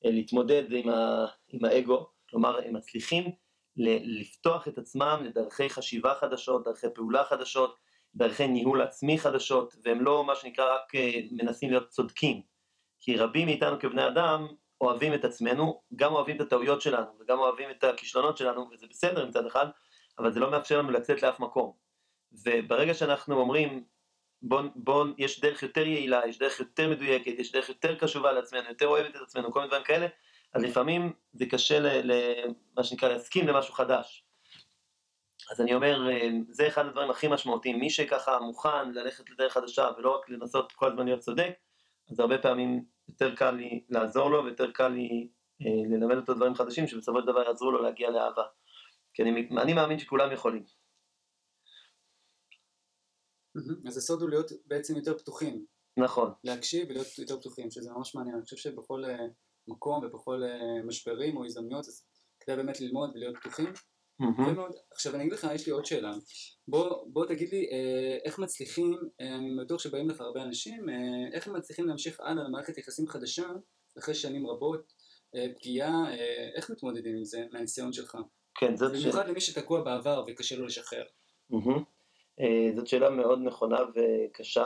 להתמודד 0.03 0.63
עם, 0.71 0.89
ה, 0.89 1.25
עם 1.47 1.65
האגו, 1.65 2.10
כלומר 2.29 2.60
הם 2.65 2.75
מצליחים 2.75 3.31
לפתוח 3.77 4.67
את 4.67 4.77
עצמם 4.77 5.21
לדרכי 5.25 5.69
חשיבה 5.69 6.15
חדשות, 6.15 6.63
דרכי 6.63 6.88
פעולה 6.95 7.23
חדשות, 7.23 7.77
דרכי 8.15 8.47
ניהול 8.47 8.81
עצמי 8.81 9.19
חדשות, 9.19 9.75
והם 9.83 10.01
לא 10.01 10.23
מה 10.25 10.36
שנקרא 10.36 10.75
רק 10.75 10.95
אה, 10.95 11.12
מנסים 11.31 11.69
להיות 11.69 11.89
צודקים, 11.89 12.41
כי 12.99 13.17
רבים 13.17 13.45
מאיתנו 13.45 13.79
כבני 13.79 14.07
אדם 14.07 14.47
אוהבים 14.81 15.13
את 15.13 15.25
עצמנו, 15.25 15.81
גם 15.95 16.13
אוהבים 16.13 16.36
את 16.36 16.41
הטעויות 16.41 16.81
שלנו 16.81 17.07
וגם 17.19 17.39
אוהבים 17.39 17.69
את 17.69 17.83
הכישלונות 17.83 18.38
שלנו, 18.38 18.69
וזה 18.71 18.88
בסדר 18.89 19.25
מצד 19.25 19.45
אחד, 19.45 19.67
אבל 20.19 20.31
זה 20.31 20.39
לא 20.39 20.51
מאפשר 20.51 20.79
לנו 20.79 20.91
לצאת 20.91 21.23
לאף 21.23 21.39
מקום. 21.39 21.73
וברגע 22.31 22.93
שאנחנו 22.93 23.39
אומרים, 23.39 23.83
בוא, 24.41 24.62
בוא, 24.76 25.06
יש 25.17 25.39
דרך 25.41 25.63
יותר 25.63 25.88
יעילה, 25.88 26.21
יש 26.28 26.39
דרך 26.39 26.60
יותר 26.60 26.89
מדויקת, 26.89 27.39
יש 27.39 27.52
דרך 27.52 27.69
יותר 27.69 27.95
קשובה 27.95 28.32
לעצמנו, 28.32 28.69
יותר 28.69 28.88
אוהבת 28.88 29.15
את 29.15 29.21
עצמנו, 29.21 29.52
כל 29.52 29.60
מיני 29.60 29.69
דברים 29.69 29.84
כאלה, 29.84 30.08
אז 30.54 30.63
לפעמים 30.63 31.13
זה 31.34 31.45
קשה 31.45 31.80
למה 31.80 32.84
שנקרא 32.84 33.10
להסכים 33.10 33.47
למשהו 33.47 33.73
חדש. 33.73 34.23
אז 35.52 35.62
אני 35.62 35.73
אומר, 35.73 36.08
זה 36.50 36.67
אחד 36.67 36.86
הדברים 36.86 37.10
הכי 37.10 37.28
משמעותיים, 37.28 37.80
מי 37.80 37.89
שככה 37.89 38.39
מוכן 38.39 38.91
ללכת 38.91 39.30
לדרך 39.30 39.54
חדשה 39.54 39.89
ולא 39.97 40.15
רק 40.15 40.30
לנסות 40.30 40.71
כל 40.71 40.88
הזמן 40.88 41.06
להיות 41.06 41.19
צודק, 41.19 41.52
אז 42.12 42.19
הרבה 42.19 42.38
פעמים 42.38 42.84
יותר 43.10 43.36
קל 43.36 43.52
לי 43.52 43.84
לעזור 43.89 44.32
לו 44.32 44.45
ויותר 44.45 44.71
קל 44.71 44.88
לי 44.88 45.28
אה, 45.62 45.97
ללמד 45.97 46.15
אותו 46.15 46.34
דברים 46.34 46.56
חדשים 46.56 46.88
שבסופו 46.88 47.19
של 47.19 47.28
דבר 47.28 47.43
יעזרו 47.43 47.71
לו 47.71 47.82
להגיע 47.82 48.10
לאהבה. 48.10 48.43
כי 49.13 49.23
אני, 49.23 49.50
אני 49.58 49.73
מאמין 49.73 50.00
שכולם 50.00 50.32
יכולים. 50.32 50.63
אז 53.88 53.98
הסוד 53.98 54.22
הוא 54.22 54.30
להיות 54.30 54.52
בעצם 54.65 54.96
יותר 54.96 55.17
פתוחים. 55.17 55.65
נכון. 55.98 56.32
להקשיב 56.43 56.89
ולהיות 56.89 57.20
יותר 57.20 57.39
פתוחים, 57.39 57.72
שזה 57.72 57.91
ממש 57.91 58.15
מעניין. 58.15 58.36
אני 58.36 58.43
חושב 58.43 58.58
שבכל 58.58 59.06
uh, 59.06 59.08
מקום 59.67 60.06
ובכל 60.06 60.41
uh, 60.43 60.88
משברים 60.88 61.38
או 61.38 61.46
הזדמנויות, 61.46 61.88
אז 61.88 62.04
כדאי 62.39 62.56
באמת 62.56 62.82
ללמוד 62.82 63.12
ולהיות 63.15 63.38
פתוחים. 63.38 63.74
Mm-hmm. 64.22 64.52
מאוד. 64.52 64.72
עכשיו 64.93 65.15
אני 65.15 65.24
אגיד 65.24 65.34
לך, 65.34 65.48
יש 65.56 65.65
לי 65.65 65.72
עוד 65.72 65.86
שאלה. 65.86 66.13
בוא, 66.67 67.06
בוא 67.13 67.26
תגיד 67.26 67.50
לי, 67.52 67.70
אה, 67.72 68.17
איך 68.26 68.39
מצליחים, 68.39 68.98
אה, 69.22 69.36
אני 69.36 69.56
בטוח 69.62 69.80
שבאים 69.80 70.10
לך 70.10 70.22
הרבה 70.22 70.43
אנשים, 70.43 70.89
אה, 70.89 70.96
איך 71.34 71.48
הם 71.48 71.56
מצליחים 71.56 71.88
להמשיך 71.88 72.20
הלאה 72.20 72.43
למערכת 72.43 72.78
יחסים 72.78 73.08
חדשה, 73.08 73.48
אחרי 74.00 74.13
שנים 74.13 74.48
רבות, 74.48 74.93
אה, 75.36 75.46
פגיעה, 75.56 76.12
אה, 76.12 76.50
איך 76.56 76.70
מתמודדים 76.70 77.15
עם 77.15 77.24
זה 77.24 77.43
מהניסיון 77.52 77.93
שלך? 77.93 78.17
כן, 78.60 78.76
זאת 78.76 78.91
שאלה. 78.91 79.02
במיוחד 79.02 79.30
למי 79.30 79.41
שתקוע 79.41 79.82
בעבר 79.82 80.24
וקשה 80.28 80.56
לו 80.56 80.65
לשחרר. 80.65 81.04
אה, 81.54 81.60
זאת 82.76 82.88
שאלה 82.88 83.10
מאוד 83.10 83.39
נכונה 83.43 83.80
וקשה. 83.95 84.65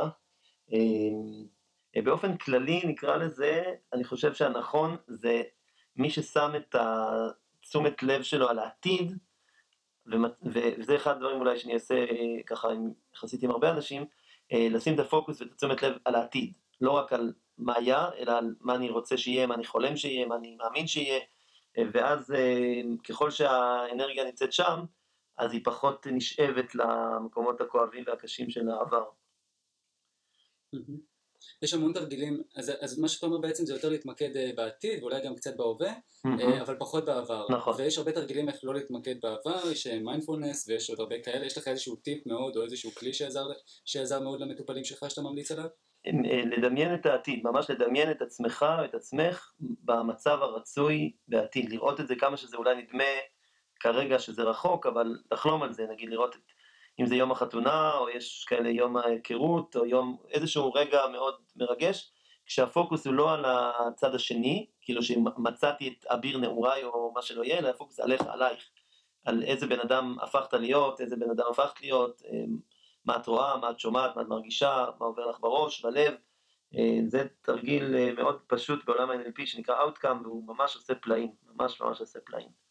אה, 0.73 2.01
באופן 2.03 2.38
כללי 2.38 2.81
נקרא 2.86 3.15
לזה, 3.15 3.63
אני 3.93 4.03
חושב 4.03 4.34
שהנכון 4.34 4.97
זה 5.07 5.41
מי 5.95 6.10
ששם 6.10 6.51
את 6.55 6.75
תשומת 7.62 8.03
לב 8.03 8.23
שלו 8.23 8.49
על 8.49 8.60
העתיד, 8.60 9.17
וזה 10.43 10.95
אחד 10.95 11.12
הדברים 11.12 11.39
אולי 11.39 11.57
שאני 11.57 11.73
אעשה 11.73 11.95
אה, 11.95 12.43
ככה 12.45 12.67
יחסית 13.15 13.43
עם 13.43 13.51
הרבה 13.51 13.71
אנשים, 13.71 14.05
לשים 14.53 14.93
את 14.93 14.99
הפוקוס 14.99 15.41
ואת 15.41 15.51
התשומת 15.51 15.84
לב 15.84 15.93
על 16.05 16.15
העתיד, 16.15 16.53
לא 16.81 16.91
רק 16.91 17.13
על 17.13 17.34
מה 17.57 17.73
היה, 17.77 18.10
אלא 18.17 18.38
על 18.38 18.55
מה 18.62 18.75
אני 18.75 18.89
רוצה 18.89 19.17
שיהיה, 19.17 19.47
מה 19.47 19.55
אני 19.55 19.65
חולם 19.65 19.97
שיהיה, 19.97 20.25
מה 20.25 20.36
אני 20.36 20.55
מאמין 20.55 20.88
שיהיה, 20.88 21.19
ואז 21.93 22.31
אה, 22.31 22.81
ככל 23.10 23.31
שהאנרגיה 23.31 24.25
נמצאת 24.25 24.53
שם, 24.53 24.79
אז 25.37 25.53
היא 25.53 25.61
פחות 25.63 26.07
נשאבת 26.11 26.75
למקומות 26.75 27.61
הכואבים 27.61 28.03
והקשים 28.07 28.49
של 28.49 28.69
העבר. 28.69 29.03
יש 31.61 31.73
המון 31.73 31.93
תרגילים, 31.93 32.43
אז, 32.55 32.71
אז 32.79 32.99
מה 32.99 33.07
שאתה 33.07 33.25
אומר 33.25 33.37
בעצם 33.37 33.65
זה 33.65 33.73
יותר 33.73 33.89
להתמקד 33.89 34.37
אה, 34.37 34.51
בעתיד 34.55 35.03
ואולי 35.03 35.21
גם 35.25 35.35
קצת 35.35 35.57
בהווה, 35.57 35.93
אבל 36.61 36.75
פחות 36.79 37.05
בעבר. 37.05 37.45
נכון. 37.49 37.75
ויש 37.77 37.97
הרבה 37.97 38.11
תרגילים 38.11 38.49
איך 38.49 38.59
לא 38.63 38.73
להתמקד 38.73 39.15
בעבר, 39.21 39.71
יש 39.71 39.87
מיינדפולנס 39.87 40.67
ויש 40.67 40.89
עוד 40.89 40.99
הרבה 40.99 41.19
כאלה, 41.19 41.45
יש 41.45 41.57
לך 41.57 41.67
איזשהו 41.67 41.95
טיפ 41.95 42.27
מאוד 42.27 42.57
או 42.57 42.63
איזשהו 42.63 42.91
כלי 42.91 43.13
שעזר, 43.13 43.47
שעזר 43.85 44.19
מאוד 44.19 44.39
למטופלים 44.41 44.83
שלך 44.83 45.05
שאתה 45.09 45.21
ממליץ 45.21 45.51
עליו? 45.51 45.65
אה, 46.07 46.11
לדמיין 46.57 46.95
את 46.95 47.05
העתיד, 47.05 47.39
ממש 47.43 47.69
לדמיין 47.69 48.11
את 48.11 48.21
עצמך, 48.21 48.65
את 48.85 48.95
עצמך, 48.95 49.51
במצב 49.59 50.37
הרצוי 50.41 51.11
בעתיד, 51.27 51.69
לראות 51.69 51.99
את 51.99 52.07
זה 52.07 52.15
כמה 52.15 52.37
שזה 52.37 52.57
אולי 52.57 52.75
נדמה 52.75 53.03
כרגע 53.81 54.19
שזה 54.19 54.43
רחוק, 54.43 54.85
אבל 54.85 55.17
לחלום 55.31 55.63
על 55.63 55.73
זה, 55.73 55.87
נגיד 55.91 56.09
לראות 56.09 56.35
את, 56.35 56.41
אם 56.99 57.05
זה 57.05 57.15
יום 57.15 57.31
החתונה, 57.31 57.97
או 57.97 58.09
יש 58.09 58.45
כאלה 58.47 58.69
יום 58.69 58.97
ההיכרות, 58.97 59.75
או 59.75 59.85
יום, 59.85 60.17
איזשהו 60.31 60.73
רגע 60.73 61.07
מאוד 61.11 61.35
מרגש, 61.55 62.11
כשהפוקוס 62.45 63.07
הוא 63.07 63.13
לא 63.13 63.33
על 63.33 63.45
הצד 63.45 64.15
השני, 64.15 64.67
כאילו 64.81 65.03
שמצאתי 65.03 65.87
את 65.87 66.05
אביר 66.05 66.37
נעוריי 66.37 66.83
או 66.83 67.11
מה 67.15 67.21
שלא 67.21 67.43
יהיה, 67.43 67.59
אלא 67.59 67.69
הפוקוס 67.69 67.99
עליך, 67.99 68.21
עלייך, 68.21 68.69
על 69.25 69.43
איזה 69.43 69.67
בן 69.67 69.79
אדם 69.79 70.17
הפכת 70.21 70.53
להיות, 70.53 71.01
איזה 71.01 71.15
בן 71.15 71.29
אדם 71.29 71.45
הפכת 71.51 71.81
להיות, 71.81 72.21
אה, 72.25 72.43
מה 73.05 73.15
את 73.15 73.27
רואה, 73.27 73.57
מה 73.57 73.69
את 73.69 73.79
שומעת, 73.79 74.15
מה 74.15 74.21
את 74.21 74.27
מרגישה, 74.27 74.85
מה 74.99 75.05
עובר 75.05 75.25
לך 75.25 75.39
בראש, 75.39 75.85
בלב. 75.85 76.13
אה, 76.75 76.99
זה 77.07 77.27
תרגיל 77.41 77.95
אה, 77.95 78.13
מאוד 78.13 78.39
פשוט 78.47 78.85
בעולם 78.85 79.09
ה-NLP 79.09 79.45
שנקרא 79.45 79.85
Outcome, 79.85 80.23
והוא 80.23 80.47
ממש 80.47 80.75
עושה 80.75 80.95
פלאים, 80.95 81.31
ממש 81.55 81.81
ממש 81.81 81.99
עושה 81.99 82.19
פלאים. 82.25 82.70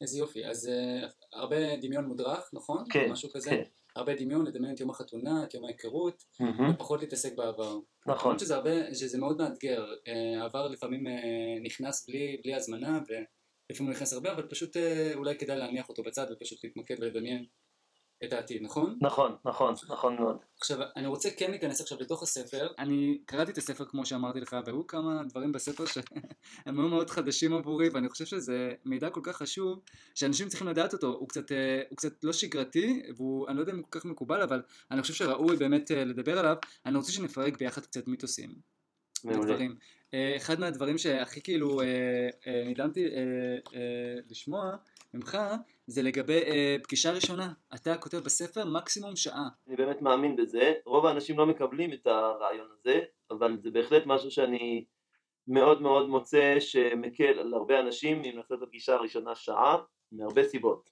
איזה 0.00 0.18
יופי, 0.18 0.46
אז 0.46 0.70
uh, 0.70 1.12
הרבה 1.32 1.76
דמיון 1.76 2.04
מודרך, 2.04 2.50
נכון? 2.52 2.84
כן, 2.90 3.10
משהו 3.10 3.30
כזה? 3.30 3.50
כן. 3.50 3.62
הרבה 3.96 4.14
דמיון, 4.14 4.46
לדמיין 4.46 4.74
את 4.74 4.80
יום 4.80 4.90
החתונה, 4.90 5.44
את 5.44 5.54
יום 5.54 5.64
ההיכרות, 5.64 6.24
ופחות 6.74 7.00
להתעסק 7.00 7.34
בעבר. 7.36 7.78
נכון. 8.06 8.38
שזה 8.38 8.54
הרבה, 8.54 8.94
שזה 8.94 9.18
מאוד 9.18 9.38
מאתגר, 9.38 9.84
אה, 10.08 10.42
העבר 10.42 10.68
לפעמים 10.68 11.06
אה, 11.06 11.12
נכנס 11.62 12.08
בלי, 12.08 12.36
בלי 12.44 12.54
הזמנה, 12.54 12.98
ולפעמים 12.98 13.90
הוא 13.90 13.96
נכנס 13.96 14.12
הרבה, 14.12 14.32
אבל 14.32 14.48
פשוט 14.48 14.76
אולי 15.14 15.38
כדאי 15.38 15.56
להניח 15.56 15.88
אותו 15.88 16.02
בצד 16.02 16.26
ופשוט 16.32 16.64
להתמקד 16.64 16.94
ולדמיין 17.00 17.44
את 18.24 18.32
העתיד, 18.32 18.62
נכון? 18.62 18.98
נכון, 19.00 19.36
נכון, 19.44 19.74
נכון 19.88 20.16
מאוד. 20.16 20.36
עכשיו, 20.60 20.78
אני 20.96 21.06
רוצה 21.06 21.30
כן 21.30 21.50
להיכנס 21.50 21.80
עכשיו 21.80 21.98
לתוך 22.00 22.22
הספר. 22.22 22.68
אני 22.78 23.18
קראתי 23.26 23.52
את 23.52 23.58
הספר 23.58 23.84
כמו 23.84 24.06
שאמרתי 24.06 24.40
לך, 24.40 24.56
והיו 24.66 24.86
כמה 24.86 25.22
דברים 25.28 25.52
בספר 25.52 25.84
שהם 25.86 26.80
היו 26.80 26.88
מאוד 26.88 27.10
חדשים 27.10 27.54
עבורי, 27.54 27.88
ואני 27.88 28.08
חושב 28.08 28.24
שזה 28.24 28.72
מידע 28.84 29.10
כל 29.10 29.20
כך 29.22 29.36
חשוב, 29.36 29.80
שאנשים 30.14 30.48
צריכים 30.48 30.68
לדעת 30.68 30.92
אותו. 30.92 31.06
הוא 31.06 31.28
קצת, 31.28 31.52
אה, 31.52 31.82
הוא 31.88 31.96
קצת 31.96 32.24
לא 32.24 32.32
שגרתי, 32.32 33.02
ואני 33.06 33.56
לא 33.56 33.60
יודע 33.60 33.72
אם 33.72 33.78
הוא 33.78 33.86
כל 33.90 33.98
כך 33.98 34.04
מקובל, 34.04 34.42
אבל 34.42 34.62
אני 34.90 35.02
חושב 35.02 35.14
שראוי 35.14 35.56
באמת 35.56 35.90
אה, 35.90 36.04
לדבר 36.04 36.38
עליו. 36.38 36.56
אני 36.86 36.96
רוצה 36.96 37.12
שנפרק 37.12 37.58
ביחד 37.58 37.82
קצת 37.82 38.08
מיתוסים. 38.08 38.54
מעולה. 39.24 39.40
ודברים. 39.40 39.76
אה, 40.14 40.36
אחד 40.36 40.60
מהדברים 40.60 40.98
שהכי 40.98 41.42
כאילו 41.42 41.80
נדהמתי 42.66 43.04
לשמוע 44.30 44.76
ממך, 45.14 45.38
זה 45.86 46.02
לגבי 46.02 46.42
אה, 46.42 46.76
פגישה 46.82 47.12
ראשונה. 47.12 47.52
אתה 47.74 47.96
כותב 47.96 48.16
בספר 48.16 48.64
מקסימום 48.64 49.16
שעה. 49.16 49.48
אני 49.66 49.76
באמת 49.76 50.02
מאמין 50.02 50.36
בזה. 50.36 50.72
רוב 50.86 51.06
האנשים 51.06 51.38
לא 51.38 51.46
מקבלים 51.46 51.92
את 51.92 52.06
הרעיון 52.06 52.68
הזה, 52.80 53.00
אבל 53.30 53.56
זה 53.62 53.70
בהחלט 53.70 54.02
משהו 54.06 54.30
שאני 54.30 54.84
מאוד 55.48 55.82
מאוד 55.82 56.08
מוצא 56.08 56.60
שמקל 56.60 57.38
על 57.38 57.54
הרבה 57.54 57.80
אנשים 57.80 58.22
אם 58.24 58.36
לעשות 58.36 58.58
את 58.58 58.62
הפגישה 58.62 58.94
הראשונה 58.94 59.34
שעה, 59.34 59.76
מהרבה 60.12 60.44
סיבות. 60.44 60.90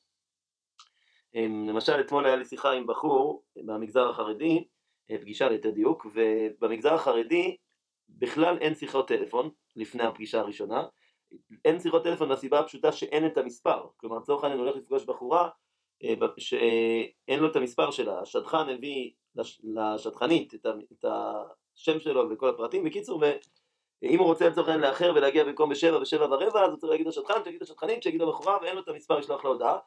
אמ, 1.34 1.68
למשל 1.68 2.00
אתמול 2.00 2.26
היה 2.26 2.36
לי 2.36 2.44
שיחה 2.44 2.72
עם 2.72 2.86
בחור 2.86 3.44
מהמגזר 3.64 4.08
החרדי, 4.08 4.64
אה, 5.10 5.18
פגישה 5.18 5.48
ליתר 5.48 5.70
דיוק, 5.70 6.06
ובמגזר 6.14 6.94
החרדי 6.94 7.56
בכלל 8.08 8.58
אין 8.60 8.74
שיחות 8.74 9.08
טלפון 9.08 9.50
לפני 9.76 10.02
הפגישה 10.02 10.40
הראשונה, 10.40 10.82
אין 11.64 11.80
שיחות 11.80 12.04
טלפון 12.04 12.28
מהסיבה 12.28 12.58
הפשוטה 12.60 12.92
שאין 12.92 13.26
את 13.26 13.38
המספר, 13.38 13.86
כלומר 13.96 14.18
לצורך 14.18 14.44
העניין 14.44 14.60
הולך 14.60 14.76
לפגוש 14.76 15.04
בחורה 15.04 15.48
אה, 16.04 16.14
שאין 16.38 17.40
לו 17.40 17.50
את 17.50 17.56
המספר 17.56 17.90
שלה, 17.90 18.20
השדכן 18.20 18.68
הביא 18.74 19.10
לש- 19.36 19.60
לשדכנית 19.64 20.54
את 20.54 21.04
השם 21.04 22.00
שלו 22.00 22.30
וכל 22.30 22.48
הפרטים, 22.48 22.84
בקיצור, 22.84 23.22
ואם 24.02 24.18
הוא 24.18 24.26
רוצה 24.26 24.48
לצורך 24.48 24.68
העניין 24.68 24.90
לאחר 24.90 25.12
ולהגיע 25.14 25.44
במקום 25.44 25.70
בשבע, 25.70 25.98
בשבע 25.98 26.24
ורבע, 26.24 26.64
אז 26.64 26.70
הוא 26.70 26.78
צריך 26.78 26.90
להגיד 26.90 27.06
לשדכן, 27.06 27.44
שיגיד 27.44 27.62
לשדכנית, 27.62 28.02
שיגיד 28.02 28.22
לבחורה, 28.22 28.58
ואין 28.62 28.76
לו 28.76 28.82
את 28.82 28.88
המספר 28.88 29.18
לשלוח 29.18 29.44
לה 29.44 29.50
הודעה, 29.50 29.78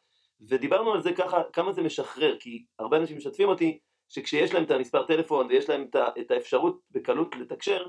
ודיברנו 0.50 0.94
על 0.94 1.02
זה 1.02 1.14
ככה, 1.14 1.42
כמה 1.54 1.74
זה 1.74 1.82
משחרר, 1.82 2.38
כי 2.40 2.66
הרבה 2.80 2.98
אנשים 2.98 3.18
משתפים 3.18 3.50
אותי, 3.50 3.80
שכשיש 4.10 4.54
להם 4.54 4.64
את 4.64 4.72
המספר 4.72 5.04
טלפון 5.04 5.48
ויש 5.48 5.70
להם 5.70 5.88
את 6.20 6.32
האפשרות 6.32 6.80
בקלות 6.92 7.36
לתקשר, 7.36 7.88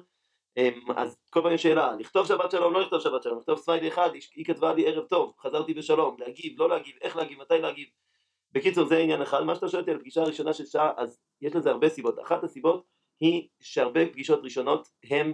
אז 0.96 1.16
כל 1.30 1.42
פעם 1.42 1.52
יש 1.52 1.62
שאלה, 1.62 1.96
לכתוב 1.98 2.26
שבת 2.26 2.50
שלום, 2.50 2.72
לא 2.72 2.80
לכתוב 2.80 3.00
שבת 3.00 3.22
שלום, 3.22 3.38
לכתוב 3.38 3.58
סמיילי 3.58 3.88
אחד, 3.88 4.10
היא- 4.34 4.44
כתבה 4.44 4.74
לי 4.74 4.86
ערב 4.86 5.04
טוב, 5.04 5.34
חזרתי 5.40 5.74
בשלום, 5.74 6.16
להגיב, 6.18 6.60
לא 6.60 6.68
להגיב, 6.68 6.94
איך 7.00 7.16
להגיב, 7.16 7.38
מתי 7.40 7.58
להגיב. 7.58 7.88
בקיצור 8.52 8.86
זה 8.86 8.98
עניין 8.98 9.22
אחד, 9.22 9.42
מה 9.42 9.54
שאתה 9.54 9.68
שואל 9.68 9.80
אותי 9.80 9.90
על 9.90 9.98
פגישה 9.98 10.22
ראשונה 10.22 10.52
של 10.52 10.66
שעה, 10.66 10.92
אז 10.96 11.20
יש 11.40 11.56
לזה 11.56 11.70
הרבה 11.70 11.88
סיבות. 11.88 12.18
אחת 12.20 12.44
הסיבות 12.44 12.84
היא 13.20 13.48
שהרבה 13.60 14.06
פגישות 14.06 14.40
ראשונות 14.44 14.88
הן, 15.04 15.32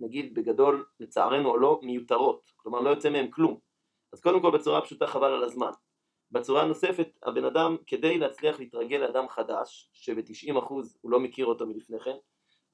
נגיד 0.00 0.34
בגדול, 0.34 0.86
לצערנו 1.00 1.50
או 1.50 1.56
לא, 1.56 1.80
מיותרות, 1.82 2.52
כלומר 2.56 2.80
לא 2.80 2.90
יוצא 2.90 3.10
מהן 3.10 3.30
כלום. 3.30 3.58
אז 4.12 4.20
קודם 4.20 4.42
כל 4.42 4.50
בצורה 4.50 4.80
פשוטה 4.80 5.06
חבל 5.06 5.32
על 5.32 5.44
הזמן. 5.44 5.70
בצורה 6.30 6.62
הנוספת, 6.62 7.18
הבן 7.22 7.44
אדם, 7.44 7.76
כדי 7.86 8.18
להצליח 8.18 8.60
להתרגל 8.60 8.96
לאדם 8.96 9.28
חדש, 9.28 9.90
שב-90% 9.92 10.72
הוא 11.00 11.10
לא 11.10 11.20
מכיר 11.20 11.46
אותו 11.46 11.66
מלפני 11.66 12.00
כן, 12.00 12.16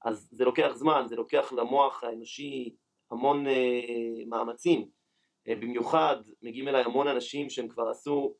אז 0.04 0.28
זה 0.32 0.44
לוקח 0.44 0.72
זמן, 0.74 1.04
זה 1.08 1.16
לוקח 1.16 1.52
למוח 1.52 2.04
האנושי 2.04 2.74
המון 3.10 3.46
אה, 3.46 4.24
מאמצים. 4.26 4.88
אה, 5.48 5.54
במיוחד 5.54 6.16
מגיעים 6.42 6.68
אליי 6.68 6.84
המון 6.84 7.08
אנשים 7.08 7.50
שהם 7.50 7.68
כבר 7.68 7.88
עשו, 7.88 8.34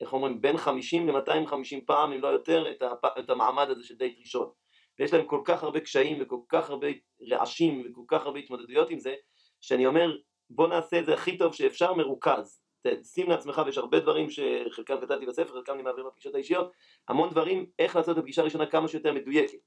איך 0.00 0.12
אומרים, 0.12 0.40
בין 0.40 0.56
50 0.56 1.08
ל-250 1.08 1.80
פעם, 1.86 2.12
אם 2.12 2.20
לא 2.20 2.28
יותר, 2.28 2.70
את, 2.70 2.82
הפ... 2.82 3.04
את 3.18 3.30
המעמד 3.30 3.70
הזה 3.70 3.84
של 3.84 3.94
דייט 3.94 4.18
ראשון. 4.18 4.50
ויש 4.98 5.12
להם 5.12 5.26
כל 5.26 5.42
כך 5.44 5.62
הרבה 5.62 5.80
קשיים 5.80 6.18
וכל 6.20 6.40
כך 6.48 6.70
הרבה 6.70 6.86
רעשים 7.30 7.86
וכל 7.86 8.02
כך 8.08 8.26
הרבה 8.26 8.38
התמודדויות 8.38 8.90
עם 8.90 8.98
זה, 8.98 9.14
שאני 9.60 9.86
אומר, 9.86 10.16
בוא 10.50 10.68
נעשה 10.68 10.98
את 10.98 11.06
זה 11.06 11.14
הכי 11.14 11.38
טוב 11.38 11.54
שאפשר 11.54 11.94
מרוכז. 11.94 12.60
שים 13.02 13.30
לעצמך, 13.30 13.62
ויש 13.66 13.78
הרבה 13.78 14.00
דברים 14.00 14.30
שחלקם 14.30 15.00
כתבתי 15.00 15.26
בספר, 15.26 15.52
חלקם 15.52 15.72
אני 15.72 15.82
מעביר 15.82 16.04
בפגישות 16.06 16.34
האישיות, 16.34 16.72
המון 17.08 17.30
דברים, 17.30 17.66
איך 17.78 17.96
לעשות 17.96 18.18
את 18.18 18.22
הפגישה 18.22 18.42
הראשונה 18.42 18.66
כמה 18.66 18.88
שיותר 18.88 19.12
מדויקת. 19.12 19.58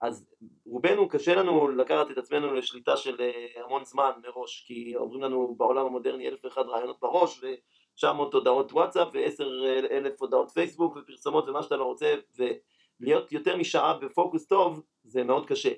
אז 0.00 0.26
רובנו 0.66 1.08
קשה 1.08 1.34
לנו 1.34 1.68
לקחת 1.68 2.10
את 2.10 2.18
עצמנו 2.18 2.54
לשליטה 2.54 2.96
של 2.96 3.20
אה, 3.20 3.64
המון 3.64 3.84
זמן 3.84 4.10
מראש, 4.22 4.64
כי 4.66 4.96
אומרים 4.96 5.22
לנו 5.22 5.54
בעולם 5.56 5.86
המודרני 5.86 6.28
אלף 6.28 6.44
ואחד 6.44 6.62
רעיונות 6.62 7.00
בראש, 7.00 7.40
ו-900 7.42 8.06
הודעות 8.32 8.72
וואטסאפ, 8.72 9.08
ו-10 9.14 9.44
אלף 9.90 10.22
הודעות 10.22 10.50
פייסבוק, 10.50 10.96
ופרסומות 10.96 11.48
ומה 11.48 11.62
שאתה 11.62 11.76
לא 11.76 11.84
רוצה, 11.84 12.14
ולהיות 12.38 13.32
יותר 13.32 13.56
משעה 13.56 13.94
בפוקוס 13.98 14.46
טוב, 14.46 14.82
זה 15.04 15.24
מאוד 15.24 15.46
קשה. 15.46 15.72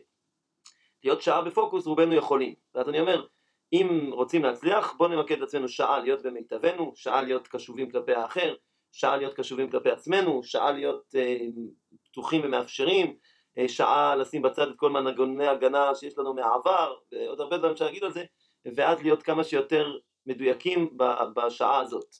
להיות 1.04 1.22
שעה 1.22 1.42
בפוקוס 1.42 1.86
רובנו 1.86 2.14
יכולים. 2.14 2.54
ואז 2.74 2.88
אני 2.88 3.00
אומר, 3.00 3.26
אם 3.72 4.10
רוצים 4.12 4.44
להצליח, 4.44 4.94
בואו 4.96 5.08
נמקד 5.08 5.36
את 5.36 5.42
עצמנו 5.42 5.68
שעה 5.68 5.98
להיות 5.98 6.22
במיטבנו, 6.22 6.92
שעה 6.94 7.22
להיות 7.22 7.48
קשובים 7.48 7.90
כלפי 7.90 8.12
האחר, 8.12 8.54
שעה 8.92 9.16
להיות 9.16 9.34
קשובים 9.34 9.70
כלפי 9.70 9.90
עצמנו, 9.90 10.42
שעה 10.42 10.72
להיות 10.72 11.14
אה, 11.14 11.36
פתוחים 12.04 12.40
ומאפשרים, 12.44 13.06
אה, 13.06 13.12
שעה 13.66 14.16
לשים 14.16 14.42
בצד 14.42 14.68
את 14.68 14.76
כל 14.76 14.90
מנגנוני 14.90 15.46
הגנה 15.46 15.94
שיש 15.94 16.18
לנו 16.18 16.34
מהעבר, 16.34 16.94
ועוד 17.12 17.40
הרבה 17.40 17.58
דברים 17.58 17.76
שאגיד 17.76 18.04
על 18.04 18.12
זה, 18.12 18.24
ואז 18.76 19.02
להיות 19.02 19.22
כמה 19.22 19.44
שיותר 19.44 19.96
מדויקים 20.26 20.96
בשעה 21.36 21.80
הזאת. 21.80 22.16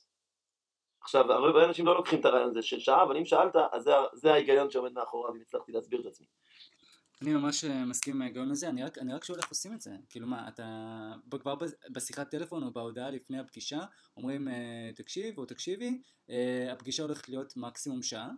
עכשיו, 1.01 1.31
הרבה 1.31 1.65
אנשים 1.65 1.85
לא 1.85 1.95
לוקחים 1.95 2.19
את 2.19 2.25
הרעיון 2.25 2.49
הזה 2.49 2.61
של 2.61 2.79
שעה, 2.79 3.03
אבל 3.03 3.17
אם 3.17 3.25
שאלת, 3.25 3.55
אז 3.71 3.83
זה, 3.83 3.91
זה 4.13 4.33
ההיגיון 4.33 4.69
שעומד 4.71 4.93
מאחוריו, 4.93 5.35
אם 5.35 5.41
הצלחתי 5.41 5.71
להסביר 5.71 6.01
את 6.01 6.05
עצמי. 6.05 6.27
אני 7.21 7.33
ממש 7.33 7.63
אה, 7.63 7.85
מסכים 7.85 8.15
עם 8.15 8.21
ההיגיון 8.21 8.51
הזה, 8.51 8.69
אני 8.69 8.83
רק, 8.83 8.97
אני 8.97 9.13
רק 9.13 9.23
שואל 9.23 9.39
איך 9.39 9.49
עושים 9.49 9.73
את 9.73 9.81
זה. 9.81 9.91
כאילו 10.09 10.27
מה, 10.27 10.47
אתה 10.47 11.13
כבר 11.41 11.55
בשיחת 11.91 12.31
טלפון 12.31 12.63
או 12.63 12.73
בהודעה 12.73 13.11
לפני 13.11 13.39
הפגישה, 13.39 13.79
אומרים 14.17 14.47
אה, 14.47 14.89
תקשיב 14.95 15.37
או 15.37 15.45
תקשיבי, 15.45 16.01
אה, 16.29 16.71
הפגישה 16.71 17.03
הולכת 17.03 17.29
להיות 17.29 17.53
מקסימום 17.57 18.03
שעה, 18.03 18.29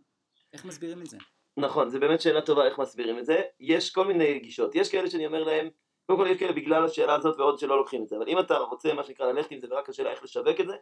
איך 0.54 0.66
מסבירים 0.66 1.02
את 1.02 1.08
זה? 1.08 1.18
נכון, 1.58 1.90
זו 1.90 2.00
באמת 2.00 2.22
שאלה 2.22 2.42
טובה 2.42 2.66
איך 2.66 2.80
מסבירים 2.80 3.20
את 3.20 3.26
זה. 3.26 3.42
יש 3.60 3.92
כל 3.92 4.08
מיני 4.08 4.40
גישות. 4.40 4.76
יש 4.76 4.92
כאלה 4.92 5.10
שאני 5.10 5.26
אומר 5.26 5.44
להם, 5.44 5.70
קודם 6.08 6.20
כל 6.20 6.28
יש 6.28 6.38
כאלה 6.38 6.54
בגלל 6.54 6.86
השאלה 6.86 7.16
הזאת 7.16 7.40
ועוד 7.40 7.60
שלא 7.60 7.78
לוקחים 7.78 8.04
את 8.04 8.08
זה, 8.10 8.18
אבל 8.18 8.28
אם 8.28 8.40
אתה 8.40 8.58
רוצה 8.58 8.94
מה 8.94 9.04
שנקרא 9.04 9.32
ללכת 9.32 9.52
עם 9.52 9.60
זה 9.60 9.68
ורק 9.72 9.90
השאלה 9.90 10.12
איך 10.12 10.24
לשווק 10.24 10.60
את 10.60 10.68
זה, 10.68 10.76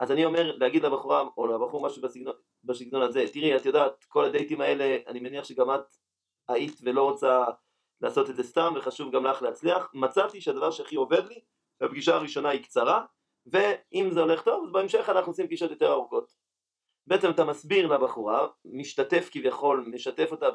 אז 0.00 0.12
אני 0.12 0.24
אומר 0.24 0.56
להגיד 0.56 0.84
לבחורה 0.84 1.24
או 1.36 1.46
לבחור 1.46 1.86
משהו 1.86 2.02
בסגנון, 2.02 2.34
בסגנון 2.64 3.02
הזה, 3.02 3.24
תראי 3.32 3.56
את 3.56 3.66
יודעת 3.66 4.04
כל 4.04 4.24
הדייטים 4.24 4.60
האלה, 4.60 4.96
אני 5.06 5.20
מניח 5.20 5.44
שגם 5.44 5.74
את 5.74 5.94
היית 6.48 6.80
ולא 6.82 7.02
רוצה 7.02 7.44
לעשות 8.00 8.30
את 8.30 8.36
זה 8.36 8.42
סתם 8.42 8.74
וחשוב 8.76 9.14
גם 9.14 9.26
לך 9.26 9.42
להצליח, 9.42 9.90
מצאתי 9.94 10.40
שהדבר 10.40 10.70
שהכי 10.70 10.96
עובד 10.96 11.28
לי, 11.28 11.40
הפגישה 11.80 12.14
הראשונה 12.14 12.48
היא 12.48 12.62
קצרה, 12.62 13.04
ואם 13.46 14.10
זה 14.10 14.20
הולך 14.20 14.42
טוב 14.42 14.64
אז 14.64 14.72
בהמשך 14.72 15.08
אנחנו 15.08 15.32
עושים 15.32 15.46
פגישות 15.46 15.70
יותר 15.70 15.92
ארוכות. 15.92 16.32
בעצם 17.06 17.30
אתה 17.30 17.44
מסביר 17.44 17.86
לבחורה, 17.86 18.46
משתתף 18.64 19.28
כביכול, 19.32 19.84
משתף 19.92 20.28
אותה 20.30 20.46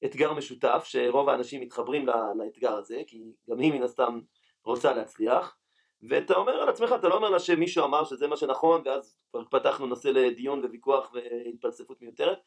באתגר 0.00 0.32
משותף, 0.32 0.82
שרוב 0.84 1.28
האנשים 1.28 1.60
מתחברים 1.60 2.06
לאתגר 2.38 2.72
הזה, 2.72 3.02
כי 3.06 3.22
גם 3.50 3.58
היא 3.58 3.72
מן 3.72 3.82
הסתם 3.82 4.20
רוצה 4.64 4.94
להצליח, 4.94 5.56
ואתה 6.08 6.34
אומר 6.34 6.52
על 6.52 6.68
עצמך, 6.68 6.94
אתה 6.98 7.08
לא 7.08 7.14
אומר 7.14 7.30
לה 7.30 7.38
שמישהו 7.38 7.84
אמר 7.84 8.04
שזה 8.04 8.26
מה 8.26 8.36
שנכון, 8.36 8.82
ואז 8.84 9.18
כבר 9.30 9.44
פתחנו 9.50 9.86
נושא 9.86 10.08
לדיון 10.08 10.64
וויכוח 10.64 11.12
והתפלספות 11.14 12.02
מיותרת, 12.02 12.38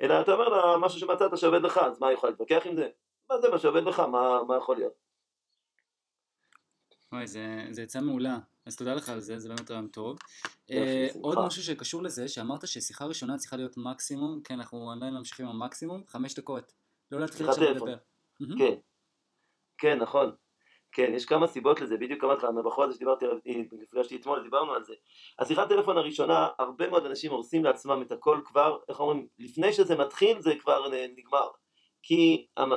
אלא 0.00 0.20
אתה 0.20 0.32
אומר 0.32 0.48
לה 0.48 0.78
משהו 0.80 1.00
שמצאת 1.00 1.38
שעובד 1.38 1.62
לך, 1.62 1.78
אז 1.78 2.00
מה, 2.00 2.12
יכולה 2.12 2.30
להתווכח 2.30 2.62
עם 2.66 2.76
זה? 2.76 2.88
מה 3.30 3.38
זה 3.38 3.48
מה 3.48 3.58
שעובד 3.58 3.82
לך, 3.82 4.00
מה, 4.00 4.42
מה 4.48 4.56
יכול 4.56 4.76
להיות? 4.76 4.92
וואי, 7.12 7.26
זה, 7.26 7.66
זה 7.70 7.82
יצא 7.82 8.00
מעולה, 8.00 8.38
אז 8.66 8.76
תודה 8.76 8.94
לך 8.94 9.08
על 9.08 9.20
זה, 9.20 9.38
זה 9.38 9.48
באמת 9.48 9.70
רעיון 9.70 9.88
טוב. 9.88 10.18
אה. 10.70 11.06
עוד 11.22 11.38
משהו 11.46 11.62
שקשור 11.62 12.02
לזה, 12.02 12.28
שאמרת 12.28 12.66
ששיחה 12.66 13.04
ראשונה 13.04 13.36
צריכה 13.36 13.56
להיות 13.56 13.76
מקסימום, 13.76 14.40
כן, 14.44 14.54
אנחנו 14.54 14.92
עדיין 14.92 15.14
ממשיכים 15.14 15.46
עם 15.46 15.62
המקסימום, 15.62 16.02
חמש 16.08 16.34
דקות. 16.34 16.72
לא 17.10 17.20
להתחיל 17.20 17.48
עכשיו. 17.48 17.64
לדבר. 17.70 17.96
כן, 18.58 18.74
כן, 19.78 19.98
נכון. 19.98 20.32
כן, 20.92 21.12
יש 21.14 21.24
כמה 21.24 21.46
סיבות 21.46 21.80
לזה, 21.80 21.96
בדיוק 21.96 22.24
אמרתי 22.24 22.42
לך, 22.42 22.50
מהבחור 22.50 22.84
הזה 22.84 22.94
שדיברתי 22.94 23.24
עליו, 23.24 23.38
אה, 23.46 23.52
נפגשתי 23.72 24.16
אתמול, 24.16 24.42
דיברנו 24.42 24.72
על 24.72 24.84
זה. 24.84 24.94
השיחת 25.38 25.68
טלפון 25.68 25.98
הראשונה, 25.98 26.48
הרבה 26.58 26.90
מאוד 26.90 27.06
אנשים 27.06 27.30
הורסים 27.32 27.64
לעצמם 27.64 28.02
את 28.02 28.12
הכל 28.12 28.40
כבר, 28.44 28.78
איך 28.88 29.00
אומרים, 29.00 29.26
לפני 29.38 29.72
שזה 29.72 29.96
מתחיל 29.96 30.40
זה 30.40 30.54
כבר 30.60 30.92
אה, 30.94 31.06
נגמר. 31.16 31.48
כי 32.02 32.46
המ- 32.56 32.72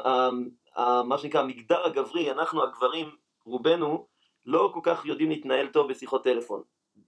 ה- 0.76 1.04
מה 1.04 1.18
שנקרא 1.18 1.42
המגדר 1.42 1.86
הגברי, 1.86 2.32
אנחנו 2.32 2.64
הגברים, 2.64 3.10
רובנו, 3.46 4.08
לא 4.50 4.72
כל 4.74 4.80
כך 4.84 5.06
יודעים 5.06 5.30
להתנהל 5.30 5.68
טוב 5.68 5.90
בשיחות 5.90 6.24
טלפון. 6.24 6.64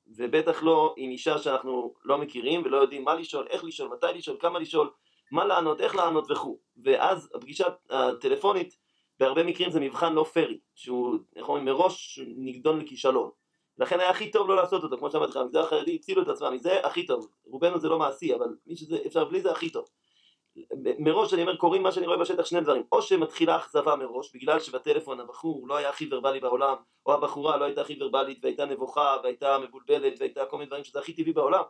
ובטח 0.07 0.63
לא 0.63 0.93
עם 0.97 1.11
אישה 1.11 1.37
שאנחנו 1.37 1.93
לא 2.03 2.17
מכירים 2.17 2.61
ולא 2.65 2.77
יודעים 2.77 3.03
מה 3.03 3.13
לשאול, 3.13 3.47
איך 3.49 3.63
לשאול, 3.63 3.89
מתי 3.89 4.05
לשאול, 4.15 4.37
כמה 4.39 4.59
לשאול, 4.59 4.89
מה 5.31 5.45
לענות, 5.45 5.81
איך 5.81 5.95
לענות 5.95 6.31
וכו'. 6.31 6.57
ואז 6.83 7.29
הפגישה 7.35 7.65
הטלפונית, 7.89 8.75
בהרבה 9.19 9.43
מקרים 9.43 9.71
זה 9.71 9.79
מבחן 9.79 10.13
לא 10.13 10.23
פרי, 10.23 10.59
שהוא, 10.75 11.17
איך 11.35 11.47
אומרים, 11.49 11.65
מראש 11.65 12.19
נידון 12.37 12.79
לכישלון. 12.79 13.29
לכן 13.77 13.99
היה 13.99 14.09
הכי 14.09 14.31
טוב 14.31 14.49
לא 14.49 14.55
לעשות 14.55 14.83
אותו, 14.83 14.97
כמו 14.97 15.11
שאמרתי 15.11 15.31
לך, 15.31 15.37
המגזר 15.37 15.59
החרדי 15.59 15.95
הצילו 15.95 16.21
את 16.21 16.27
עצמם 16.27 16.53
מזה, 16.53 16.79
הכי 16.85 17.05
טוב. 17.05 17.27
רובנו 17.45 17.79
זה 17.79 17.89
לא 17.89 17.99
מעשי, 17.99 18.35
אבל 18.35 18.55
מי 18.67 18.75
שזה, 18.75 18.97
אפשר 19.07 19.25
בלי 19.25 19.41
זה 19.41 19.51
הכי 19.51 19.69
טוב. 19.69 19.89
מראש 20.99 21.33
אני 21.33 21.41
אומר 21.41 21.55
קורים 21.55 21.83
מה 21.83 21.91
שאני 21.91 22.07
רואה 22.07 22.17
בשטח 22.17 22.45
שני 22.45 22.61
דברים. 22.61 22.83
או 22.91 23.01
שמתחילה 23.01 23.55
אכזבה 23.55 23.95
מראש 23.95 24.35
בגלל 24.35 24.59
שבטלפון 24.59 25.19
הבחור 25.19 25.67
לא 25.67 25.75
היה 25.75 25.89
הכי 25.89 26.07
ורבלי 26.11 26.39
בעולם 26.39 26.75
או 27.05 27.13
הבחורה 27.13 27.57
לא 27.57 27.65
הייתה 27.65 27.81
הכי 27.81 28.03
ורבלית 28.03 28.39
והייתה 28.43 28.65
נבוכה 28.65 29.17
והייתה 29.23 29.57
מבולבלת 29.59 30.13
והייתה 30.19 30.45
כל 30.45 30.57
מיני 30.57 30.67
דברים 30.67 30.83
שזה 30.83 30.99
הכי 30.99 31.13
טבעי 31.13 31.33
בעולם. 31.33 31.63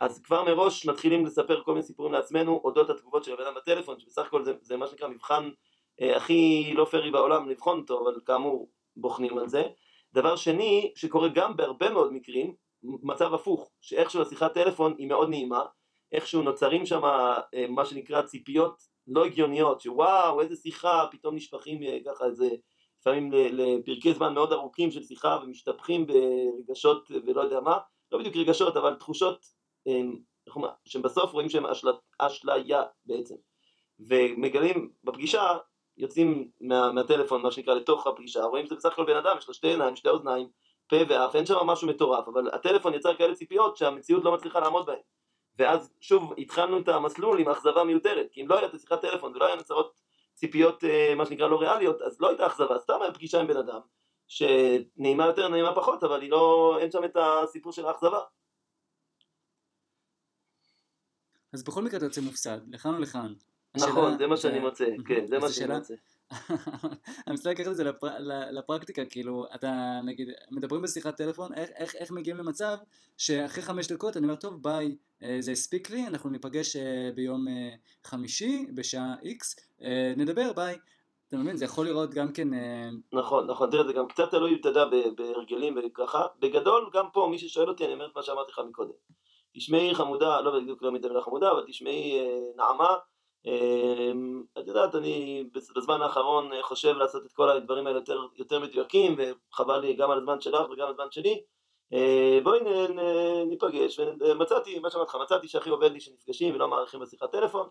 אז 0.00 0.22
כבר 0.22 0.44
מראש 0.44 0.86
מתחילים 0.86 1.26
לספר 1.26 1.62
כל 1.62 1.72
מיני 1.72 1.82
סיפורים 1.82 2.12
לעצמנו 2.12 2.60
אודות 2.64 2.90
התגובות 2.90 3.24
של 3.24 3.32
הבן 3.32 3.42
אדם 3.42 3.54
בטלפון 3.54 4.00
שבסך 4.00 4.26
הכל 4.26 4.44
זה, 4.44 4.52
זה 4.62 4.76
מה 4.76 4.86
שנקרא 4.86 5.08
מבחן 5.08 5.50
אה, 6.00 6.16
הכי 6.16 6.72
לא 6.74 6.84
פרי 6.84 7.10
בעולם 7.10 7.48
לבחון 7.48 7.78
אותו 7.78 8.00
אבל 8.00 8.20
כאמור 8.26 8.70
בוחנים 8.96 9.38
על 9.38 9.48
זה. 9.48 9.62
דבר 10.14 10.36
שני 10.36 10.92
שקורה 10.94 11.28
גם 11.28 11.56
בהרבה 11.56 11.90
מאוד 11.90 12.12
מקרים 12.12 12.54
מצב 12.82 13.34
הפוך 13.34 13.70
שאיכשהו 13.80 14.22
השיחת 14.22 14.54
טלפון 14.54 14.94
היא 14.98 15.06
מאוד 15.06 15.28
נעימה 15.28 15.64
איכשהו 16.12 16.42
נוצרים 16.42 16.86
שם 16.86 17.04
אה, 17.04 17.66
מה 17.68 17.84
שנקרא 17.84 18.22
ציפיות 18.22 18.82
לא 19.06 19.24
הגיוניות, 19.24 19.80
שוואו 19.80 20.40
איזה 20.40 20.56
שיחה, 20.56 21.06
פתאום 21.10 21.34
נשפכים 21.34 21.82
אה, 21.82 21.98
ככה 22.06 22.24
איזה, 22.24 22.48
לפעמים 23.00 23.32
לפרקי 23.32 24.14
זמן 24.14 24.34
מאוד 24.34 24.52
ארוכים 24.52 24.90
של 24.90 25.02
שיחה 25.02 25.38
ומשתפכים 25.42 26.06
ברגשות 26.06 27.10
ולא 27.26 27.40
יודע 27.40 27.60
מה, 27.60 27.78
לא 28.12 28.18
בדיוק 28.18 28.36
רגשות 28.36 28.76
אבל 28.76 28.94
תחושות 28.94 29.46
אה, 29.88 30.00
שבסוף 30.84 31.32
רואים 31.32 31.48
שהם 31.48 31.66
אשל... 31.66 31.88
אשליה 32.18 32.82
בעצם, 33.06 33.34
ומגלים 34.00 34.90
בפגישה, 35.04 35.58
יוצאים 35.96 36.50
מה, 36.60 36.92
מהטלפון 36.92 37.42
מה 37.42 37.50
שנקרא 37.50 37.74
לתוך 37.74 38.06
הפגישה, 38.06 38.44
רואים 38.44 38.66
שזה 38.66 38.74
בסך 38.74 38.92
הכל 38.92 39.04
בן 39.04 39.16
אדם, 39.16 39.36
יש 39.38 39.48
לו 39.48 39.54
שתי 39.54 39.68
עיניים, 39.68 39.96
שתי 39.96 40.08
אוזניים, 40.08 40.48
פה 40.88 40.96
ואף, 41.08 41.36
אין 41.36 41.46
שם 41.46 41.56
משהו 41.56 41.88
מטורף, 41.88 42.28
אבל 42.28 42.48
הטלפון 42.52 42.94
יצר 42.94 43.14
כאלה 43.14 43.34
ציפיות 43.34 43.76
שהמציאות 43.76 44.24
לא 44.24 44.32
מצליחה 44.32 44.60
לעמוד 44.60 44.86
בהן. 44.86 44.98
ואז 45.58 45.94
שוב 46.00 46.32
התחלנו 46.38 46.78
את 46.78 46.88
המסלול 46.88 47.40
עם 47.40 47.48
אכזבה 47.48 47.84
מיותרת, 47.84 48.26
כי 48.30 48.42
אם 48.42 48.48
לא 48.48 48.58
הייתה 48.58 48.78
שיחת 48.78 49.00
טלפון 49.00 49.32
ולא 49.34 49.46
היה 49.46 49.56
נוצרות 49.56 50.00
ציפיות 50.34 50.84
אה, 50.84 51.14
מה 51.14 51.26
שנקרא 51.26 51.48
לא 51.48 51.60
ריאליות, 51.60 52.02
אז 52.02 52.20
לא 52.20 52.28
הייתה 52.28 52.46
אכזבה, 52.46 52.78
סתם 52.78 53.02
היה 53.02 53.12
פגישה 53.12 53.40
עם 53.40 53.46
בן 53.46 53.56
אדם, 53.56 53.80
שנעימה 54.26 55.26
יותר 55.26 55.48
נעימה 55.48 55.74
פחות, 55.74 56.04
אבל 56.04 56.22
היא 56.22 56.30
לא, 56.30 56.76
אין 56.80 56.90
שם 56.90 57.04
את 57.04 57.16
הסיפור 57.16 57.72
של 57.72 57.86
האכזבה. 57.86 58.20
אז 61.52 61.64
בכל 61.64 61.82
מקרה 61.82 61.98
אתה 61.98 62.06
יוצא 62.06 62.20
מופסד, 62.20 62.58
לכאן 62.68 62.94
או 62.94 62.98
לכאן. 62.98 63.34
נכון, 63.76 64.18
זה 64.18 64.26
מה 64.26 64.36
שאני 64.36 64.58
מוצא, 64.58 64.86
כן, 65.06 65.26
זה 65.26 65.38
מה 65.38 65.48
שאני 65.48 65.74
מוצא. 65.74 65.94
אני 66.30 67.30
מנסה 67.30 67.50
לקחת 67.50 67.68
את 67.68 67.76
זה 67.76 67.84
לפר... 67.84 68.08
לפרקטיקה, 68.50 69.04
כאילו, 69.04 69.46
אתה 69.54 70.00
נגיד, 70.04 70.28
מדברים 70.50 70.82
בשיחת 70.82 71.16
טלפון, 71.16 71.54
איך, 71.54 71.70
איך, 71.76 71.94
איך 71.94 72.10
מגיעים 72.10 72.36
למצב 72.36 72.76
שאחרי 73.18 73.62
חמש 73.62 73.92
דקות 73.92 74.16
אני 74.16 74.26
אומר, 74.26 74.36
טוב, 74.36 74.62
ביי, 74.62 74.96
אה, 75.22 75.36
זה 75.40 75.52
הספיק 75.52 75.90
לי, 75.90 76.06
אנחנו 76.06 76.30
ניפגש 76.30 76.76
אה, 76.76 77.10
ביום 77.14 77.48
אה, 77.48 77.70
חמישי, 78.04 78.66
בשעה 78.74 79.14
איקס, 79.22 79.56
נדבר, 80.16 80.52
ביי. 80.52 80.76
אתה 81.28 81.36
מבין, 81.36 81.56
זה 81.56 81.64
יכול 81.64 81.86
לראות 81.86 82.14
גם 82.14 82.32
כן... 82.32 82.48
נכון, 83.12 83.50
נכון, 83.50 83.70
תראה, 83.70 83.86
זה 83.86 83.92
גם 83.92 84.08
קצת 84.08 84.30
תלוי, 84.30 84.58
אתה 84.60 84.68
יודע, 84.68 84.84
בהרגלים 85.16 85.78
וככה. 85.78 86.26
בגדול, 86.38 86.90
גם 86.94 87.06
פה, 87.12 87.28
מי 87.30 87.38
ששואל 87.38 87.68
אותי, 87.68 87.84
אני 87.84 87.92
אומר 87.92 88.06
את 88.06 88.16
מה 88.16 88.22
שאמרתי 88.22 88.52
לך 88.52 88.60
מקודם. 88.68 88.90
תשמעי 89.54 89.94
חמודה, 89.94 90.40
לא 90.40 90.60
בדיוק 90.60 90.82
לא 90.82 90.92
מתאמן 90.92 91.20
חמודה, 91.20 91.50
אבל 91.52 91.64
תשמעי 91.66 92.20
נעמה. 92.56 92.96
אמ, 93.46 94.42
את 94.58 94.66
יודעת, 94.66 94.94
אני 94.94 95.44
בזמן 95.76 96.02
האחרון 96.02 96.52
אה, 96.52 96.62
חושב 96.62 96.96
לעשות 96.96 97.26
את 97.26 97.32
כל 97.32 97.50
הדברים 97.50 97.86
האלה 97.86 97.98
יותר, 97.98 98.20
יותר 98.36 98.60
מדויקים, 98.60 99.16
וחבל 99.18 99.78
לי 99.78 99.94
גם 99.94 100.10
על 100.10 100.18
הזמן 100.18 100.40
שלך 100.40 100.70
וגם 100.70 100.86
על 100.86 100.92
הזמן 100.92 101.10
שלי. 101.10 101.42
אה, 101.92 102.38
בואי 102.42 102.60
ניפגש, 103.46 104.00
ומצאתי, 104.20 104.78
מה 104.78 104.90
שאמרתי 104.90 105.10
לך, 105.10 105.22
מצאתי 105.22 105.48
שהכי 105.48 105.70
עובד 105.70 105.92
לי 105.92 106.00
שנפגשים 106.00 106.54
ולא 106.54 106.68
מעריכים 106.68 107.00
בשיחת 107.00 107.32
טלפון. 107.32 107.68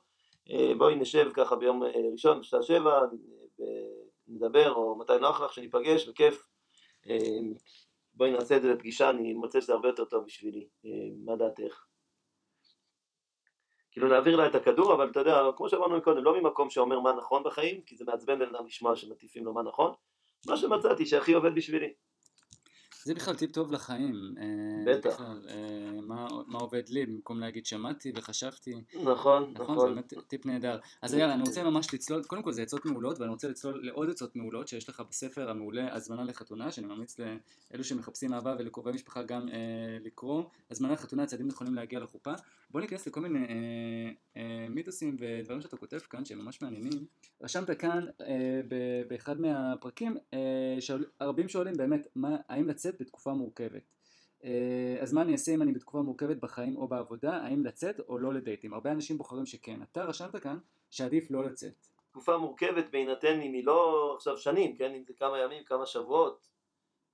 אה, 0.49 0.71
בואי 0.77 0.95
נשב 0.95 1.29
ככה 1.33 1.55
ביום 1.55 1.83
ראשון 2.11 2.39
בשעה 2.39 2.63
שבע, 2.63 3.01
נדבר, 4.27 4.73
או 4.73 4.95
מתי 4.95 5.13
נוח 5.21 5.41
לך 5.41 5.53
שניפגש, 5.53 6.07
בכיף. 6.07 6.47
בואי 8.13 8.31
נעשה 8.31 8.57
את 8.57 8.61
זה 8.61 8.73
בפגישה, 8.73 9.09
אני 9.09 9.33
מוצא 9.33 9.61
שזה 9.61 9.73
הרבה 9.73 9.87
יותר 9.87 10.05
טוב 10.05 10.25
בשבילי. 10.25 10.67
מה 11.25 11.35
דעתך? 11.35 11.85
כאילו 13.95 14.07
להעביר 14.07 14.35
לה 14.35 14.47
את 14.47 14.55
הכדור, 14.55 14.93
אבל 14.93 15.09
אתה 15.09 15.19
יודע, 15.19 15.41
כמו 15.57 15.69
שאמרנו 15.69 16.01
קודם, 16.01 16.23
לא 16.23 16.41
ממקום 16.41 16.69
שאומר 16.69 16.99
מה 16.99 17.13
נכון 17.13 17.43
בחיים, 17.43 17.81
כי 17.81 17.95
זה 17.95 18.05
מעצבן 18.05 18.39
בן 18.39 18.55
אדם 18.55 18.65
לשמוע 18.65 18.95
שמטיפים 18.95 19.45
לו 19.45 19.53
מה 19.53 19.63
נכון, 19.63 19.93
מה 20.47 20.57
שמצאתי 20.57 21.05
שהכי 21.05 21.33
עובד 21.33 21.55
בשבילי. 21.55 21.93
זה 23.05 23.13
בכלל 23.13 23.35
טיפ 23.35 23.51
טוב 23.51 23.71
לחיים. 23.71 24.35
אה, 24.37 24.93
בטח. 24.93 25.13
בכלל, 25.13 25.41
אה, 25.49 26.01
מה, 26.01 26.27
מה 26.47 26.59
עובד 26.59 26.89
לי, 26.89 27.05
במקום 27.05 27.39
להגיד 27.39 27.65
שמעתי 27.65 28.11
וחשבתי. 28.15 28.75
נכון, 28.93 29.03
נכון. 29.03 29.51
נכון, 29.53 29.79
זה 29.79 29.93
באמת 29.93 30.13
טיפ 30.27 30.45
נהדר. 30.45 30.79
אז 31.01 31.13
יאללה, 31.13 31.33
אני 31.33 31.41
רוצה 31.41 31.63
ממש 31.63 31.93
לצלול, 31.93 32.23
קודם 32.23 32.43
כל 32.43 32.51
זה 32.51 32.61
עצות 32.61 32.85
מעולות, 32.85 33.19
ואני 33.19 33.31
רוצה 33.31 33.47
לצלול 33.47 33.79
לעוד 33.83 34.09
עצות 34.09 34.35
מעולות 34.35 34.67
שיש 34.67 34.89
לך 34.89 35.03
בספר 35.09 35.49
המעולה 35.49 35.95
הזמנה 35.95 36.23
לחתונה, 36.23 36.71
שאני 36.71 36.87
ממליץ 36.87 37.17
לאלו 37.19 37.83
שמחפשים 37.83 38.33
אהבה 38.33 38.55
ולקרובי 38.59 38.91
משפחה 38.91 39.23
גם 39.23 39.49
אה, 39.49 39.97
לקרוא. 40.01 40.43
הזמנה 40.71 40.93
לחתונה, 40.93 41.25
צעדים 41.25 41.47
נכונים 41.47 41.75
להגיע 41.75 41.99
לחופה. 41.99 42.33
בוא 42.69 42.81
ניכנס 42.81 43.07
לכל 43.07 43.21
מיני 43.21 43.39
אה, 43.39 44.11
אה, 44.37 44.67
מיתוסים 44.69 45.17
ודברים 45.19 45.61
שאתה 45.61 45.77
כותב 45.77 45.97
כאן, 45.97 46.25
שהם 46.25 46.39
ממש 46.39 46.61
מעניינים. 46.61 47.05
רשמת 47.41 47.79
כאן 47.79 48.05
אה, 48.21 48.61
באחד 49.07 49.41
מהפרקים, 49.41 50.17
אה, 50.33 50.77
שרבים 50.79 51.49
שואלים 51.49 51.73
באמת, 51.77 52.07
מה, 52.15 52.37
האם 52.49 52.67
לצאת 52.67 53.01
בתקופה 53.01 53.33
מורכבת. 53.33 53.83
אה, 54.43 54.97
אז 55.01 55.13
מה 55.13 55.21
אני 55.21 55.31
אעשה 55.31 55.53
אם 55.53 55.61
אני 55.61 55.71
בתקופה 55.71 56.01
מורכבת 56.01 56.37
בחיים 56.37 56.77
או 56.77 56.87
בעבודה, 56.87 57.37
האם 57.37 57.65
לצאת 57.65 57.99
או 57.99 58.17
לא 58.17 58.33
לדייטים? 58.33 58.73
הרבה 58.73 58.91
אנשים 58.91 59.17
בוחרים 59.17 59.45
שכן. 59.45 59.81
אתה 59.81 60.03
רשמת 60.03 60.35
כאן 60.35 60.57
שעדיף 60.91 61.31
לא 61.31 61.43
לצאת. 61.43 61.87
תקופה 62.11 62.37
מורכבת 62.37 62.85
בהינתן 62.91 63.41
אם 63.41 63.53
היא 63.53 63.65
לא 63.65 64.13
עכשיו 64.15 64.37
שנים, 64.37 64.75
כן? 64.75 64.91
אם 64.95 65.03
זה 65.07 65.13
כמה 65.13 65.39
ימים, 65.39 65.63
כמה 65.63 65.85
שבועות. 65.85 66.47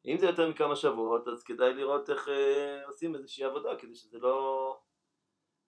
אם 0.05 0.17
זה 0.17 0.25
יותר 0.25 0.49
מכמה 0.49 0.75
שבועות, 0.75 1.27
אז 1.27 1.43
כדאי 1.43 1.73
לראות 1.73 2.09
איך 2.09 2.27
אה, 2.29 2.85
עושים 2.87 3.15
איזושהי 3.15 3.43
עבודה, 3.43 3.75
כדי 3.75 3.95
שזה 3.95 4.19
לא... 4.19 4.77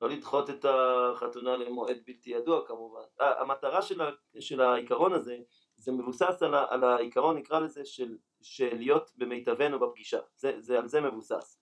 לא 0.03 0.09
לדחות 0.09 0.49
את 0.49 0.65
החתונה 0.65 1.57
למועד 1.57 1.97
בלתי 2.05 2.29
ידוע 2.29 2.67
כמובן. 2.67 3.01
המטרה 3.19 3.81
של, 3.81 4.01
ה, 4.01 4.09
של 4.39 4.61
העיקרון 4.61 5.13
הזה, 5.13 5.37
זה 5.77 5.91
מבוסס 5.91 6.43
על, 6.43 6.53
ה, 6.53 6.65
על 6.69 6.83
העיקרון 6.83 7.37
נקרא 7.37 7.59
לזה 7.59 7.85
של, 7.85 8.17
של 8.41 8.77
להיות 8.77 9.11
במיטבנו 9.17 9.79
בפגישה, 9.79 10.19
זה, 10.35 10.55
זה, 10.59 10.79
על 10.79 10.87
זה 10.87 11.01
מבוסס. 11.01 11.59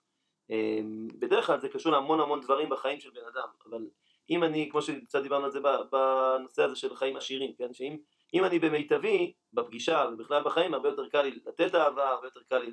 אמ, 0.50 1.08
בדרך 1.20 1.48
כלל 1.48 1.60
זה 1.60 1.70
קשור 1.70 1.92
להמון 1.92 2.20
המון 2.20 2.42
דברים 2.42 2.70
בחיים 2.70 3.00
של 3.00 3.10
בן 3.10 3.26
אדם, 3.34 3.48
אבל 3.70 3.88
אם 4.30 4.44
אני, 4.44 4.70
כמו 4.72 4.82
שקצת 4.82 5.22
דיברנו 5.22 5.46
על 5.46 5.52
זה 5.52 5.60
בנושא 5.92 6.64
הזה 6.64 6.76
של 6.76 6.96
חיים 6.96 7.18
עשירים, 7.18 7.54
כן, 7.54 7.74
שאם 7.74 7.98
אם 8.34 8.46
אני 8.46 8.60
במיטבי 8.60 9.34
בפגישה 9.54 10.06
ובכלל 10.14 10.44
בחיים 10.44 10.74
הרבה 10.74 10.90
יותר 10.90 11.10
קל 11.10 11.22
לי 11.22 11.40
לתת 11.46 11.76
אהבה, 11.76 12.10
הרבה 12.10 12.28
יותר 12.28 12.42
קל 12.50 12.58
לי 12.58 12.72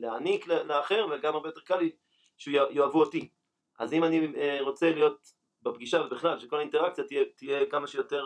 להעניק 0.00 0.46
לאחר 0.46 1.06
וגם 1.10 1.34
הרבה 1.34 1.48
יותר 1.48 1.60
קל 1.60 1.78
לי 1.78 1.90
שיאהבו 2.38 3.00
אותי. 3.00 3.28
אז 3.78 3.92
אם 3.92 4.04
אני 4.04 4.26
אה, 4.36 4.58
רוצה 4.60 4.90
להיות 4.90 5.32
בפגישה 5.62 6.00
ובכלל 6.00 6.38
שכל 6.38 6.56
האינטראקציה 6.56 7.04
תהיה, 7.04 7.24
תהיה 7.36 7.66
כמה 7.70 7.86
שיותר 7.86 8.24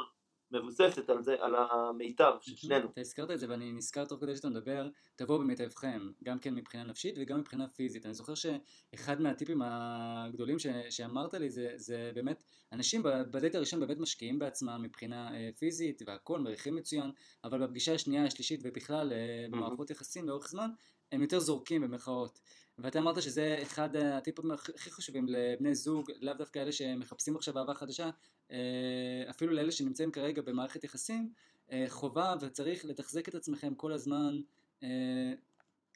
מבוססת 0.53 1.11
על 1.11 1.23
זה, 1.23 1.37
על 1.41 1.55
המיטב 1.55 2.33
של 2.41 2.57
שנינו. 2.57 2.91
אתה 2.91 3.01
הזכרת 3.01 3.31
את 3.31 3.41
זה 3.41 3.47
ואני 3.49 3.73
נזכר 3.73 4.05
תוך 4.05 4.21
כדי 4.21 4.37
שאתה 4.37 4.49
מדבר, 4.49 4.88
תבואו 5.17 5.38
במיטבכם, 5.38 6.11
גם 6.25 6.38
כן 6.38 6.55
מבחינה 6.55 6.85
נפשית 6.85 7.15
וגם 7.19 7.38
מבחינה 7.38 7.69
פיזית. 7.69 8.07
אני 8.07 8.15
זוכר 8.15 8.35
שאחד 8.35 9.21
מהטיפים 9.21 9.62
הגדולים 9.65 10.59
ש, 10.59 10.67
שאמרת 10.91 11.35
לי 11.35 11.51
זה, 11.51 11.73
זה 11.77 12.11
באמת, 12.15 12.43
אנשים 12.73 13.03
בדייט 13.03 13.55
הראשון 13.55 13.81
באמת 13.81 13.99
משקיעים 13.99 14.38
בעצמם 14.38 14.83
מבחינה 14.83 15.35
אה, 15.35 15.51
פיזית 15.59 16.03
והכל, 16.07 16.41
מריחים 16.41 16.75
מצוין, 16.75 17.11
אבל 17.45 17.67
בפגישה 17.67 17.95
השנייה, 17.95 18.25
השלישית 18.25 18.61
ובכלל 18.65 19.12
אה, 19.12 19.47
במערכות 19.51 19.90
יחסים 19.90 20.29
לאורך 20.29 20.48
זמן, 20.48 20.71
הם 21.13 21.23
יותר 21.23 21.40
זורקים 21.40 21.83
במרכאות. 21.83 22.40
ואתה 22.79 22.98
אמרת 22.98 23.23
שזה 23.23 23.58
אחד 23.63 23.96
הטיפים 23.96 24.50
הכי 24.50 24.90
חשובים 24.90 25.27
לבני 25.29 25.75
זוג, 25.75 26.10
לאו 26.21 26.35
דווקא 26.35 26.58
אלה 26.58 26.73
שמחפשים 26.73 27.37
עכשיו 27.37 27.58
אהבה 27.58 27.75
חדשה, 27.75 28.10
אה, 28.50 29.31
אפילו 29.31 29.52
לאלה 29.52 29.73
שנמצאים 29.73 30.13
כרגע 30.13 30.42
במערכת 30.42 30.85
יחסים, 30.85 31.33
אה, 31.73 31.85
חובה 31.88 32.35
וצריך 32.40 32.85
לתחזק 32.85 33.29
את 33.29 33.35
עצמכם 33.35 33.75
כל 33.75 33.92
הזמן. 33.92 34.40
אה, 34.83 34.88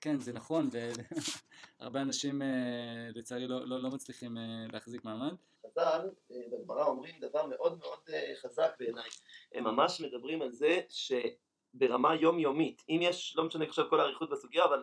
כן, 0.01 0.21
זה 0.21 0.33
נכון, 0.33 0.69
והרבה 1.81 2.03
אנשים 2.07 2.43
לצערי 3.15 3.47
לא, 3.47 3.67
לא, 3.67 3.83
לא 3.83 3.91
מצליחים 3.91 4.37
להחזיק 4.73 5.05
מעמד. 5.05 5.35
חז"ל 5.67 6.11
בגמרא 6.53 6.85
אומרים 6.85 7.15
דבר 7.21 7.47
מאוד 7.47 7.79
מאוד 7.79 7.99
חזק 8.43 8.77
בעיניי. 8.79 9.09
הם 9.55 9.65
ממש 9.65 10.01
מדברים 10.01 10.43
על 10.43 10.53
זה 10.53 10.81
שברמה 10.89 12.15
יומיומית, 12.15 12.83
אם 12.89 12.99
יש, 13.03 13.37
לא 13.37 13.45
משנה 13.45 13.65
עכשיו 13.65 13.91
כל 13.91 14.01
האריכות 14.01 14.31
בסוגיה, 14.31 14.65
אבל 14.65 14.83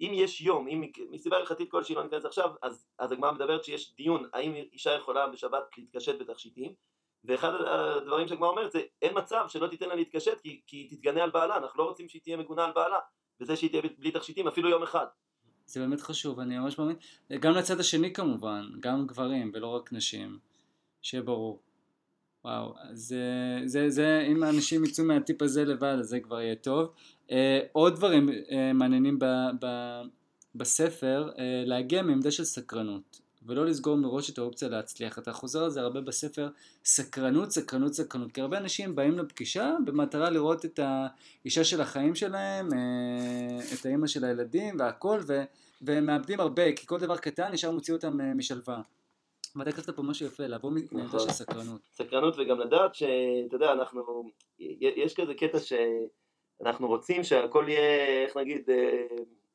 אם 0.00 0.10
יש 0.14 0.40
יום, 0.40 0.68
אם 0.68 0.90
מסיבה 1.10 1.36
הלכתית 1.36 1.70
כלשהי 1.70 1.94
לא 1.94 2.02
ניכנס 2.02 2.24
עכשיו, 2.24 2.50
אז, 2.62 2.86
אז 2.98 3.12
הגמרא 3.12 3.32
מדברת 3.32 3.64
שיש 3.64 3.94
דיון 3.96 4.28
האם 4.32 4.54
אישה 4.54 4.92
יכולה 4.92 5.26
בשבת 5.26 5.62
להתקשט 5.78 6.14
בתכשיטים, 6.20 6.72
ואחד 7.24 7.52
הדברים 7.66 8.28
שהגמרא 8.28 8.48
אומרת 8.48 8.72
זה 8.72 8.82
אין 9.02 9.18
מצב 9.18 9.44
שלא 9.48 9.66
תיתן 9.66 9.88
לה 9.88 9.94
להתקשט 9.94 10.40
כי, 10.40 10.60
כי 10.66 10.76
היא 10.76 10.90
תתגנה 10.90 11.22
על 11.22 11.30
בעלה, 11.30 11.56
אנחנו 11.56 11.82
לא 11.82 11.88
רוצים 11.88 12.08
שהיא 12.08 12.22
תהיה 12.22 12.36
מגונה 12.36 12.64
על 12.64 12.72
בעלה, 12.72 12.98
וזה 13.40 13.56
שהיא 13.56 13.70
תהיה 13.70 13.82
בלי 13.98 14.10
תכשיטים 14.10 14.48
אפילו 14.48 14.68
יום 14.68 14.82
אחד. 14.82 15.06
זה 15.66 15.80
באמת 15.80 16.00
חשוב, 16.00 16.40
אני 16.40 16.58
ממש 16.58 16.78
מאמין, 16.78 16.96
גם 17.40 17.52
לצד 17.52 17.80
השני 17.80 18.12
כמובן, 18.12 18.66
גם 18.80 19.06
גברים 19.06 19.50
ולא 19.54 19.66
רק 19.66 19.92
נשים, 19.92 20.38
שיהיה 21.02 21.22
ברור. 21.22 21.62
וואו, 22.44 22.74
זה, 22.92 23.22
זה, 23.64 23.90
זה, 23.90 24.26
אם 24.32 24.42
האנשים 24.42 24.84
יצאו 24.84 25.04
מהטיפ 25.04 25.42
הזה 25.42 25.64
לבד, 25.64 25.96
אז 25.98 26.06
זה 26.06 26.20
כבר 26.20 26.40
יהיה 26.40 26.54
טוב. 26.54 26.94
Uh, 27.28 27.32
עוד 27.72 27.96
דברים 27.96 28.28
uh, 28.28 28.52
מעניינים 28.74 29.18
ב, 29.18 29.24
ב, 29.60 29.66
בספר, 30.54 31.30
uh, 31.34 31.38
להגיע 31.66 32.02
מעמדה 32.02 32.30
של 32.30 32.44
סקרנות. 32.44 33.24
ולא 33.46 33.66
לסגור 33.66 33.96
מראש 33.96 34.30
את 34.30 34.38
האופציה 34.38 34.68
להצליח. 34.68 35.18
אתה 35.18 35.32
חוזר 35.32 35.64
על 35.64 35.70
זה 35.70 35.80
הרבה 35.80 36.00
בספר, 36.00 36.48
סקרנות, 36.84 37.50
סקרנות, 37.50 37.92
סקרנות. 37.92 38.32
כי 38.32 38.40
הרבה 38.40 38.58
אנשים 38.58 38.94
באים 38.94 39.18
לפגישה 39.18 39.74
במטרה 39.84 40.30
לראות 40.30 40.64
את 40.64 40.80
האישה 40.82 41.64
של 41.64 41.80
החיים 41.80 42.14
שלהם, 42.14 42.68
אה, 42.72 43.58
את 43.74 43.86
האימא 43.86 44.06
של 44.06 44.24
הילדים 44.24 44.76
והכל, 44.78 45.20
ו, 45.26 45.42
והם 45.82 46.06
מאבדים 46.06 46.40
הרבה, 46.40 46.72
כי 46.72 46.86
כל 46.86 46.98
דבר 46.98 47.16
קטן 47.16 47.54
ישר 47.54 47.70
מוציא 47.70 47.94
אותם 47.94 48.20
אה, 48.20 48.34
משלווה. 48.34 48.80
ואתה 49.56 49.72
כתבת 49.72 49.96
פה 49.96 50.02
משהו 50.02 50.26
יפה, 50.26 50.46
לבוא 50.46 50.70
מעמדה 50.70 51.08
של 51.08 51.16
נכון. 51.16 51.30
סקרנות. 51.30 51.80
סקרנות 51.92 52.34
וגם 52.38 52.60
לדעת 52.60 52.94
שאתה 52.94 53.56
יודע, 53.56 53.72
אנחנו, 53.72 54.30
יש 54.80 55.14
כזה 55.14 55.34
קטע 55.34 55.58
שאנחנו 56.64 56.88
רוצים 56.88 57.24
שהכל 57.24 57.64
יהיה, 57.68 58.22
איך 58.22 58.36
נגיד, 58.36 58.70
אה, 58.70 59.06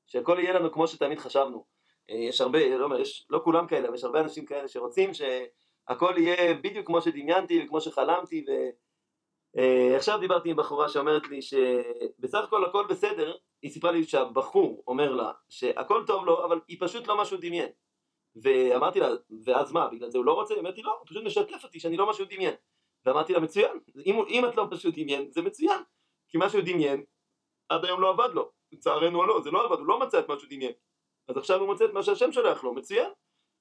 שהכל 0.08 0.38
יהיה 0.40 0.54
לנו 0.54 0.72
כמו 0.72 0.88
שתמיד 0.88 1.20
חשבנו. 1.20 1.66
אה, 2.10 2.16
יש 2.16 2.42
הרבה, 2.42 2.78
לא, 2.78 3.00
יש, 3.00 3.28
לא 3.30 3.42
כולם 3.44 3.68
כאלה, 3.68 3.88
אבל 3.88 3.96
יש 3.96 4.04
הרבה 4.04 4.20
אנשים 4.20 4.46
כאלה 4.46 4.68
שרוצים 4.68 5.12
שהכל 5.14 6.14
יהיה 6.18 6.54
בדיוק 6.54 6.88
כמו 6.88 7.02
שדמיינתי 7.02 7.64
וכמו 7.66 7.82
שחלמתי 7.82 8.46
ועכשיו 9.56 10.16
אה, 10.16 10.20
דיברתי 10.20 10.50
עם 10.50 10.56
בחורה 10.56 10.90
שאומרת 10.90 11.28
לי 11.28 11.42
שבסך 11.42 12.44
הכל 12.44 12.66
הכל 12.66 12.86
בסדר, 12.90 13.36
היא 13.62 13.72
סיפרה 13.72 13.92
לי 13.92 14.04
שהבחור 14.04 14.84
אומר 14.88 15.12
לה 15.12 15.32
שהכל 15.50 16.04
טוב 16.08 16.26
לו 16.26 16.46
אבל 16.46 16.60
היא 16.68 16.78
פשוט 16.80 17.08
לא 17.08 17.22
משהו 17.22 17.38
דמיין 17.38 17.70
ואמרתי 18.36 19.00
לה, 19.00 19.10
ואז 19.46 19.72
מה, 19.72 19.88
בגלל 19.88 20.10
זה 20.10 20.18
הוא 20.18 20.26
לא 20.26 20.34
רוצה? 20.34 20.54
היא 20.54 20.60
אומרת 20.60 20.78
לי 20.78 20.84
לא, 20.84 20.92
הוא 21.00 21.08
פשוט 21.08 21.24
משתף 21.24 21.64
אותי 21.64 21.80
שאני 21.80 21.98
לא 21.98 22.10
משהו 22.10 22.26
דמיין 22.26 22.54
ואמרתי 23.06 23.34
לה 23.34 23.40
מצוין, 23.40 23.72
אם, 24.06 24.16
אם 24.30 24.46
את 24.46 24.56
לא 24.56 24.66
משהו 24.72 24.92
דמיין 24.92 25.32
זה 25.32 25.42
מצוין 25.42 25.80
כי 26.30 26.38
משהו 26.42 26.62
דמיין 26.62 27.04
עד 27.70 27.86
היום 27.86 28.02
לא 28.02 28.10
עבד 28.10 28.30
לו, 28.34 28.52
לצערנו 28.72 29.20
או 29.20 29.26
לא, 29.26 29.42
זה 29.42 29.52
לא 29.52 29.66
עבד, 29.66 29.78
הוא 29.78 29.88
לא 29.88 30.00
מצא 30.00 30.20
את 30.20 30.30
משהו 30.30 30.48
דמיין 30.50 30.72
אז 31.28 31.38
עכשיו 31.38 31.60
הוא 31.60 31.68
מוצא 31.68 31.86
את 31.86 31.94
מה 31.94 32.04
שהשם 32.04 32.32
שולח 32.32 32.64
לו, 32.64 32.74
מצוין. 32.74 33.10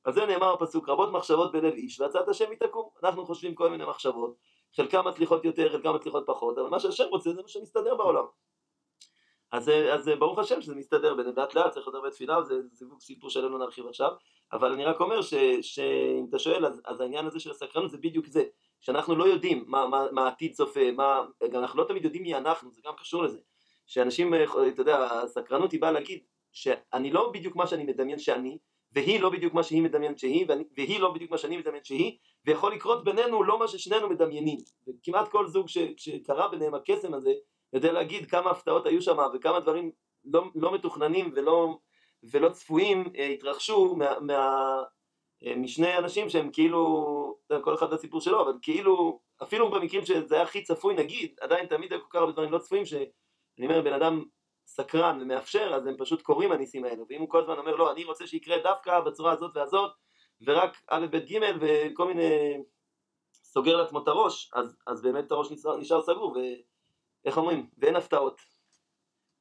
על 0.05 0.13
זה 0.13 0.27
נאמר 0.27 0.53
הפסוק, 0.53 0.89
רבות 0.89 1.13
מחשבות 1.13 1.53
בלב 1.53 1.75
איש, 1.75 2.01
והצעת 2.01 2.29
השם 2.29 2.51
היא 2.51 2.59
תקום. 2.59 2.89
אנחנו 3.03 3.27
חושבים 3.27 3.55
כל 3.55 3.71
מיני 3.71 3.85
מחשבות, 3.85 4.37
חלקם 4.77 5.09
מצליחות 5.09 5.45
יותר, 5.45 5.73
חלקם 5.73 5.95
מצליחות 5.95 6.25
פחות, 6.27 6.59
אבל 6.59 6.69
מה 6.69 6.81
שהשם 6.81 7.05
רוצה 7.11 7.33
זה 7.33 7.43
מה 7.43 7.49
שמסתדר 7.49 7.95
בעולם. 7.95 8.25
אז, 9.53 9.69
אז 9.69 10.11
ברוך 10.19 10.39
השם 10.39 10.61
שזה 10.61 10.75
מסתדר 10.75 11.15
בין 11.15 11.27
לאט 11.37 11.55
לאט, 11.55 11.73
צריך 11.73 11.87
עוד 11.87 11.95
הרבה 11.95 12.11
תפילה, 12.11 12.39
וזה 12.39 12.55
סיפור 13.01 13.31
שלנו 13.31 13.59
נרחיב 13.59 13.87
עכשיו, 13.87 14.13
אבל 14.53 14.73
אני 14.73 14.85
רק 14.85 15.01
אומר 15.01 15.23
שאם 15.63 16.27
אתה 16.29 16.39
שואל, 16.39 16.67
אז, 16.67 16.83
אז 16.85 17.01
העניין 17.01 17.27
הזה 17.27 17.41
של 17.41 17.51
הסקרנות 17.51 17.91
זה 17.91 17.99
בדיוק 17.99 18.27
זה, 18.27 18.45
שאנחנו 18.81 19.17
לא 19.17 19.25
יודעים 19.25 19.65
מה, 19.67 19.87
מה, 19.87 20.07
מה 20.13 20.25
העתיד 20.25 20.53
צופה, 20.53 20.93
מה, 20.93 21.23
אנחנו 21.55 21.83
לא 21.83 21.85
תמיד 21.89 22.05
יודעים 22.05 22.23
מי 22.23 22.35
אנחנו, 22.35 22.71
זה 22.75 22.81
גם 22.85 22.93
קשור 22.99 23.23
לזה, 23.23 23.39
שאנשים, 23.87 24.35
אתה 24.35 24.81
יודע, 24.81 25.05
הסקרנות 25.13 25.73
היא 25.73 25.81
באה 25.81 25.93
להגיד, 25.93 26.21
שאני 26.53 27.11
לא 27.11 27.31
בדיוק 27.35 27.57
מה 27.57 27.67
שאני 27.67 27.85
מדמיין 27.85 28.19
שאני, 28.19 28.59
והיא 28.93 29.21
לא 29.21 29.31
בדיוק 29.31 29.55
מה 29.55 29.63
שהיא 29.63 29.83
מדמיינת 29.83 30.19
שהיא, 30.19 30.47
ואני, 30.49 30.65
והיא 30.77 31.01
לא 31.01 31.13
בדיוק 31.13 31.31
מה 31.31 31.39
שאני 31.39 31.57
מדמיין 31.57 31.85
שהיא, 31.85 32.19
ויכול 32.47 32.73
לקרות 32.73 33.05
בינינו 33.05 33.43
לא 33.43 33.59
מה 33.59 33.69
ששנינו 33.69 34.09
מדמיינים. 34.09 34.59
וכמעט 34.89 35.29
כל 35.29 35.47
זוג 35.47 35.69
ש, 35.69 35.79
שקרה 35.97 36.49
ביניהם 36.49 36.75
הקסם 36.75 37.15
הזה, 37.15 37.33
יודע 37.73 37.93
להגיד 37.93 38.31
כמה 38.31 38.51
הפתעות 38.51 38.87
היו 38.87 39.03
שם 39.03 39.17
וכמה 39.35 39.61
דברים 39.61 39.91
לא, 40.25 40.45
לא 40.55 40.75
מתוכננים 40.75 41.33
ולא, 41.37 41.79
ולא 42.23 42.49
צפויים 42.49 43.13
אה, 43.19 43.27
התרחשו 43.27 43.97
מה, 43.97 44.21
מה, 44.21 44.63
אה, 45.47 45.57
משני 45.57 45.99
אנשים 45.99 46.29
שהם 46.29 46.51
כאילו, 46.53 47.38
כל 47.63 47.75
אחד 47.75 47.93
לסיפור 47.93 48.21
שלו, 48.21 48.43
אבל 48.43 48.53
כאילו, 48.63 49.21
אפילו 49.43 49.71
במקרים 49.71 50.07
שזה 50.07 50.35
היה 50.35 50.45
הכי 50.45 50.63
צפוי 50.63 50.95
נגיד, 50.95 51.37
עדיין 51.41 51.67
תמיד 51.67 51.93
היו 51.93 52.01
כל 52.01 52.09
כך 52.11 52.19
הרבה 52.19 52.33
דברים 52.33 52.53
לא 52.53 52.59
צפויים, 52.59 52.87
שאני 52.87 53.67
אומר 53.67 53.83
בן 53.83 53.93
אדם 53.93 54.25
סקרן 54.67 55.19
ומאפשר, 55.23 55.75
אז 55.75 55.87
הם 55.87 55.95
פשוט 55.99 56.23
קוראים 56.23 56.53
הניסים 56.53 56.85
האלו. 56.85 57.07
ואם 57.09 57.21
הוא 57.21 57.29
כל 57.31 57.41
הזמן 57.41 57.59
אומר, 57.59 57.77
לא, 57.77 57.93
אני 57.93 58.05
רוצה 58.05 58.27
שיקרה 58.27 58.57
דווקא 58.63 59.01
בצורה 59.01 59.33
הזאת 59.33 59.57
והזאת, 59.57 59.91
ורק 60.47 60.77
א', 60.91 61.07
ב', 61.11 61.17
ג', 61.17 61.39
וכל 61.61 62.07
מיני... 62.07 62.59
סוגר 63.59 63.77
לעצמו 63.77 64.03
את 64.03 64.09
הראש, 64.09 64.51
אז, 64.55 64.77
אז 64.87 65.03
באמת 65.03 65.33
הראש 65.33 65.51
נשאר, 65.51 65.77
נשאר 65.77 66.03
סגור, 66.03 66.37
ואיך 66.37 67.39
אומרים? 67.39 67.71
ואין 67.79 67.97
הפתעות. 67.97 68.41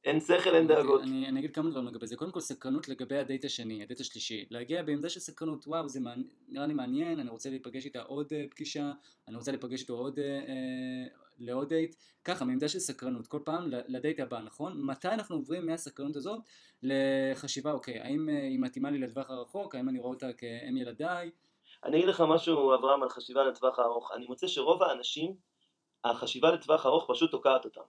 אין 0.04 0.20
שכל, 0.20 0.54
אין 0.54 0.66
דאגות. 0.66 1.02
אני, 1.02 1.28
אני 1.28 1.40
אגיד 1.40 1.54
כמה 1.54 1.70
דברים 1.70 1.86
לגבי 1.86 2.06
זה. 2.06 2.16
קודם 2.16 2.32
כל 2.32 2.40
סקרנות 2.40 2.88
לגבי 2.88 3.18
הדייט 3.18 3.44
השני, 3.44 3.82
הדייט 3.82 4.00
השלישי. 4.00 4.46
להגיע 4.50 4.82
בעמדה 4.82 5.08
של 5.08 5.20
סקרנות, 5.20 5.66
וואו, 5.66 5.88
זה 5.88 6.00
מעניין, 6.00 6.28
נראה 6.48 6.66
לי 6.66 6.74
מעניין, 6.74 7.20
אני 7.20 7.30
רוצה 7.30 7.50
להיפגש 7.50 7.84
איתה 7.84 8.02
עוד 8.02 8.26
אה, 8.26 8.50
פגישה, 8.50 8.92
אני 9.28 9.36
רוצה 9.36 9.50
להיפגש 9.50 9.80
איתו 9.80 9.94
עוד, 9.94 10.18
אה, 10.18 10.22
לעוד 11.38 11.68
דייט. 11.68 11.94
ככה, 12.24 12.44
מעמדה 12.44 12.68
של 12.68 12.78
סקרנות, 12.78 13.26
כל 13.26 13.38
פעם 13.44 13.64
לדייט 13.88 14.20
הבא, 14.20 14.40
נכון? 14.40 14.82
מתי 14.82 15.08
אנחנו 15.08 15.36
עוברים 15.36 15.66
מהסקרנות 15.66 16.16
הזאת 16.16 16.40
לחשיבה, 16.82 17.72
אוקיי, 17.72 17.98
האם 17.98 18.28
uh, 18.28 18.32
היא 18.32 18.60
מתאימה 18.60 18.90
לי 18.90 18.98
לטווח 18.98 19.30
הרחוק, 19.30 19.74
האם 19.74 19.88
אני 19.88 19.98
רואה 19.98 20.10
אותה 20.10 20.32
כאם 20.32 20.76
ילדיי? 20.76 21.30
אני 21.84 21.96
אגיד 21.96 22.08
לך 22.08 22.24
משהו, 22.28 22.74
אברהם, 22.74 23.02
על 23.02 23.08
חשיבה 23.08 23.44
לטווח 23.44 23.78
הארוך. 23.78 24.12
אני 24.16 24.26
מוצא 24.26 24.46
שרוב 24.46 24.82
האנשים, 24.82 25.34
החשיבה 26.04 26.50
לטווח 26.50 26.86
ארוך 26.86 27.10
פשוט 27.10 27.30
תוקעת 27.30 27.64
אותם. 27.64 27.80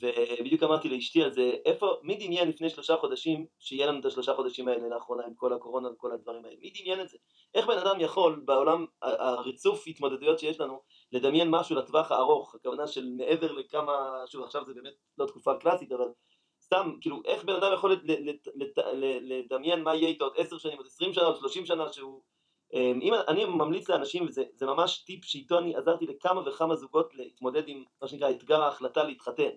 ובדיוק 0.00 0.62
אמרתי 0.62 0.88
לאשתי 0.88 1.22
על 1.22 1.32
זה, 1.32 1.50
איפה, 1.64 1.94
מי 2.02 2.14
דמיין 2.14 2.48
לפני 2.48 2.70
שלושה 2.70 2.96
חודשים 2.96 3.46
שיהיה 3.58 3.86
לנו 3.86 4.00
את 4.00 4.04
השלושה 4.04 4.34
חודשים 4.34 4.68
האלה 4.68 4.88
לאחרונה 4.88 5.24
עם 5.26 5.34
כל 5.34 5.52
הקורונה 5.52 5.90
וכל 5.90 6.12
הדברים 6.12 6.44
האלה? 6.44 6.56
מי 6.60 6.72
דמיין 6.80 7.00
את 7.00 7.08
זה? 7.08 7.18
איך 7.54 7.66
בן 7.66 7.78
אדם 7.78 8.00
יכול 8.00 8.42
בעולם 8.44 8.86
הריצוף 9.02 9.84
התמודדויות 9.86 10.38
שיש 10.38 10.60
לנו 10.60 10.80
לדמיין 11.12 11.50
משהו 11.50 11.76
לטווח 11.76 12.12
הארוך, 12.12 12.54
הכוונה 12.54 12.86
של 12.86 13.08
מעבר 13.16 13.52
לכמה, 13.52 14.24
שוב 14.26 14.44
עכשיו 14.44 14.64
זה 14.66 14.74
באמת 14.74 14.94
לא 15.18 15.26
תקופה 15.26 15.54
קלאסית 15.54 15.92
אבל 15.92 16.08
סתם, 16.62 16.92
כאילו 17.00 17.20
איך 17.24 17.44
בן 17.44 17.54
אדם 17.54 17.72
יכול 17.72 17.96
לדמיין 19.22 19.82
מה 19.82 19.94
יהיה 19.94 20.08
איתו 20.08 20.24
עוד 20.24 20.34
עשר 20.36 20.58
שנים, 20.58 20.76
עוד 20.76 20.86
עשרים 20.86 21.12
שנה, 21.12 21.24
עוד 21.24 21.36
שלושים 21.36 21.66
שנה 21.66 21.92
שהוא 21.92 22.22
אמ, 22.74 23.00
אם 23.02 23.14
אני 23.28 23.44
ממליץ 23.44 23.88
לאנשים, 23.88 24.26
וזה 24.26 24.66
ממש 24.66 24.98
טיפ 24.98 25.24
שאיתו 25.24 25.58
אני 25.58 25.76
עזרתי 25.76 26.06
לכמה 26.06 26.48
וכמה 26.48 26.76
זוגות 26.76 27.14
להתמודד 27.14 27.62
עם 27.66 27.84
מה 28.02 28.08
שנקרא 28.08 28.30
אתגר 28.30 28.62
ההחלטה 28.62 29.02
להתחתן 29.02 29.50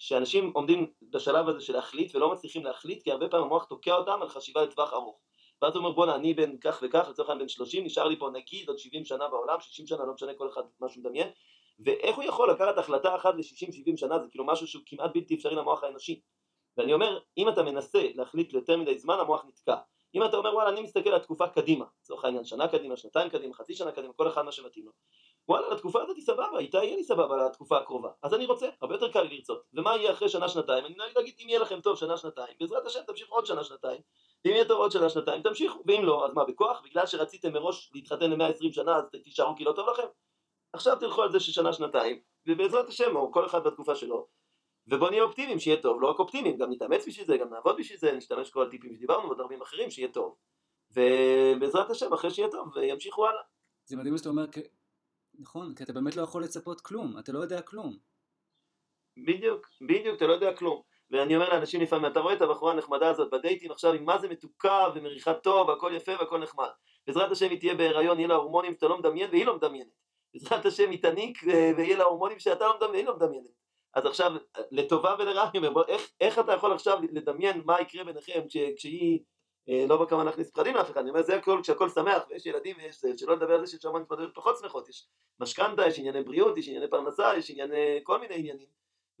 שאנשים 0.00 0.50
עומדים 0.54 0.86
בשלב 1.02 1.48
הזה 1.48 1.60
של 1.60 1.72
להחליט 1.72 2.14
ולא 2.14 2.32
מצליחים 2.32 2.64
להחליט 2.64 3.02
כי 3.02 3.12
הרבה 3.12 3.28
פעמים 3.28 3.46
המוח 3.46 3.64
תוקע 3.64 3.94
אותם 3.94 4.22
על 4.22 4.28
חשיבה 4.28 4.62
לטווח 4.62 4.92
ארוך. 4.92 5.20
ואז 5.62 5.74
הוא 5.74 5.84
אומר 5.84 5.92
בואנה 5.92 6.14
אני 6.14 6.34
בן 6.34 6.58
כך 6.58 6.80
וכך 6.82 7.08
לצורך 7.10 7.28
העניין 7.28 7.46
בן 7.46 7.48
30 7.48 7.84
נשאר 7.84 8.08
לי 8.08 8.18
פה 8.18 8.30
נגיד 8.32 8.68
עוד 8.68 8.78
70 8.78 9.04
שנה 9.04 9.28
בעולם 9.28 9.60
60 9.60 9.86
שנה 9.86 10.04
לא 10.04 10.14
משנה 10.14 10.34
כל 10.34 10.48
אחד 10.48 10.62
מה 10.80 10.88
שהוא 10.88 11.04
מדמיין. 11.04 11.28
ואיך 11.84 12.16
הוא 12.16 12.24
יכול 12.24 12.50
לקחת 12.50 12.78
החלטה 12.78 13.16
אחת 13.16 13.34
ל-60-70 13.34 13.96
שנה? 13.96 14.18
זה 14.18 14.28
כאילו 14.30 14.46
משהו 14.46 14.66
שהוא 14.66 14.82
כמעט 14.86 15.10
בלתי 15.14 15.34
אפשרי 15.34 15.54
למוח 15.54 15.84
האנושי. 15.84 16.20
ואני 16.76 16.92
אומר 16.92 17.18
אם 17.38 17.48
אתה 17.48 17.62
מנסה 17.62 18.08
להחליט 18.14 18.52
ליותר 18.52 18.76
מדי 18.76 18.98
זמן 18.98 19.18
המוח 19.18 19.44
נתקע. 19.48 19.76
אם 20.14 20.24
אתה 20.24 20.36
אומר 20.36 20.54
וואלה 20.54 20.70
אני 20.70 20.82
מסתכל 20.82 21.10
על 21.10 21.18
תקופה 21.18 21.48
קדימה 21.48 21.84
לצורך 22.00 22.24
העניין 22.24 22.44
שנה 22.44 22.68
קדימה 22.68 22.96
שנתיים 22.96 23.30
קדימה 23.30 23.54
חצי 23.54 23.74
שנה 23.74 23.92
קדימה 23.92 24.12
כל 24.12 24.28
אחד 24.28 24.42
מה 24.42 24.52
שמתאים 24.52 24.84
לו 24.84 24.92
וואלה 25.50 25.68
לתקופה 25.68 26.02
הזאת 26.02 26.16
היא 26.16 26.24
סבבה, 26.24 26.58
איתה 26.58 26.78
יהיה 26.78 26.96
לי 26.96 27.04
סבבה 27.04 27.46
לתקופה 27.46 27.78
הקרובה. 27.78 28.08
אז 28.22 28.34
אני 28.34 28.46
רוצה, 28.46 28.68
הרבה 28.82 28.94
יותר 28.94 29.12
קל 29.12 29.22
לי 29.22 29.36
לרצות. 29.36 29.62
ומה 29.74 29.96
יהיה 29.96 30.12
אחרי 30.12 30.28
שנה 30.28 30.48
שנתיים, 30.48 30.84
אני 30.84 30.94
נגיד 31.04 31.16
להגיד 31.16 31.34
אם 31.44 31.48
יהיה 31.48 31.58
לכם 31.58 31.80
טוב 31.80 31.96
שנה 31.96 32.16
שנתיים 32.16 32.54
בעזרת 32.60 32.86
השם 32.86 33.00
תמשיכו 33.06 33.34
עוד 33.34 33.46
שנה 33.46 33.64
שנתיים. 33.64 34.00
ואם 34.44 34.52
יהיה 34.52 34.64
טוב 34.64 34.78
עוד 34.78 34.90
שנה 34.90 35.08
שנתיים 35.08 35.42
תמשיכו. 35.42 35.82
ואם 35.86 36.04
לא 36.04 36.26
אז 36.26 36.34
מה 36.34 36.44
בכוח, 36.44 36.82
בגלל 36.84 37.06
שרציתם 37.06 37.52
מראש 37.52 37.90
להתחתן 37.94 38.30
ל-120 38.30 38.72
שנה 38.72 38.96
אז 38.96 39.04
תישארו 39.22 39.56
כי 39.56 39.64
לא 39.64 39.72
טוב 39.72 39.88
לכם. 39.88 40.06
עכשיו 40.72 40.96
תלכו 41.00 41.22
על 41.22 41.32
זה 41.32 41.40
ששנה 41.40 41.72
שנתיים 41.72 42.20
ובעזרת 42.46 42.88
השם 42.88 43.16
או 43.16 43.32
כל 43.32 43.46
אחד 43.46 43.64
בתקופה 43.64 43.94
שלו 43.94 44.26
ובוא 44.86 45.10
נהיה 45.10 45.22
אופטימיים 45.22 45.58
שיהיה 45.58 45.82
טוב, 45.82 46.02
לא 46.02 46.10
רק 46.10 46.18
אופטימיים, 46.18 46.56
גם 46.56 46.70
נתאמץ 46.70 47.06
בשביל 47.06 47.26
זה, 47.26 47.36
גם 47.36 47.50
נעבוד 47.50 47.76
בשביל 47.78 47.98
זה, 47.98 48.12
נשתמש 48.12 48.50
כל 48.50 48.66
הטיפים 48.66 48.94
שדיברנו 48.94 49.24
ועוד 49.24 49.40
רבים 49.40 49.62
אחרים 49.62 49.90
שיהיה 49.90 50.08
טוב. 50.08 50.36
ובעזרת 50.90 51.90
השם 51.90 52.12
אחרי 52.12 52.30
שיהיה 52.30 52.48
טוב 52.48 52.78
ימשיכו 52.82 53.26
הלאה. 53.26 53.42
זה 53.84 53.96
מדהים 53.96 54.18
שאתה 54.18 54.28
אומר 54.28 54.46
נכון, 55.40 55.74
כי 55.74 55.82
אתה 55.82 55.92
באמת 55.92 56.16
לא 56.16 56.22
יכול 56.22 56.42
לצפות 56.42 56.80
כלום, 56.80 57.18
אתה 57.18 57.32
לא 57.32 57.38
יודע 57.38 57.62
כלום. 57.62 57.96
בדיוק, 59.26 59.66
בדיוק, 59.80 60.16
אתה 60.16 60.26
לא 60.26 60.32
יודע 60.32 60.56
כלום. 60.56 60.82
ואני 61.10 61.36
אומר 61.36 61.48
לאנשים 61.48 61.80
לפעמים, 61.80 62.12
אתה 62.12 62.20
רואה 62.20 62.34
את 62.34 62.42
הבחורה 62.42 62.72
הנחמדה 62.72 63.10
הזאת 63.10 63.30
בדייטים 63.32 63.70
עכשיו 63.70 63.92
עם 63.92 64.04
מה 64.04 64.18
זה 64.18 64.28
מתוקה 64.28 64.86
ומריחה 64.94 65.34
טוב 65.34 65.68
והכל 65.68 65.92
יפה 65.96 66.12
והכל 66.12 66.38
נחמד. 66.38 66.68
בעזרת 67.06 67.30
השם 67.30 67.50
היא 67.50 67.58
תהיה 67.58 67.74
בהיריון, 67.74 68.18
יהיה 68.18 68.28
לה 68.28 68.34
הורמונים 68.34 68.74
שאתה 68.74 68.88
לא 68.88 68.98
מדמיין 68.98 69.30
והיא 69.30 69.46
לא 69.46 69.56
מדמיינת. 69.56 70.00
בעזרת 70.34 70.66
השם 70.66 70.90
היא 70.90 71.02
תניק 71.02 71.48
אה, 71.48 71.72
ויהיה 71.76 71.96
לה 71.96 72.04
הורמונים 72.04 72.38
שאתה 72.38 72.66
לא 72.66 72.76
מדמיין 72.76 72.94
והיא 72.94 73.06
לא 73.06 73.16
מדמיינת. 73.16 73.50
אז 73.94 74.06
עכשיו, 74.06 74.32
לטובה 74.70 75.14
ולרעה 75.18 75.50
איך, 75.88 76.10
איך 76.20 76.38
אתה 76.38 76.52
יכול 76.52 76.72
עכשיו 76.72 76.98
לדמיין 77.12 77.62
מה 77.64 77.80
יקרה 77.80 78.04
ביניכם 78.04 78.40
כש, 78.48 78.56
כשהיא 78.76 79.18
לא 79.68 79.96
בכוונה 79.96 80.24
להכניס 80.24 80.50
פחדים 80.50 80.74
לאף 80.74 80.90
אחד, 80.90 81.00
אני 81.00 81.10
אומר 81.10 81.22
זה 81.22 81.36
הכל 81.36 81.60
כשהכל 81.62 81.88
שמח 81.88 82.22
ויש 82.30 82.46
ילדים 82.46 82.76
ויש 82.78 83.00
זה, 83.00 83.18
שלא 83.18 83.36
לדבר 83.36 83.54
על 83.54 83.66
זה 83.66 83.70
שיש 83.70 83.82
שם 83.82 83.96
מתמודדות 83.96 84.34
פחות 84.34 84.58
שמחות, 84.58 84.88
יש 84.88 85.08
משכנתה, 85.40 85.86
יש 85.86 85.98
ענייני 85.98 86.22
בריאות, 86.22 86.58
יש 86.58 86.68
ענייני 86.68 86.88
פרנסה, 86.88 87.36
יש 87.36 87.50
ענייני 87.50 88.00
כל 88.02 88.20
מיני 88.20 88.34
עניינים, 88.34 88.66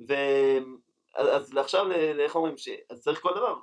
ואז 0.00 1.56
עכשיו, 1.56 1.92
איך 2.18 2.36
אומרים, 2.36 2.58
ש... 2.58 2.68
אז 2.90 3.02
צריך 3.02 3.20
כל 3.22 3.34
דבר, 3.34 3.56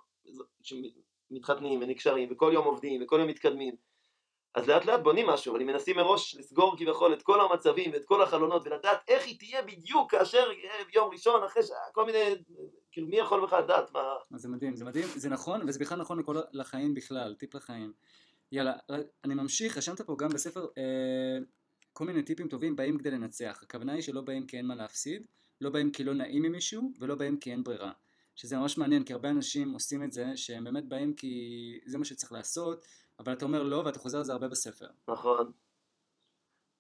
שמתחתנים 0.61 1.81
ונקשרים 1.81 2.29
וכל 2.31 2.51
יום 2.53 2.65
עובדים 2.65 3.03
וכל 3.03 3.19
יום 3.19 3.27
מתקדמים, 3.27 3.75
אז 4.57 4.67
לאט 4.67 4.85
לאט 4.85 4.99
בונים 5.03 5.27
משהו, 5.27 5.51
אבל 5.51 5.61
אם 5.61 5.67
מנסים 5.67 5.95
מראש 5.95 6.35
לסגור 6.35 6.77
כביכול 6.77 7.13
את 7.13 7.21
כל 7.21 7.41
המצבים 7.41 7.91
ואת 7.93 8.05
כל 8.05 8.23
החלונות 8.23 8.67
ולדעת 8.67 8.99
איך 9.07 9.25
היא 9.25 9.39
תהיה 9.39 9.61
בדיוק 9.61 10.11
כאשר 10.11 10.49
ביום 10.91 11.09
ראשון 11.11 11.43
אחרי 11.43 11.63
ש... 11.63 11.69
כל 11.93 12.05
מיני, 12.05 12.35
כאילו 12.91 13.07
מי 13.07 13.17
יכול 13.17 13.45
בכלל 13.45 13.63
לדעת 13.63 13.91
מה... 13.91 14.01
זה 14.35 14.49
מדהים, 14.49 14.75
זה 14.75 14.85
מדהים, 14.85 15.07
זה 15.15 15.29
נכון, 15.29 15.61
וזה 15.67 15.79
בכלל 15.79 15.99
נכון 15.99 16.19
לכל, 16.19 16.37
לחיים 16.53 16.93
בכלל, 16.93 17.35
טיפ 17.39 17.55
לחיים. 17.55 17.93
יאללה, 18.51 18.73
אני 19.23 19.33
ממשיך, 19.33 19.77
רשמת 19.77 20.01
פה 20.01 20.15
גם 20.19 20.29
בספר 20.29 20.65
אה, 20.77 21.37
כל 21.93 22.05
מיני 22.05 22.23
טיפים 22.23 22.47
טובים 22.47 22.75
באים 22.75 22.97
כדי 22.97 23.11
לנצח. 23.11 23.59
הכוונה 23.63 23.93
היא 23.93 24.01
שלא 24.01 24.21
באים 24.21 24.47
כי 24.47 24.57
אין 24.57 24.65
מה 24.65 24.75
להפסיד, 24.75 25.25
לא 25.61 25.69
באים 25.69 25.91
כי 25.91 26.03
לא 26.03 26.13
נעים 26.13 26.43
ממישהו, 26.43 26.91
ולא 26.99 27.15
באים 27.15 27.37
כי 27.37 27.51
אין 27.51 27.63
ברירה. 27.63 27.91
שזה 28.35 28.57
ממש 28.57 28.77
מעניין, 28.77 29.03
כי 29.03 29.13
הרבה 29.13 29.29
אנשים 29.29 29.71
עושים 29.71 30.03
את 30.03 30.11
זה, 30.11 30.25
שהם 30.35 30.63
באמת 30.63 30.85
באים 30.85 31.13
כי 31.13 31.31
זה 31.85 31.97
מה 31.97 32.05
שצריך 32.05 32.31
לעשות, 32.31 32.85
אבל 33.19 33.33
אתה 33.33 33.45
אומר 33.45 33.63
לא, 33.63 33.81
ואתה 33.85 33.99
חוזר 33.99 34.17
על 34.17 34.23
זה 34.23 34.33
הרבה 34.33 34.47
בספר. 34.47 34.87
נכון. 35.07 35.51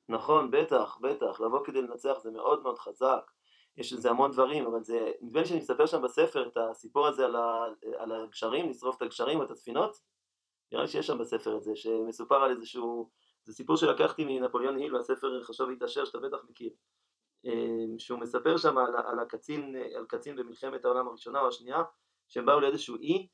נכון, 0.09 0.51
בטח, 0.51 0.97
בטח. 1.01 1.39
לבוא 1.39 1.65
כדי 1.65 1.81
לנצח 1.81 2.17
זה 2.23 2.31
מאוד 2.31 2.63
מאוד 2.63 2.79
חזק. 2.79 3.31
יש 3.77 3.93
לזה 3.93 4.09
המון 4.09 4.31
דברים, 4.31 4.65
אבל 4.65 4.83
זה, 4.83 5.11
נדמה 5.21 5.39
לי 5.39 5.45
שאני 5.45 5.59
מספר 5.59 5.85
שם 5.85 6.01
בספר 6.01 6.47
את 6.47 6.57
הסיפור 6.57 7.07
הזה 7.07 7.25
על, 7.25 7.35
ה, 7.35 7.65
על 7.97 8.11
הגשרים, 8.11 8.69
לשרוף 8.69 8.97
את 8.97 9.01
הגשרים, 9.01 9.41
את 9.41 9.51
הספינות. 9.51 9.97
נראה 10.71 10.83
לי 10.83 10.89
שיש 10.89 11.07
שם 11.07 11.17
בספר 11.17 11.57
את 11.57 11.63
זה, 11.63 11.71
שמסופר 11.75 12.35
על 12.35 12.51
איזשהו, 12.51 13.09
זה 13.43 13.53
סיפור 13.53 13.77
שלקחתי 13.77 14.25
מנפוליאון 14.25 14.75
היל, 14.75 14.95
והספר 14.95 15.43
חשוב 15.43 15.69
להתעשר, 15.69 16.05
שאתה 16.05 16.19
בטח 16.19 16.37
מכיר. 16.49 16.69
אה, 17.45 17.85
שהוא 17.97 18.19
מספר 18.19 18.57
שם 18.57 18.77
על, 18.77 18.95
על 18.95 19.19
הקצין, 19.19 19.75
על 19.95 20.05
קצין 20.05 20.35
במלחמת 20.35 20.85
העולם 20.85 21.07
הראשונה 21.07 21.41
או 21.41 21.47
השנייה, 21.47 21.83
שהם 22.27 22.45
באו 22.45 22.59
לאיזשהו 22.59 22.95
אי, 22.95 23.17
אמ, 23.17 23.27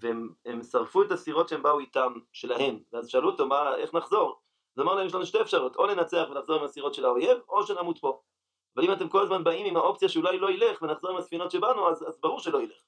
והם 0.00 0.62
שרפו 0.70 1.02
את 1.02 1.12
הסירות 1.12 1.48
שהם 1.48 1.62
באו 1.62 1.78
איתם, 1.78 2.12
שלהם, 2.32 2.78
ואז 2.92 3.08
שאלו 3.08 3.30
אותו 3.30 3.46
מה, 3.46 3.76
איך 3.76 3.94
נחזור? 3.94 4.40
אז 4.76 4.82
אמר 4.82 4.94
להם 4.94 5.06
יש 5.06 5.14
לנו 5.14 5.26
שתי 5.26 5.40
אפשרויות, 5.40 5.76
או 5.76 5.86
לנצח 5.86 6.26
ולחזור 6.30 6.56
עם 6.56 6.64
הסירות 6.64 6.94
של 6.94 7.04
האויב, 7.04 7.38
או 7.48 7.66
שנמות 7.66 7.98
פה. 7.98 8.20
אבל 8.76 8.84
אם 8.84 8.92
אתם 8.92 9.08
כל 9.08 9.22
הזמן 9.22 9.44
באים 9.44 9.66
עם 9.66 9.76
האופציה 9.76 10.08
שאולי 10.08 10.38
לא 10.38 10.50
ילך 10.50 10.82
ונחזור 10.82 11.10
עם 11.10 11.16
הספינות 11.16 11.50
שבאנו, 11.50 11.88
אז, 11.88 12.08
אז 12.08 12.18
ברור 12.20 12.40
שלא 12.40 12.62
ילך. 12.62 12.80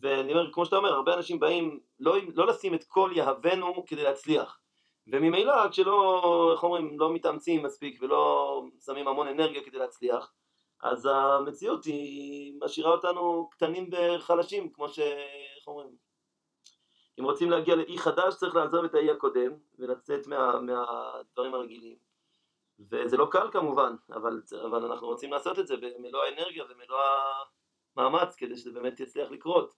ואני 0.00 0.32
אומר, 0.32 0.52
כמו 0.52 0.64
שאתה 0.64 0.76
אומר, 0.76 0.92
הרבה 0.92 1.14
אנשים 1.14 1.40
באים 1.40 1.80
לא, 2.00 2.16
לא 2.34 2.46
לשים 2.46 2.74
את 2.74 2.84
כל 2.84 3.10
יהבנו 3.14 3.84
כדי 3.86 4.02
להצליח. 4.02 4.58
וממילא 5.06 5.68
כשלא, 5.68 6.50
איך 6.52 6.62
אומרים, 6.62 7.00
לא 7.00 7.12
מתאמצים 7.12 7.62
מספיק 7.62 8.02
ולא 8.02 8.62
שמים 8.84 9.08
המון 9.08 9.28
אנרגיה 9.28 9.62
כדי 9.62 9.78
להצליח, 9.78 10.32
אז 10.82 11.08
המציאות 11.12 11.84
היא 11.84 12.54
משאירה 12.64 12.90
אותנו 12.90 13.48
קטנים 13.50 13.90
וחלשים, 13.92 14.72
כמו 14.72 14.88
ש... 14.88 14.98
איך 15.62 15.68
אומרים? 15.68 15.96
אם 17.20 17.24
רוצים 17.24 17.50
להגיע 17.50 17.74
לאי 17.74 17.98
חדש 17.98 18.34
צריך 18.34 18.54
לעזוב 18.54 18.84
את 18.84 18.94
האי 18.94 19.10
הקודם 19.10 19.52
ולצאת 19.78 20.26
מה, 20.26 20.60
מהדברים 20.60 21.54
הרגילים. 21.54 21.96
וזה 22.90 23.16
לא 23.16 23.28
קל 23.30 23.50
כמובן, 23.52 23.94
אבל, 24.10 24.42
אבל 24.62 24.84
אנחנו 24.84 25.06
רוצים 25.06 25.32
לעשות 25.32 25.58
את 25.58 25.66
זה 25.66 25.76
במלוא 25.76 26.24
האנרגיה 26.24 26.64
ומלוא 26.64 26.98
המאמץ 27.96 28.36
כדי 28.36 28.56
שזה 28.56 28.72
באמת 28.72 29.00
יצליח 29.00 29.30
לקרות. 29.30 29.74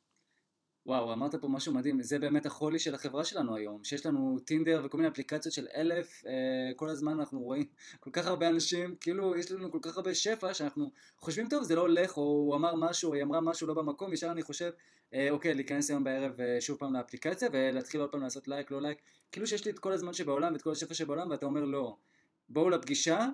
וואו, 0.87 1.12
אמרת 1.12 1.35
פה 1.35 1.49
משהו 1.49 1.74
מדהים, 1.74 2.03
זה 2.03 2.18
באמת 2.18 2.47
החולי 2.47 2.78
של 2.78 2.95
החברה 2.95 3.24
שלנו 3.24 3.57
היום, 3.57 3.85
שיש 3.85 4.07
לנו 4.07 4.39
טינדר 4.45 4.82
וכל 4.85 4.97
מיני 4.97 5.09
אפליקציות 5.09 5.55
של 5.55 5.66
אלף, 5.74 6.22
אה, 6.26 6.32
כל 6.76 6.89
הזמן 6.89 7.18
אנחנו 7.20 7.41
רואים 7.41 7.66
כל 8.01 8.11
כך 8.12 8.26
הרבה 8.26 8.49
אנשים, 8.49 8.97
כאילו 9.01 9.37
יש 9.37 9.53
לנו 9.53 9.72
כל 9.72 9.78
כך 9.82 9.97
הרבה 9.97 10.14
שפע 10.14 10.55
שאנחנו 10.55 10.91
חושבים 11.18 11.49
טוב 11.49 11.62
זה 11.62 11.74
לא 11.74 11.80
הולך, 11.80 12.16
או 12.16 12.22
הוא 12.22 12.57
אמר 12.57 12.74
משהו, 12.74 13.14
היא 13.14 13.22
אמרה 13.22 13.41
משהו 13.41 13.66
לא 13.66 13.74
במקום, 13.74 14.12
ישר 14.12 14.30
אני 14.30 14.43
חושב, 14.43 14.70
אה, 15.14 15.30
אוקיי, 15.30 15.55
להיכנס 15.55 15.91
היום 15.91 16.05
בערב 16.05 16.41
אה, 16.41 16.61
שוב 16.61 16.78
פעם 16.78 16.95
לאפליקציה 16.95 17.49
ולהתחיל 17.53 18.01
עוד 18.01 18.11
פעם 18.11 18.22
לעשות 18.22 18.49
לייק, 18.49 18.70
לא 18.70 18.82
לייק, 18.82 18.99
כאילו 19.32 19.47
שיש 19.47 19.64
לי 19.64 19.70
את 19.70 19.78
כל 19.78 19.93
הזמן 19.93 20.12
שבעולם 20.12 20.53
ואת 20.53 20.62
כל 20.62 20.72
השפע 20.72 20.95
שבעולם 20.95 21.30
ואתה 21.30 21.47
אומר 21.47 21.64
לא, 21.64 21.97
בואו 22.49 22.70
לפגישה, 22.70 23.28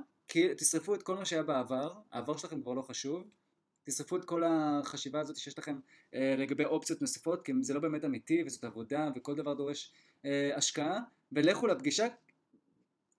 תשרפו 0.57 0.95
את 0.95 1.03
כל 1.03 1.17
מה 1.17 1.25
שהיה 1.25 1.43
בעבר, 1.43 1.93
העבר 2.13 2.37
שלכם 2.37 2.63
כבר 2.63 2.73
לא 2.73 2.83
חשוב, 2.83 3.25
תשרפו 3.85 4.17
את 4.17 4.25
כל 4.25 4.43
החשיבה 4.47 5.21
הזאת 5.21 5.37
שיש 5.37 5.59
לכם 5.59 5.79
אה, 6.15 6.35
לגבי 6.39 6.65
אופציות 6.65 7.01
נוספות, 7.01 7.43
כי 7.43 7.53
זה 7.61 7.75
לא 7.75 7.81
באמת 7.81 8.05
אמיתי 8.05 8.43
וזאת 8.47 8.65
עבודה 8.65 9.11
וכל 9.17 9.35
דבר 9.35 9.55
דורש 9.55 9.93
אה, 10.25 10.57
השקעה, 10.57 10.99
ולכו 11.33 11.67
לפגישה 11.67 12.07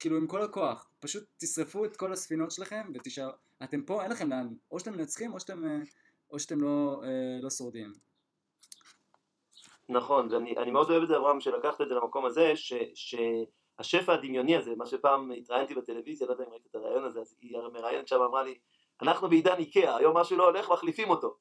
כאילו 0.02 0.18
עם 0.18 0.28
כל 0.28 0.42
הכוח, 0.42 0.90
פשוט 1.00 1.24
תשרפו 1.38 1.86
את 1.86 1.98
כל 1.98 2.14
הספינות 2.14 2.52
שלכם 2.52 2.92
ותשאר, 2.94 3.32
אתם 3.64 3.82
פה, 3.82 4.04
אין 4.04 4.12
לכם 4.12 4.30
לאן, 4.30 4.48
או 4.72 4.80
שאתם 4.80 4.94
מנצחים 4.94 5.34
או 5.34 5.40
שאתם, 5.40 5.66
אה, 5.66 5.80
או 6.32 6.40
שאתם 6.40 6.62
לא, 6.62 7.02
אה, 7.04 7.40
לא 7.42 7.50
שורדים. 7.50 7.94
נכון, 9.90 10.34
ואני 10.34 10.72
מאוד 10.72 10.90
אוהב 10.90 11.02
את 11.02 11.08
זה 11.08 11.18
אברהם 11.18 11.40
שלקחת 11.40 11.82
את 11.82 11.88
זה 11.90 11.96
למקום 11.96 12.26
הזה, 12.26 12.52
ש, 12.56 12.74
שהשפע 12.94 14.14
הדמיוני 14.14 14.58
הזה, 14.58 14.72
מה 14.78 14.86
שפעם 14.86 15.32
התראיינתי 15.32 15.76
בטלוויזיה, 15.76 16.28
לא 16.28 16.32
יודע 16.32 16.44
אם 16.44 16.50
ראית 16.50 16.66
את 16.66 16.76
הרעיון 16.76 17.04
הזה, 17.04 17.20
אז 17.20 17.36
היא 17.42 17.58
מראיינת 17.74 18.08
שם 18.08 18.22
אמרה 18.22 18.44
לי, 18.44 18.58
אנחנו 19.02 19.30
בעידן 19.30 19.58
איקאה, 19.58 19.98
היום 19.98 20.18
משהו 20.18 20.38
לא 20.38 20.46
הולך, 20.46 20.70
מחליפים 20.70 21.10
אותו. 21.10 21.36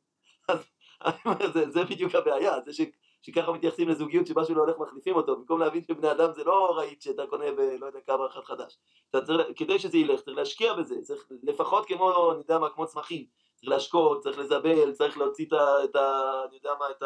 אז 0.49 0.59
זה, 1.55 1.71
זה 1.71 1.85
בדיוק 1.85 2.15
הבעיה, 2.15 2.61
זה 2.61 2.73
ש, 2.73 2.81
שככה 3.23 3.53
מתייחסים 3.53 3.89
לזוגיות 3.89 4.27
שמשהו 4.27 4.55
לא 4.55 4.61
הולך, 4.61 4.79
מחליפים 4.79 5.17
אותו, 5.17 5.37
במקום 5.37 5.61
להבין 5.61 5.85
שבני 5.85 6.11
אדם 6.11 6.33
זה 6.33 6.45
לא 6.45 6.77
רהיט 6.77 7.03
שאתה 7.03 7.27
קונה 7.27 7.53
בלא 7.53 7.87
יודע 7.87 8.01
כמה 8.07 8.27
אחד 8.27 8.41
חדש. 8.45 8.79
צריך, 9.25 9.47
כדי 9.57 9.79
שזה 9.79 9.99
ילך, 9.99 10.21
צריך 10.21 10.37
להשקיע 10.37 10.75
בזה, 10.75 10.95
צריך 11.03 11.27
לפחות 11.43 11.87
כמו, 11.87 12.31
אני 12.31 12.39
יודע 12.39 12.59
מה, 12.59 12.71
כמו 12.71 12.87
צמחים, 12.87 13.27
צריך 13.57 13.71
להשקות, 13.71 14.23
צריך 14.23 14.39
לזבל, 14.39 14.93
צריך 14.93 15.19
להוציא 15.19 15.47
את 15.47 15.53
ה... 15.53 15.85
את 15.85 15.97
ה 15.97 16.33
אני 16.49 16.57
יודע 16.57 16.71
מה, 16.79 16.87
את 16.91 17.03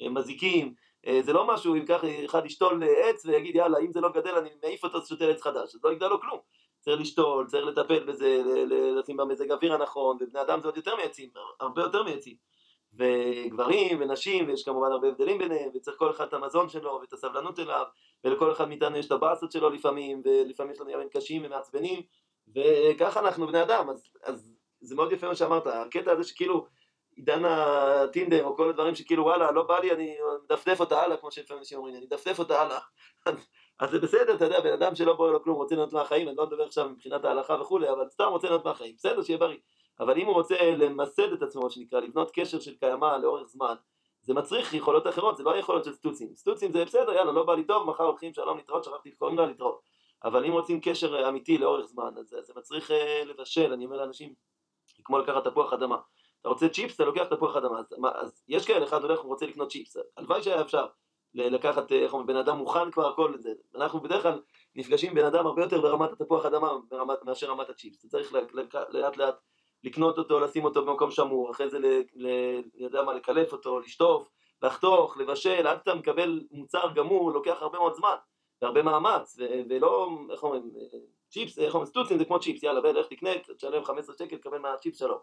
המזיקים, 0.00 0.74
אה, 1.06 1.22
זה 1.22 1.32
לא 1.32 1.46
משהו 1.46 1.74
אם 1.74 1.86
ככה 1.86 2.06
אחד 2.24 2.46
ישתול 2.46 2.82
עץ 2.96 3.26
ויגיד 3.26 3.56
יאללה 3.56 3.78
אם 3.78 3.92
זה 3.92 4.00
לא 4.00 4.08
גדל 4.08 4.34
אני 4.34 4.50
מעיף 4.62 4.84
אותו 4.84 5.06
שותל 5.06 5.30
עץ 5.30 5.42
חדש, 5.42 5.74
אז 5.74 5.84
לא 5.84 5.92
יגדל 5.92 6.08
לו 6.08 6.20
כלום. 6.20 6.38
צריך 6.84 7.00
לשתול, 7.00 7.46
צריך 7.46 7.66
לטפל 7.66 8.04
בזה, 8.04 8.42
לשים 8.96 9.16
במזג 9.16 9.52
אוויר 9.52 9.74
הנכון, 9.74 10.16
ובני 10.20 10.40
אדם 10.40 10.60
זה 10.60 10.68
עוד 10.68 10.76
יותר 10.76 10.96
מעצים, 10.96 11.30
הרבה 11.60 11.82
יותר 11.82 12.02
מעצים. 12.02 12.36
וגברים 12.94 14.00
ונשים, 14.00 14.48
ויש 14.48 14.64
כמובן 14.64 14.92
הרבה 14.92 15.08
הבדלים 15.08 15.38
ביניהם, 15.38 15.70
וצריך 15.74 15.96
כל 15.98 16.10
אחד 16.10 16.26
את 16.26 16.32
המזון 16.32 16.68
שלו 16.68 16.98
ואת 17.00 17.12
הסבלנות 17.12 17.58
אליו, 17.58 17.84
ולכל 18.24 18.52
אחד 18.52 18.68
מאיתנו 18.68 18.96
יש 18.96 19.06
את 19.06 19.12
הבאסות 19.12 19.52
שלו 19.52 19.70
לפעמים, 19.70 20.22
ולפעמים 20.24 20.72
יש 20.72 20.80
לנו 20.80 20.90
ימים 20.90 21.08
קשים 21.08 21.42
ומעצבנים, 21.44 22.02
וככה 22.54 23.20
אנחנו 23.20 23.46
בני 23.46 23.62
אדם, 23.62 23.90
אז, 23.90 24.04
אז 24.22 24.52
זה 24.80 24.94
מאוד 24.94 25.12
יפה 25.12 25.28
מה 25.28 25.34
שאמרת, 25.34 25.66
הקטע 25.66 26.12
הזה 26.12 26.24
שכאילו 26.24 26.66
עידן 27.16 27.44
הטינדר 27.44 28.44
או 28.44 28.56
כל 28.56 28.68
הדברים 28.68 28.94
שכאילו 28.94 29.24
וואלה 29.24 29.50
לא 29.50 29.62
בא 29.62 29.80
לי 29.80 29.92
אני 29.92 30.16
מדפדף 30.44 30.80
אותה 30.80 31.02
הלאה 31.02 31.16
כמו 31.16 31.30
שלפעמים 31.30 31.58
אנשים 31.58 31.78
אומרים 31.78 31.94
אני 31.96 32.04
מדפדף 32.04 32.38
אותה 32.38 32.62
הלאה 32.62 32.78
אז 33.78 33.90
זה 33.90 33.98
בסדר, 33.98 34.34
אתה 34.34 34.44
יודע, 34.44 34.60
בן 34.60 34.72
אדם 34.72 34.94
שלא 34.94 35.12
בוער 35.12 35.32
לו 35.32 35.42
כלום, 35.42 35.56
רוצה 35.56 35.74
ליהנות 35.74 35.92
מהחיים, 35.92 36.28
אני 36.28 36.36
לא 36.36 36.46
מדבר 36.46 36.64
עכשיו 36.64 36.88
מבחינת 36.88 37.24
ההלכה 37.24 37.56
וכולי, 37.60 37.90
אבל 37.90 38.08
סתם 38.08 38.24
רוצה 38.24 38.46
ליהנות 38.46 38.64
מהחיים, 38.64 38.94
בסדר, 38.96 39.22
שיהיה 39.22 39.38
בריא. 39.38 39.58
אבל 40.00 40.18
אם 40.18 40.26
הוא 40.26 40.34
רוצה 40.34 40.56
למסד 40.76 41.32
את 41.32 41.42
עצמו, 41.42 41.70
שנקרא, 41.70 42.00
לבנות 42.00 42.30
קשר 42.34 42.60
של 42.60 42.74
קיימא 42.74 43.16
לאורך 43.22 43.48
זמן, 43.48 43.74
זה 44.22 44.34
מצריך 44.34 44.74
יכולות 44.74 45.06
אחרות, 45.06 45.36
זה 45.36 45.42
לא 45.42 45.52
היכולות 45.52 45.84
של 45.84 45.92
סטוצים. 45.92 46.36
סטוצים 46.36 46.72
זה 46.72 46.84
בסדר, 46.84 47.12
יאללה, 47.12 47.32
לא 47.32 47.42
בא 47.42 47.54
לי 47.54 47.64
טוב, 47.64 47.90
מחר 47.90 48.04
הולכים 48.04 48.34
שלום 48.34 48.56
להתראות, 48.56 48.84
שכחתי 48.84 49.08
איך 49.08 49.18
קוראים 49.18 49.38
לה 49.38 49.46
להתראות. 49.46 49.80
אבל 50.24 50.44
אם 50.44 50.52
רוצים 50.52 50.80
קשר 50.80 51.28
אמיתי 51.28 51.58
לאורך 51.58 51.86
זמן, 51.86 52.14
אז 52.18 52.36
זה 52.42 52.52
מצריך 52.56 52.90
uh, 52.90 52.94
לבשל, 53.24 53.72
אני 53.72 53.84
אומר 53.84 53.96
לאנשים, 53.96 54.34
כמו 55.04 55.18
לקחת 55.18 55.44
תפוח 55.44 55.72
אדמה. 55.72 55.96
אתה 56.40 56.48
רוצה 56.48 56.68
צ'יפס, 56.68 56.94
אתה 56.94 57.04
לוקח 57.04 57.24
תפוח 57.24 57.56
אדמה, 57.56 57.78
אז, 57.78 57.94
מה, 57.98 58.10
אז 58.14 58.44
יש 58.48 58.66
כאלה, 58.66 58.84
אחד 58.84 59.02
הולך 59.02 59.24
ורוצה 59.24 59.46
לקנות 59.46 59.70
צ'יפס, 59.70 59.96
הלוואי 60.16 60.42
שהיה 60.42 60.60
אפשר. 60.60 60.86
לקחת, 61.34 61.92
איך 61.92 62.12
אומרים, 62.12 62.26
בן 62.26 62.36
אדם 62.36 62.58
מוכן 62.58 62.90
כבר 62.90 63.08
הכל 63.08 63.32
לזה. 63.34 63.52
אנחנו 63.74 64.00
בדרך 64.00 64.22
כלל 64.22 64.42
נפגשים 64.74 65.14
בן 65.14 65.24
אדם 65.24 65.46
הרבה 65.46 65.62
יותר 65.62 65.80
ברמת 65.80 66.12
התפוח 66.12 66.46
אדמה 66.46 66.72
ברמת, 66.88 67.24
מאשר 67.24 67.50
רמת 67.50 67.68
הצ'יפס. 67.70 67.98
אתה 68.00 68.08
צריך 68.08 68.32
לאט 68.90 69.16
לאט 69.16 69.34
לקנות 69.84 70.18
אותו, 70.18 70.40
לשים 70.40 70.64
אותו 70.64 70.84
במקום 70.84 71.10
שמור, 71.10 71.50
אחרי 71.50 71.70
זה, 71.70 71.78
ל, 72.14 72.28
יודע 72.74 73.02
מה, 73.02 73.14
לקלף 73.14 73.52
אותו, 73.52 73.80
לשטוף, 73.80 74.28
לחתוך, 74.62 75.16
לבשל, 75.16 75.66
עד 75.66 75.78
שאתה 75.78 75.94
מקבל 75.94 76.40
מוצר 76.50 76.92
גמור, 76.94 77.32
לוקח 77.32 77.56
הרבה 77.60 77.78
מאוד 77.78 77.94
זמן, 77.94 78.14
והרבה 78.62 78.82
מאמץ, 78.82 79.38
ולא, 79.68 80.08
איך 80.30 80.42
אומרים, 80.42 80.70
צ'יפס, 81.28 81.58
איך 81.58 81.74
אומרים, 81.74 81.90
סטוצים 81.90 82.18
זה 82.18 82.24
כמו 82.24 82.40
צ'יפס, 82.40 82.62
יאללה, 82.62 82.80
בן, 82.80 82.94
לך 82.94 83.06
תקנה, 83.06 83.30
תשלם 83.56 83.84
15 83.84 84.14
שקל, 84.18 84.36
תקבל 84.36 84.58
מהצ'יפס 84.58 84.98
שלו. 84.98 85.20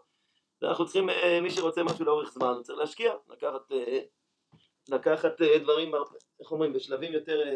ואנחנו 0.62 0.84
צריכים, 0.84 1.10
אה, 1.10 1.40
מי 1.42 1.50
שרוצה 1.50 1.82
משהו 1.82 2.04
לאורך 2.04 2.32
זמן, 2.32 2.54
צריך 2.62 2.78
להשקיע, 2.78 3.14
לקחת 3.30 3.72
אה, 3.72 4.00
לקחת 4.88 5.42
אה, 5.42 5.58
דברים, 5.58 5.92
איך 6.40 6.52
אומרים, 6.52 6.72
בשלבים 6.72 7.12
יותר, 7.12 7.40
אה, 7.40 7.52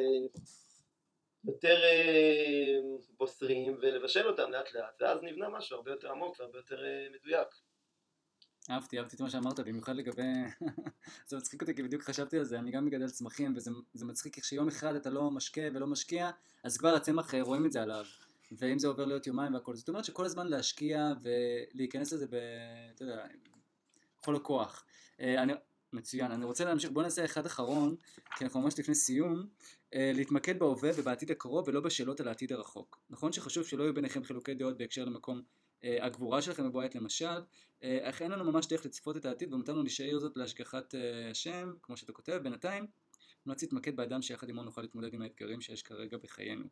יותר 1.44 1.76
אה, 1.82 2.78
בוסריים 3.18 3.78
ולבשל 3.82 4.28
אותם 4.28 4.50
לאט 4.50 4.74
לאט, 4.74 5.02
ואז 5.02 5.22
נבנה 5.22 5.48
משהו 5.48 5.76
הרבה 5.76 5.90
יותר 5.90 6.10
עמוק 6.10 6.40
והרבה 6.40 6.58
יותר 6.58 6.82
מדויק. 7.14 7.48
אהבתי, 8.70 8.98
אהבתי 8.98 9.16
את 9.16 9.20
מה 9.20 9.30
שאמרת, 9.30 9.60
במיוחד 9.60 9.96
לגבי... 9.96 10.22
זה 11.28 11.36
מצחיק 11.36 11.62
אותי, 11.62 11.74
כי 11.74 11.82
בדיוק 11.82 12.02
חשבתי 12.02 12.38
על 12.38 12.44
זה, 12.44 12.58
אני 12.58 12.70
גם 12.70 12.84
מגדל 12.84 13.08
צמחים, 13.08 13.54
וזה 13.56 14.06
מצחיק 14.06 14.36
איך 14.36 14.44
שיום 14.44 14.68
אחד 14.68 14.94
אתה 14.94 15.10
לא 15.10 15.30
משקה 15.30 15.62
ולא 15.74 15.86
משקיע, 15.86 16.30
אז 16.64 16.78
כבר 16.78 16.88
הצמח 16.88 17.34
רואים 17.34 17.66
את 17.66 17.72
זה 17.72 17.82
עליו. 17.82 18.04
ואם 18.52 18.78
זה 18.78 18.88
עובר 18.88 19.04
להיות 19.04 19.26
יומיים 19.26 19.54
והכל, 19.54 19.76
זאת 19.76 19.88
אומרת 19.88 20.04
שכל 20.04 20.24
הזמן 20.24 20.46
להשקיע 20.46 21.12
ולהיכנס 21.22 22.12
לזה 22.12 22.26
ב... 22.26 22.34
אתה 22.94 23.02
יודע, 23.02 23.26
בכל 24.20 24.36
הכוח. 24.36 24.84
אני... 25.20 25.52
מצוין, 25.92 26.30
אני 26.30 26.44
רוצה 26.44 26.64
להמשיך, 26.64 26.90
בוא 26.90 27.02
נעשה 27.02 27.24
אחד 27.24 27.46
אחרון, 27.46 27.96
כי 28.36 28.44
אנחנו 28.44 28.60
ממש 28.60 28.78
לפני 28.78 28.94
סיום, 28.94 29.46
אה, 29.94 30.12
להתמקד 30.14 30.58
בהווה 30.58 30.90
ובעתיד 30.96 31.30
הקרוב 31.30 31.68
ולא 31.68 31.80
בשאלות 31.80 32.20
על 32.20 32.28
העתיד 32.28 32.52
הרחוק. 32.52 32.98
נכון 33.10 33.32
שחשוב 33.32 33.66
שלא 33.66 33.82
יהיו 33.82 33.94
ביניכם 33.94 34.24
חילוקי 34.24 34.54
דעות 34.54 34.78
בהקשר 34.78 35.04
למקום 35.04 35.42
אה, 35.84 35.98
הגבורה 36.00 36.42
שלכם 36.42 36.68
בבוא 36.68 36.82
העת 36.82 36.94
למשל, 36.94 37.40
אה, 37.82 37.98
אך 38.08 38.22
אין 38.22 38.30
לנו 38.30 38.52
ממש 38.52 38.66
דרך 38.66 38.86
לצפות 38.86 39.16
את 39.16 39.24
העתיד 39.24 39.54
ומותר 39.54 39.72
לנו 39.72 39.82
להישאר 39.82 40.18
זאת 40.18 40.36
להשגחת 40.36 40.94
השם, 41.30 41.72
כמו 41.82 41.96
שאתה 41.96 42.12
כותב, 42.12 42.40
בינתיים 42.42 42.86
נועד 43.46 43.58
להתמקד 43.62 43.96
באדם 43.96 44.22
שיחד 44.22 44.50
עמו 44.50 44.62
נוכל 44.62 44.80
להתמודד 44.80 45.14
עם 45.14 45.22
האתגרים 45.22 45.60
שיש 45.60 45.82
כרגע 45.82 46.16
בחיינו. 46.16 46.64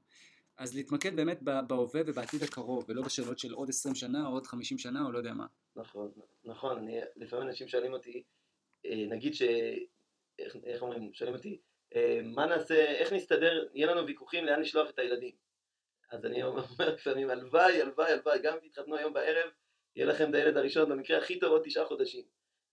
אז 0.56 0.74
להתמקד 0.74 1.16
באמת 1.16 1.42
בהווה 1.42 2.00
ובעתיד 2.06 2.42
הקרוב, 2.42 2.84
ולא 2.88 3.02
בשאלות 3.02 3.38
של 3.38 3.52
עוד 3.52 3.68
20 3.68 3.94
שנה 3.94 4.26
או 4.26 4.32
עוד 4.32 4.46
50 4.46 4.78
שנה 4.78 5.04
או 5.04 5.12
לא 5.12 5.18
יודע 5.18 5.34
מה. 5.34 5.46
נכון, 5.76 6.10
נכון, 6.44 6.78
אני, 6.78 7.00
לפעמים 7.16 7.48
אנשים 7.48 7.68
שואלים 7.68 7.92
אותי, 7.92 8.22
נגיד 8.84 9.34
ש... 9.34 9.42
איך, 10.38 10.56
איך 10.64 10.82
אומרים, 10.82 11.12
שואלים 11.12 11.36
אותי, 11.36 11.60
מה 12.22 12.46
נעשה, 12.46 12.84
איך 12.84 13.12
נסתדר, 13.12 13.66
יהיה 13.74 13.86
לנו 13.86 14.06
ויכוחים 14.06 14.44
לאן 14.44 14.60
לשלוח 14.60 14.90
את 14.90 14.98
הילדים. 14.98 15.34
אז 16.10 16.26
אני 16.26 16.42
אומר 16.42 16.62
לפעמים, 16.94 17.30
הלוואי, 17.30 17.82
הלוואי, 17.82 18.12
הלוואי, 18.12 18.38
גם 18.42 18.54
אם 18.62 18.68
תתחתנו 18.68 18.96
היום 18.96 19.12
בערב, 19.12 19.50
יהיה 19.96 20.06
לכם 20.06 20.30
את 20.30 20.34
הילד 20.34 20.56
הראשון 20.56 20.88
במקרה 20.88 21.18
הכי 21.18 21.40
טוב 21.40 21.52
עוד 21.52 21.62
תשעה 21.64 21.84
חודשים. 21.84 22.24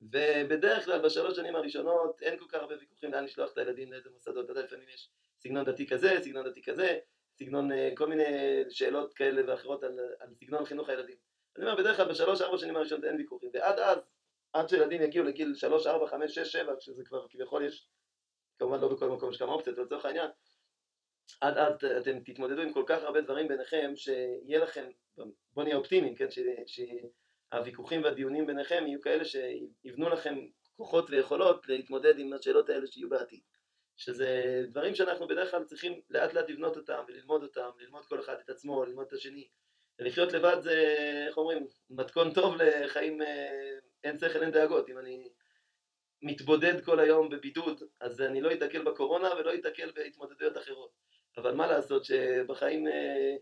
ובדרך 0.01 0.85
כלל 0.85 1.01
בשלוש 1.01 1.35
שנים 1.35 1.55
הראשונות 1.55 2.21
אין 2.21 2.39
כל 2.39 2.45
כך 2.49 2.55
הרבה 2.55 2.75
ויכוחים 2.79 3.11
לאן 3.11 3.23
לשלוח 3.23 3.51
את 3.53 3.57
הילדים 3.57 3.91
לאיזה 3.91 4.09
מוסדות, 4.09 4.45
אתה 4.45 4.51
יודע, 4.51 4.63
לפעמים 4.63 4.89
יש 4.93 5.09
סגנון 5.39 5.65
דתי 5.65 5.87
כזה, 5.87 6.19
סגנון 6.21 6.49
דתי 6.49 6.61
כזה, 6.61 6.99
סגנון, 7.39 7.71
אה, 7.71 7.89
כל 7.95 8.07
מיני 8.07 8.23
שאלות 8.69 9.13
כאלה 9.13 9.41
ואחרות 9.47 9.83
על, 9.83 9.99
על 10.19 10.33
סגנון 10.33 10.65
חינוך 10.65 10.89
הילדים. 10.89 11.15
אני 11.57 11.65
אומר, 11.65 11.75
בדרך 11.75 11.97
כלל 11.97 12.09
בשלוש, 12.09 12.41
ארבע 12.41 12.57
שנים 12.57 12.75
הראשונות 12.75 13.03
אין 13.03 13.15
ויכוחים, 13.15 13.49
ועד 13.53 13.79
אז, 13.79 13.97
עד 14.53 14.69
שילדים 14.69 15.01
יגיעו 15.01 15.25
לגיל 15.25 15.55
שלוש, 15.55 15.87
ארבע, 15.87 16.07
חמש, 16.07 16.35
שש, 16.35 16.51
שבע, 16.51 16.73
כשזה 16.79 17.03
כבר 17.05 17.27
כביכול 17.29 17.65
יש, 17.65 17.87
כמובן 18.59 18.79
לא 18.79 18.87
בכל 18.87 19.09
מקום 19.09 19.29
יש 19.31 19.37
כמה 19.37 19.51
אופציות, 19.51 19.77
אבל 19.77 19.85
לצורך 19.85 20.05
העניין, 20.05 20.29
עד 21.41 21.57
אז 21.57 22.01
אתם 22.01 22.19
תתמודדו 22.19 22.61
עם 22.61 22.73
כל 22.73 22.83
כך 22.87 23.03
הרבה 23.03 23.21
דברים 23.21 23.47
ביניכם, 23.47 23.91
שיהיה 23.95 24.59
לכם, 24.59 24.89
בוא 25.53 25.63
נהיה 25.63 25.75
אופטימיים, 25.75 26.15
כן, 26.15 26.27
שהוויכוחים 27.51 28.03
והדיונים 28.03 28.45
ביניכם 28.45 28.83
יהיו 28.87 29.01
כאלה 29.01 29.23
שיבנו 29.25 30.09
לכם 30.09 30.39
כוחות 30.77 31.09
ויכולות 31.09 31.67
להתמודד 31.67 32.19
עם 32.19 32.33
השאלות 32.33 32.69
האלה 32.69 32.87
שיהיו 32.87 33.09
בעתיד. 33.09 33.41
שזה 33.97 34.61
דברים 34.67 34.95
שאנחנו 34.95 35.27
בדרך 35.27 35.51
כלל 35.51 35.63
צריכים 35.63 36.01
לאט 36.09 36.33
לאט 36.33 36.49
לבנות 36.49 36.77
אותם 36.77 37.03
וללמוד 37.07 37.43
אותם, 37.43 37.69
ללמוד 37.79 38.05
כל 38.05 38.19
אחד 38.19 38.35
את 38.43 38.49
עצמו, 38.49 38.85
ללמוד 38.85 39.05
את 39.07 39.13
השני. 39.13 39.47
ולחיות 39.99 40.33
לבד 40.33 40.57
זה, 40.61 40.95
איך 41.27 41.37
אומרים, 41.37 41.67
מתכון 41.89 42.33
טוב 42.33 42.55
לחיים 42.55 43.21
אה, 43.21 43.77
אין 44.03 44.17
שכל 44.17 44.43
אין 44.43 44.51
דאגות. 44.51 44.89
אם 44.89 44.97
אני 44.97 45.29
מתבודד 46.21 46.85
כל 46.85 46.99
היום 46.99 47.29
בבידוד, 47.29 47.83
אז 47.99 48.21
אני 48.21 48.41
לא 48.41 48.51
אתקל 48.51 48.83
בקורונה 48.83 49.29
ולא 49.39 49.55
אתקל 49.55 49.91
בהתמודדויות 49.91 50.57
אחרות. 50.57 50.91
אבל 51.37 51.55
מה 51.55 51.67
לעשות 51.67 52.05
שבחיים, 52.05 52.87
אה, 52.87 53.35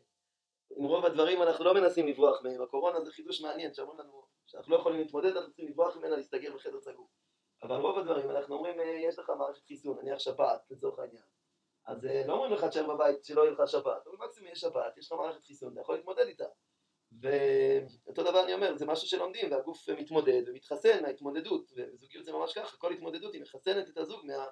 עם 0.77 0.85
רוב 0.85 1.05
הדברים 1.05 1.41
אנחנו 1.41 1.65
לא 1.65 1.73
מנסים 1.73 2.07
לברוח 2.07 2.41
מהם. 2.43 2.61
הקורונה 2.61 3.01
זה 3.01 3.11
חידוש 3.11 3.41
מעניין, 3.41 3.73
שאומרים 3.73 3.99
לנו 3.99 4.23
שאנחנו 4.45 4.73
לא 4.73 4.79
יכולים 4.79 4.99
להתמודד, 4.99 5.31
אנחנו 5.31 5.47
צריכים 5.49 5.67
לברוח 5.67 5.97
ממנה, 5.97 6.15
להסתגר 6.15 6.55
בחדר 6.55 6.79
סגור. 6.79 7.09
אבל 7.63 7.75
רוב 7.75 7.97
הדברים 7.97 8.29
אנחנו 8.29 8.55
אומרים, 8.55 8.79
אה, 8.79 8.85
יש 8.85 9.19
לך 9.19 9.29
מערכת 9.29 9.65
חיסון, 9.65 9.97
נניח 10.01 10.19
שפעת 10.19 10.61
לצורך 10.71 10.99
העניין. 10.99 11.23
אז 11.85 12.05
אה, 12.05 12.23
לא 12.27 12.33
אומרים 12.33 12.51
לך 12.51 12.63
תשאר 12.63 12.95
בבית 12.95 13.23
שלא 13.23 13.41
יהיה 13.41 13.51
לך 13.51 13.61
שפעת, 13.65 14.07
אבל 14.07 14.17
מקסימום 14.25 14.51
יש 14.51 14.59
שפעת, 14.59 14.97
יש 14.97 15.11
לך 15.11 15.17
מערכת 15.17 15.43
חיסון, 15.43 15.73
אתה 15.73 15.81
יכול 15.81 15.95
להתמודד 15.95 16.25
איתה. 16.27 16.45
ואותו 17.11 18.23
דבר 18.23 18.43
אני 18.43 18.53
אומר, 18.53 18.77
זה 18.77 18.85
משהו 18.85 19.07
שלומדים, 19.07 19.51
והגוף 19.51 19.89
מתמודד 19.89 20.41
ומתחסן 20.47 21.01
מההתמודדות, 21.01 21.71
וזוגיות 21.75 22.25
זה 22.25 22.31
ממש 22.31 22.53
ככה, 22.53 22.77
כל 22.77 22.93
התמודדות 22.93 23.33
היא 23.33 23.41
מחסנת 23.41 23.89
את 23.89 23.97
הזוג 23.97 24.25
מה... 24.25 24.45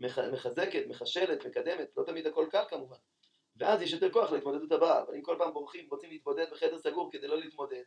מחזקת, 0.00 0.86
מחשלת, 0.88 1.46
מקדמת, 1.46 1.88
לא 1.96 2.04
תמיד 2.04 2.26
הכל 2.26 2.46
קל 2.50 2.64
כמובן. 2.68 2.96
ואז 3.56 3.82
יש 3.82 3.92
יותר 3.92 4.12
כוח 4.12 4.32
להתמודדות 4.32 4.72
הבאה, 4.72 5.02
אבל 5.02 5.14
אם 5.14 5.22
כל 5.22 5.36
פעם 5.38 5.52
בורחים, 5.52 5.86
רוצים 5.90 6.10
להתמודד 6.10 6.46
בחדר 6.50 6.78
סגור 6.78 7.12
כדי 7.12 7.28
לא 7.28 7.38
להתמודד, 7.38 7.82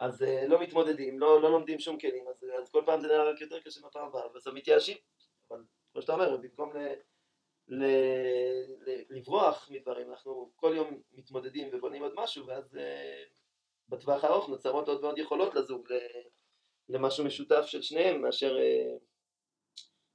אז 0.00 0.22
uh, 0.22 0.26
לא 0.48 0.60
מתמודדים, 0.60 1.18
לא, 1.18 1.42
לא 1.42 1.50
לומדים 1.50 1.80
שום 1.80 1.98
כלים, 1.98 2.28
אז, 2.28 2.44
אז 2.62 2.70
כל 2.70 2.82
פעם 2.86 3.00
זה 3.00 3.06
נראה 3.06 3.30
רק 3.30 3.40
יותר 3.40 3.60
קשה 3.60 3.80
מהפעם 3.80 4.06
הבאה, 4.06 4.26
ובסוף 4.26 4.54
מתייאשים. 4.54 4.96
אבל 5.50 5.62
כמו 5.92 6.02
שאתה 6.02 6.12
אומר, 6.12 6.36
במקום 6.36 6.76
ל, 6.76 6.78
ל, 7.68 7.84
ל, 8.86 9.02
לברוח 9.10 9.68
מדברים, 9.70 10.10
אנחנו 10.10 10.52
כל 10.56 10.72
יום 10.76 11.00
מתמודדים 11.12 11.68
ובונים 11.72 12.02
עוד 12.02 12.12
משהו, 12.16 12.46
ואז 12.46 12.74
uh, 12.74 13.37
בטווח 13.88 14.24
הארוך 14.24 14.48
נוצרות 14.48 14.88
עוד 14.88 15.04
ועוד 15.04 15.18
יכולות 15.18 15.54
לזוג 15.54 15.88
למשהו 16.88 17.24
משותף 17.24 17.62
של 17.66 17.82
שניהם, 17.82 18.22
מאשר... 18.22 18.56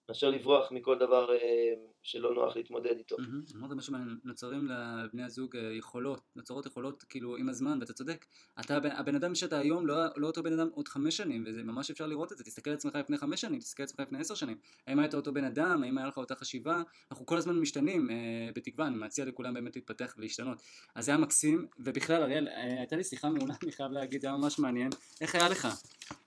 מאשר 0.10 0.30
לברוח 0.30 0.72
מכל 0.72 0.98
דבר 1.00 1.32
אה, 1.34 1.74
שלא 2.04 2.34
נוח 2.34 2.56
להתמודד 2.56 2.98
איתו. 2.98 3.16
אמרת 3.56 3.72
משהו 3.72 3.94
מעניין, 3.94 4.20
נוצרים 4.24 4.68
לבני 4.68 5.24
הזוג 5.24 5.56
אה, 5.56 5.62
יכולות, 5.62 6.22
נוצרות 6.36 6.66
יכולות 6.66 7.04
כאילו 7.04 7.38
עם 7.38 7.50
הזמן, 7.50 7.78
ואתה 7.80 7.94
צודק, 7.94 8.26
אתה 8.60 8.78
הבן 8.98 9.16
אדם 9.16 9.36
שאתה 9.36 9.60
היום 9.60 9.88
לא, 9.88 9.96
לא 10.16 10.28
אותו 10.28 10.44
בן 10.44 10.60
אדם 10.60 10.70
עוד 10.74 10.88
חמש 10.88 11.18
שנים, 11.18 11.44
וזה 11.48 11.64
ממש 11.64 11.92
אפשר 11.92 12.08
לראות 12.08 12.32
את 12.32 12.38
זה, 12.38 12.44
תסתכל 12.44 12.70
על 12.70 12.76
עצמך 12.76 12.96
לפני 12.96 13.18
חמש 13.18 13.42
שנים, 13.42 13.60
תסתכל 13.60 13.84
על 13.84 13.86
עצמך 13.86 14.00
לפני 14.00 14.20
עשר 14.20 14.36
שנים, 14.36 14.58
האם 14.88 15.00
היית 15.00 15.16
אותו 15.16 15.34
בן 15.34 15.44
אדם, 15.44 15.84
האם 15.84 15.98
היה 15.98 16.08
לך 16.08 16.18
אותה 16.18 16.36
חשיבה, 16.36 16.82
אנחנו 17.12 17.26
כל 17.26 17.38
הזמן 17.38 17.60
משתנים, 17.60 18.10
אה, 18.10 18.16
בתקווה, 18.56 18.88
אני 18.88 18.98
מציע 18.98 19.26
לכולם 19.26 19.54
באמת 19.54 19.76
להתפתח 19.76 20.14
ולהשתנות. 20.18 20.58
אז 20.96 21.06
זה 21.06 21.12
היה 21.12 21.18
מקסים, 21.18 21.68
ובכלל 21.80 22.22
אריאל, 22.22 22.48
הייתה 22.48 22.96
לי 22.96 23.04
שיחה 23.04 23.30
מעולה, 23.30 23.54
אני 23.64 23.72
חייב 23.72 23.92
להגיד, 23.92 24.22
זה 24.22 24.28
היה 24.28 24.38
ממש 24.38 24.60
מעניין, 24.60 24.90
איך 25.22 25.36
היה 25.36 25.50
לך? 25.50 25.68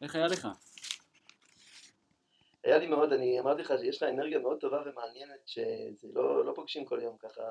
איך 0.02 0.14
היה 0.14 0.26
לך? 0.26 0.48
היה 2.66 2.78
לי 2.78 2.86
מאוד, 2.86 3.12
אני 3.12 3.40
אמרתי 3.40 3.62
לך 3.62 3.72
שיש 3.78 3.96
לך 3.96 4.08
אנרגיה 4.08 4.38
מאוד 4.38 4.60
טובה 4.60 4.82
ומעניינת, 4.86 5.48
שזה 5.48 6.08
לא, 6.12 6.44
לא 6.44 6.52
פוגשים 6.54 6.84
כל 6.84 6.98
יום 7.02 7.16
ככה 7.18 7.42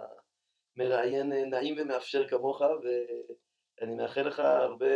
מראיין 0.75 1.33
נעים 1.49 1.75
ומאפשר 1.77 2.27
כמוך, 2.27 2.61
ואני 2.61 3.95
מאחל 3.95 4.21
לך 4.21 4.39
הרבה 4.39 4.95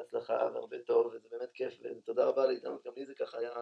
הצלחה 0.00 0.48
והרבה 0.54 0.76
טוב, 0.86 1.06
וזה 1.06 1.28
באמת 1.30 1.50
כיף, 1.54 1.74
ותודה 1.84 2.24
רבה 2.24 2.42
על 2.42 2.50
ההתענות, 2.50 2.86
גם 2.86 2.92
לי 2.96 3.06
זה 3.06 3.14
ככה 3.14 3.38
היה 3.38 3.52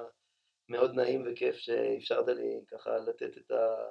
מאוד 0.69 0.95
נעים 0.95 1.25
וכיף 1.27 1.57
שאפשרת 1.57 2.29
לי 2.29 2.61
ככה 2.71 2.99
לתת 2.99 3.39
את 3.39 3.51
ה... 3.51 3.91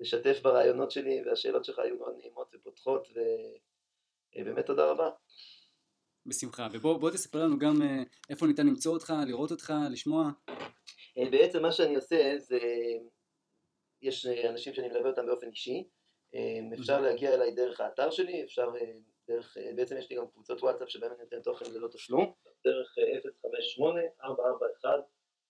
לשתף 0.00 0.40
ברעיונות 0.42 0.90
שלי, 0.90 1.22
והשאלות 1.26 1.64
שלך 1.64 1.78
היו 1.78 1.98
מאוד 1.98 2.14
נעימות 2.18 2.54
ופותחות, 2.54 3.08
ובאמת 4.38 4.66
תודה 4.66 4.90
רבה. 4.90 5.10
בשמחה, 6.26 6.68
ובוא 6.72 7.10
תספר 7.10 7.44
לנו 7.44 7.58
גם 7.58 7.82
אה, 7.82 8.02
איפה 8.30 8.46
ניתן 8.46 8.66
למצוא 8.66 8.92
אותך, 8.92 9.12
לראות 9.26 9.50
אותך, 9.50 9.72
לשמוע. 9.90 10.30
אה, 11.18 11.30
בעצם 11.30 11.62
מה 11.62 11.72
שאני 11.72 11.96
עושה 11.96 12.38
זה, 12.38 12.58
יש 14.02 14.26
אנשים 14.26 14.74
שאני 14.74 14.88
מלווה 14.88 15.10
אותם 15.10 15.26
באופן 15.26 15.48
אישי, 15.48 15.88
אה, 16.34 16.60
אפשר 16.80 17.00
להגיע 17.00 17.34
אליי 17.34 17.54
דרך 17.54 17.80
האתר 17.80 18.10
שלי, 18.10 18.44
אפשר 18.44 18.70
דרך, 19.28 19.56
בעצם 19.76 19.96
יש 19.96 20.10
לי 20.10 20.16
גם 20.16 20.26
קבוצות 20.28 20.62
וואטסאפ 20.62 20.88
שבהן 20.88 21.10
אני 21.10 21.22
נותן 21.22 21.42
תוכן 21.42 21.64
ללא 21.74 21.88
תשלום, 21.88 22.32
דרך 22.64 22.98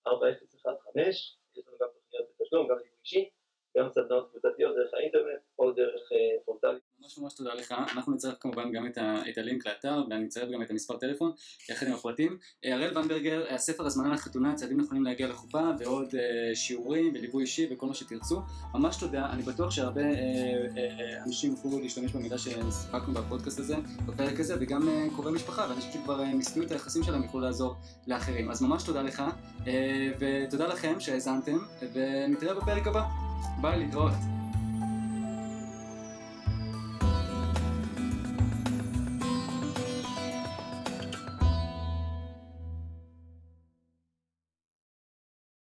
058-441-4015, 0.05 0.09
יש 1.09 1.37
לנו 1.67 1.77
גם 1.79 1.87
תוכניות 1.93 2.27
בתשלום, 2.39 2.67
גם 2.67 2.77
ליווי 2.77 2.89
אישי, 3.01 3.29
גם 3.77 3.89
סדנאות 3.89 4.29
קבוצתיות 4.31 4.75
דרך 4.75 4.93
האינטרנט 4.93 5.41
או 5.59 5.71
דרך 5.71 6.09
פורטלים. 6.45 6.79
ממש 6.99 7.17
ממש 7.17 7.33
תודה 7.33 7.53
לך, 7.53 7.71
אנחנו 7.95 8.13
נצרף 8.13 8.37
כמובן 8.39 8.71
גם 8.71 8.87
את, 8.87 8.97
ה, 8.97 9.23
את 9.29 9.37
הלינק 9.37 9.67
לאתר 9.67 10.03
ואני 10.09 10.25
אצרף 10.25 10.49
גם 10.49 10.61
את 10.61 10.71
המספר 10.71 10.97
טלפון 10.97 11.31
יחד 11.69 11.87
עם 11.87 11.93
הפרטים. 11.93 12.37
הראל 12.63 12.97
ונברגר, 12.97 13.45
הספר 13.49 13.85
הזמנה 13.85 14.13
לחתונה, 14.13 14.55
צעדים 14.55 14.79
נכונים 14.79 15.03
להגיע 15.03 15.27
לחופה 15.27 15.61
ועוד 15.79 16.07
uh, 16.07 16.15
שיעורים 16.53 17.13
וליווי 17.15 17.41
אישי 17.41 17.67
וכל 17.71 17.85
מה 17.85 17.93
שתרצו. 17.93 18.41
ממש 18.73 18.97
תודה, 18.99 19.29
אני 19.33 19.41
בטוח 19.41 19.71
שהרבה 19.71 20.01
uh, 20.01 20.05
uh, 20.05 21.25
אנשים 21.27 21.51
יוכלו 21.51 21.79
להשתמש 21.79 22.11
במידע 22.11 22.37
ששחקנו 22.37 23.13
בפודקאסט 23.13 23.59
הזה, 23.59 23.75
בפרק 24.05 24.39
הזה, 24.39 24.55
וגם 24.59 24.81
uh, 24.81 25.15
קרובי 25.15 25.31
משפחה 25.31 25.67
ואנשים 25.69 25.91
שכבר 25.91 26.19
uh, 26.19 26.25
ניסו 26.25 26.61
את 26.61 26.71
היחסים 26.71 27.03
שלהם 27.03 27.23
יוכלו 27.23 27.39
לעזור 27.39 27.75
לאחרים. 28.07 28.51
אז 28.51 28.61
ממש 28.61 28.83
תודה 28.83 29.01
לך 29.01 29.23
uh, 29.59 29.67
ותודה 30.19 30.67
לכם 30.67 30.99
שהאזנתם 30.99 31.57
ונתראה 31.93 32.53
בפרק 32.53 32.87
הבא. 32.87 33.32
ביי, 33.61 33.79
להתראות. 33.79 34.13